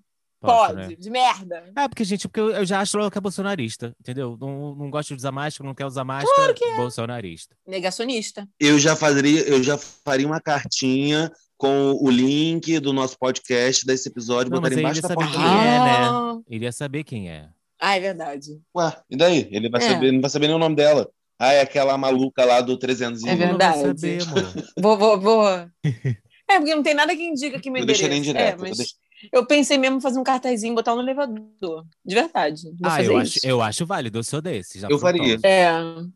Pode. 0.52 0.76
né? 0.76 0.96
De 0.98 1.10
merda. 1.10 1.64
É, 1.76 1.88
porque, 1.88 2.04
gente, 2.04 2.28
porque 2.28 2.40
eu, 2.40 2.50
eu 2.52 2.66
já 2.66 2.80
acho 2.82 2.98
logo 2.98 3.10
que 3.12 3.18
é 3.18 3.22
bolsonarista, 3.22 3.94
entendeu? 4.00 4.38
Não, 4.40 4.76
não 4.76 4.90
gosto 4.90 5.10
de 5.10 5.16
usar 5.16 5.32
máscara, 5.32 5.68
não 5.68 5.76
quer 5.76 5.86
usar 5.86 6.04
máscara. 6.04 6.36
Claro 6.36 6.54
que 6.54 6.64
é. 6.66 6.76
Bolsonarista. 6.76 7.56
Negacionista. 7.68 8.48
Eu 8.60 8.78
já 8.80 8.96
faria, 8.96 9.42
eu 9.42 9.62
já 9.64 9.78
faria 9.78 10.28
uma 10.28 10.40
cartinha 10.42 11.32
com 11.58 11.92
o 12.02 12.10
link 12.10 12.80
do 12.80 12.92
nosso 12.92 13.18
podcast 13.18 13.86
desse 13.86 14.10
episódio, 14.10 14.52
Não, 14.52 14.58
botaria 14.60 14.80
embaixo 14.80 15.00
ele 15.00 15.08
da 15.08 15.14
porta 15.16 15.32
quem 15.32 15.42
dele. 15.42 15.54
é, 15.54 15.80
né? 15.80 15.98
Ah. 16.10 16.38
Ele 16.50 16.66
ia 16.66 16.72
saber 16.72 17.04
quem 17.04 17.30
é. 17.30 17.48
Ah, 17.80 17.96
é 17.96 18.00
verdade. 18.00 18.60
Ué, 18.76 18.98
e 19.10 19.16
daí? 19.18 19.48
Ele 19.52 19.70
vai 19.70 19.82
É. 19.84 19.90
saber, 19.90 20.12
não 20.12 20.22
vai 20.22 20.30
saber 20.30 20.48
nem 20.48 20.56
o 20.56 20.60
nome 20.60 20.76
dela. 20.76 21.10
Ah, 21.40 21.52
é 21.54 21.62
aquela 21.62 21.98
maluca 21.98 22.46
lá 22.46 22.62
do 22.62 22.78
300 22.78 23.24
É 23.24 23.32
Não 23.32 23.38
vai 23.38 23.48
verdade. 23.48 23.82
saber, 23.82 24.22
amor. 24.24 24.54
Vou, 24.78 24.98
vou, 24.98 25.20
vou. 25.20 25.70
É, 26.50 26.58
porque 26.60 26.76
não 26.76 26.84
tem 26.84 26.94
nada 26.94 27.16
que 27.16 27.24
indica 27.24 27.58
que 27.60 27.72
me 27.72 27.80
Eu 27.80 27.86
deixaria 27.86 28.18
endereço. 28.18 28.32
indireto. 28.38 28.60
É, 28.60 28.62
mas 28.62 28.72
eu 28.72 28.76
deixo- 28.78 28.94
eu 29.32 29.46
pensei 29.46 29.78
mesmo 29.78 29.98
em 29.98 30.02
fazer 30.02 30.20
um 30.20 30.24
cartazinho 30.24 30.72
e 30.74 30.76
botar 30.76 30.96
no 30.96 31.02
elevador. 31.02 31.86
De 32.06 32.16
verdade. 32.16 32.64
Vou 32.80 32.90
Ah, 32.92 32.98
fazer 32.98 33.12
eu 33.12 33.18
acho, 33.18 33.40
eu 33.44 33.62
acho 33.62 33.86
válido, 33.86 34.20
eu 34.20 34.24
sou 34.24 34.42
desse. 34.42 34.80
Já 34.80 34.88
Eu 34.90 35.00
faria. 35.00 35.38
É, 35.44 35.70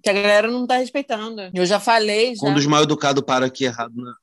que 0.04 0.10
a 0.10 0.14
galera 0.14 0.48
não 0.50 0.66
tá 0.68 0.78
respeitando. 0.78 1.42
Eu 1.54 1.66
já 1.66 1.80
falei, 1.80 2.36
já. 2.36 2.42
Quando 2.42 2.58
os 2.58 2.66
mal 2.66 2.84
educados 2.84 3.24
param 3.24 3.48
aqui 3.48 3.66
errado 3.66 3.94
na. 3.96 4.14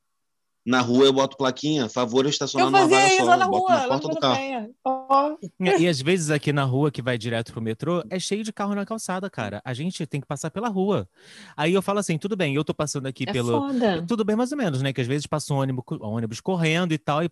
Na 0.67 0.81
rua 0.81 1.05
eu 1.05 1.13
boto 1.13 1.37
plaquinha, 1.37 1.87
favor 1.87 2.25
estacionar 2.25 2.65
Eu 2.65 2.71
numa 2.71 2.81
fazia 2.81 2.97
vaga 2.97 3.07
isso 3.13 3.17
só. 3.23 3.29
lá 3.29 3.37
na 3.37 3.47
boto 3.47 3.67
rua, 3.67 3.81
na 3.81 3.87
porta 3.87 4.07
do 4.07 4.19
carro. 4.19 4.75
Ó. 4.83 5.35
E, 5.59 5.83
e 5.83 5.87
às 5.87 6.01
vezes 6.01 6.31
aqui 6.31 6.51
na 6.51 6.63
rua 6.63 6.89
que 6.89 7.03
vai 7.03 7.19
direto 7.19 7.51
pro 7.53 7.61
metrô 7.61 8.03
é 8.09 8.17
cheio 8.17 8.43
de 8.43 8.51
carro 8.51 8.73
na 8.73 8.83
calçada, 8.83 9.29
cara. 9.29 9.61
A 9.63 9.75
gente 9.75 10.03
tem 10.07 10.19
que 10.19 10.25
passar 10.25 10.49
pela 10.49 10.67
rua. 10.67 11.07
Aí 11.55 11.71
eu 11.71 11.83
falo 11.83 11.99
assim, 11.99 12.17
tudo 12.17 12.35
bem, 12.35 12.55
eu 12.55 12.63
tô 12.63 12.73
passando 12.73 13.05
aqui 13.05 13.25
É 13.27 13.31
pelo. 13.31 13.61
foda. 13.61 14.03
Tudo 14.07 14.25
bem 14.25 14.35
mais 14.35 14.51
ou 14.53 14.57
menos, 14.57 14.81
né? 14.81 14.91
Que 14.91 15.01
às 15.01 15.05
vezes 15.07 15.27
passa 15.27 15.53
um 15.53 15.57
ônibus, 15.57 15.83
ônibus 16.01 16.41
correndo 16.41 16.93
e 16.95 16.97
tal, 16.97 17.23
e 17.23 17.29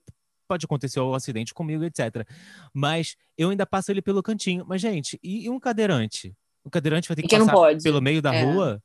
pode 0.54 0.66
acontecer 0.66 0.99
um 0.99 1.14
acidente 1.16 1.54
comigo, 1.54 1.84
etc. 1.84 2.26
Mas 2.74 3.16
eu 3.38 3.49
ainda 3.49 3.66
passo 3.66 3.91
ele 3.91 4.01
pelo 4.01 4.22
cantinho. 4.22 4.64
Mas, 4.68 4.82
gente, 4.82 5.20
e, 5.24 5.45
e 5.45 5.49
um 5.49 5.60
cadeirante? 5.60 6.34
O 6.64 6.70
cadeirante 6.70 7.08
vai 7.08 7.16
ter 7.16 7.24
que 7.24 7.38
passar 7.38 7.51
pode? 7.51 7.82
pelo 7.84 7.99
meio 8.01 8.22
da 8.22 8.34
É. 8.34 8.43
rua? 8.43 8.82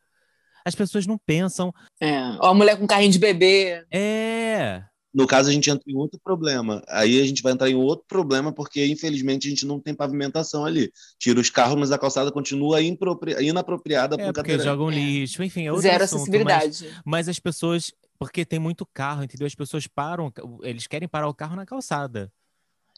As 0.64 0.74
pessoas 0.74 1.06
não 1.06 1.18
pensam. 1.18 1.72
É. 2.00 2.18
Ó, 2.40 2.48
a 2.48 2.54
mulher 2.54 2.76
com 2.78 2.86
carrinho 2.86 3.12
de 3.12 3.18
bebê. 3.18 3.84
É. 3.90 4.82
No 5.14 5.26
caso, 5.26 5.48
a 5.48 5.52
gente 5.52 5.70
entra 5.70 5.82
em 5.86 5.96
outro 5.96 6.18
problema. 6.22 6.82
Aí 6.88 7.20
a 7.20 7.24
gente 7.26 7.42
vai 7.42 7.52
entrar 7.52 7.68
em 7.70 7.74
outro 7.74 8.04
problema, 8.08 8.52
porque 8.52 8.86
infelizmente 8.86 9.46
a 9.46 9.50
gente 9.50 9.66
não 9.66 9.80
tem 9.80 9.94
pavimentação 9.94 10.64
ali. 10.64 10.90
Tira 11.18 11.40
os 11.40 11.48
carros, 11.50 11.78
mas 11.78 11.90
a 11.92 11.98
calçada 11.98 12.30
continua 12.32 12.82
impropri- 12.82 13.36
inapropriada 13.42 14.14
É 14.14 14.18
para 14.18 14.26
porque 14.26 14.40
cadeirante. 14.40 14.64
jogam 14.64 14.90
lixo, 14.90 15.42
enfim, 15.42 15.66
é 15.66 15.72
outro 15.72 15.82
Zero 15.82 16.04
assunto, 16.04 16.18
mas- 16.20 16.28
acessibilidade. 16.28 17.02
Mas 17.04 17.28
as 17.28 17.38
pessoas, 17.38 17.90
porque 18.18 18.44
tem 18.44 18.58
muito 18.58 18.84
carro, 18.86 19.22
entendeu? 19.22 19.46
As 19.46 19.54
pessoas 19.54 19.86
param, 19.86 20.32
eles 20.62 20.86
querem 20.86 21.08
parar 21.08 21.28
o 21.28 21.34
carro 21.34 21.56
na 21.56 21.64
calçada. 21.66 22.32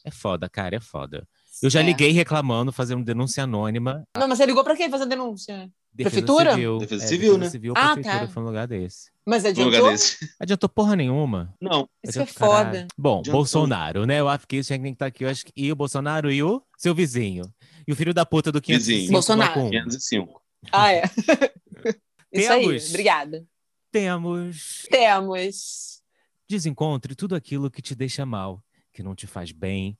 É 0.03 0.09
foda, 0.09 0.49
cara, 0.49 0.75
é 0.75 0.79
foda. 0.79 1.27
Eu 1.61 1.69
já 1.69 1.79
É. 1.79 1.83
liguei 1.83 2.11
reclamando, 2.11 2.71
fazendo 2.71 3.03
denúncia 3.03 3.43
anônima. 3.43 4.03
Não, 4.17 4.27
mas 4.27 4.37
você 4.39 4.45
ligou 4.47 4.63
pra 4.63 4.75
quem 4.75 4.89
fazer 4.89 5.05
denúncia? 5.05 5.69
Defesa 5.93 6.15
Prefeitura? 6.15 6.51
Civil. 6.53 6.77
Defesa 6.79 7.03
É, 7.03 7.07
Civil, 7.07 7.37
né? 7.37 7.49
Civil, 7.49 7.73
Ah, 7.75 7.93
prefeitura, 7.93 8.25
tá. 8.27 8.33
foi 8.33 8.41
um 8.41 8.45
lugar 8.47 8.65
desse. 8.67 9.11
Mas 9.27 9.45
adiantou? 9.45 9.75
lugar 9.79 9.91
desse. 9.91 10.17
Adiantou 10.39 10.69
porra 10.69 10.95
nenhuma. 10.95 11.53
Não, 11.61 11.87
Isso 12.03 12.13
que 12.13 12.19
é 12.19 12.21
Adiantou 12.23 12.47
caralho. 12.49 12.65
foda. 12.79 12.87
Bom, 12.97 13.19
Adiantou. 13.19 13.33
Bolsonaro, 13.33 14.05
né? 14.07 14.19
Eu 14.19 14.27
acho 14.29 14.47
que 14.47 14.55
isso 14.55 14.67
tinha 14.67 14.79
que 14.79 14.87
estar 14.89 15.05
aqui. 15.05 15.23
Eu 15.25 15.29
acho 15.29 15.45
que... 15.45 15.51
E 15.55 15.71
o 15.71 15.75
Bolsonaro 15.75 16.31
e 16.31 16.41
o 16.41 16.63
seu 16.77 16.95
vizinho. 16.95 17.43
E 17.87 17.91
o 17.91 17.95
filho 17.95 18.13
da 18.13 18.25
puta 18.25 18.51
do 18.51 18.61
505 18.61 18.91
Vizinho. 18.95 19.11
Bolsonaro. 19.11 19.53
bloco 19.53 19.67
um. 19.67 19.71
505. 19.71 20.41
Ah, 20.71 20.93
é. 20.93 21.03
Isso 22.33 22.51
aí. 22.51 22.77
Obrigada. 22.89 23.45
Temos 23.91 24.87
Temos. 24.89 26.01
Desencontre 26.47 27.13
tudo 27.13 27.35
aquilo 27.35 27.69
que 27.69 27.81
te 27.81 27.93
deixa 27.93 28.25
mal, 28.25 28.63
que 28.93 29.03
não 29.03 29.13
te 29.13 29.27
faz 29.27 29.51
bem. 29.51 29.99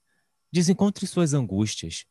Desencontre 0.50 1.06
suas 1.06 1.34
angústias. 1.34 2.06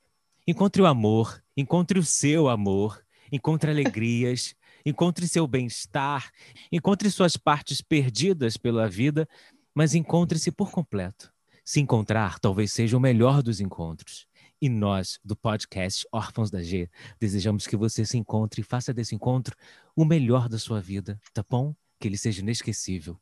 Encontre 0.47 0.83
o 0.83 0.87
amor, 0.87 1.43
encontre 1.57 1.99
o 1.99 2.05
seu 2.05 2.51
amor, 2.51 3.03
encontre 3.33 3.71
alegrias, 3.71 4.55
encontre 4.85 5.27
seu 5.27 5.47
bem-estar, 5.47 6.31
encontre 6.71 7.11
suas 7.11 7.39
partes 7.39 7.81
perdidas 7.81 8.59
pela 8.59 8.87
vida, 8.87 9.27
mas 9.75 9.95
encontre-se 9.95 10.53
por 10.53 10.71
completo. 10.71 11.33
Se 11.65 11.81
encontrar 11.81 12.39
talvez 12.39 12.73
seja 12.73 12.95
o 12.95 13.01
melhor 13.01 13.43
dos 13.43 13.59
encontros. 13.59 14.27
E 14.61 14.69
nós, 14.69 15.19
do 15.25 15.35
podcast 15.35 16.07
Órfãos 16.13 16.51
da 16.51 16.63
G, 16.63 16.89
desejamos 17.19 17.67
que 17.67 17.77
você 17.77 18.05
se 18.05 18.19
encontre 18.19 18.61
e 18.61 18.65
faça 18.65 18.93
desse 18.93 19.15
encontro 19.15 19.57
o 19.97 20.05
melhor 20.05 20.51
da 20.51 20.59
sua 20.59 20.81
vida, 20.83 21.19
tá 21.33 21.43
bom? 21.49 21.75
Que 21.99 22.07
ele 22.09 22.19
seja 22.19 22.43
inesquecível. 22.43 23.19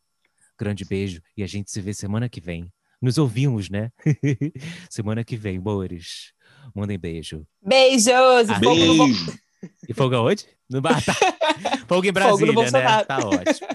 Grande 0.59 0.85
beijo 0.85 1.23
e 1.37 1.45
a 1.45 1.47
gente 1.47 1.71
se 1.71 1.81
vê 1.81 1.95
semana 1.95 2.29
que 2.29 2.41
vem. 2.41 2.73
Nos 3.01 3.19
ouvimos, 3.19 3.71
né? 3.71 3.93
semana 4.91 5.23
que 5.23 5.37
vem, 5.37 5.59
amores. 5.59 6.33
Mandem 6.75 6.99
beijo. 6.99 7.47
Beijos. 7.63 8.09
e 8.49 8.53
Ah, 8.53 8.61
fogo 8.61 8.85
no 8.85 9.07
Beijo. 9.07 9.39
E 9.89 9.95
fogo 9.95 10.17
aonde? 10.17 10.47
No 10.69 10.81
bar. 10.81 11.05
Tá. 11.05 11.15
Fogo 11.89 12.05
em 12.05 12.09
Fogo 12.09 12.13
Brasília, 12.13 12.47
né? 12.47 12.53
Bolsonaro. 12.53 13.07
Tá 13.07 13.19
ótimo. 13.19 13.69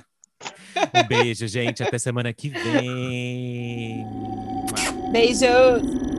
Um 0.94 1.08
beijo, 1.08 1.48
gente. 1.48 1.82
Até 1.82 1.98
semana 1.98 2.32
que 2.34 2.50
vem. 2.50 4.06
Beijos. 5.12 6.13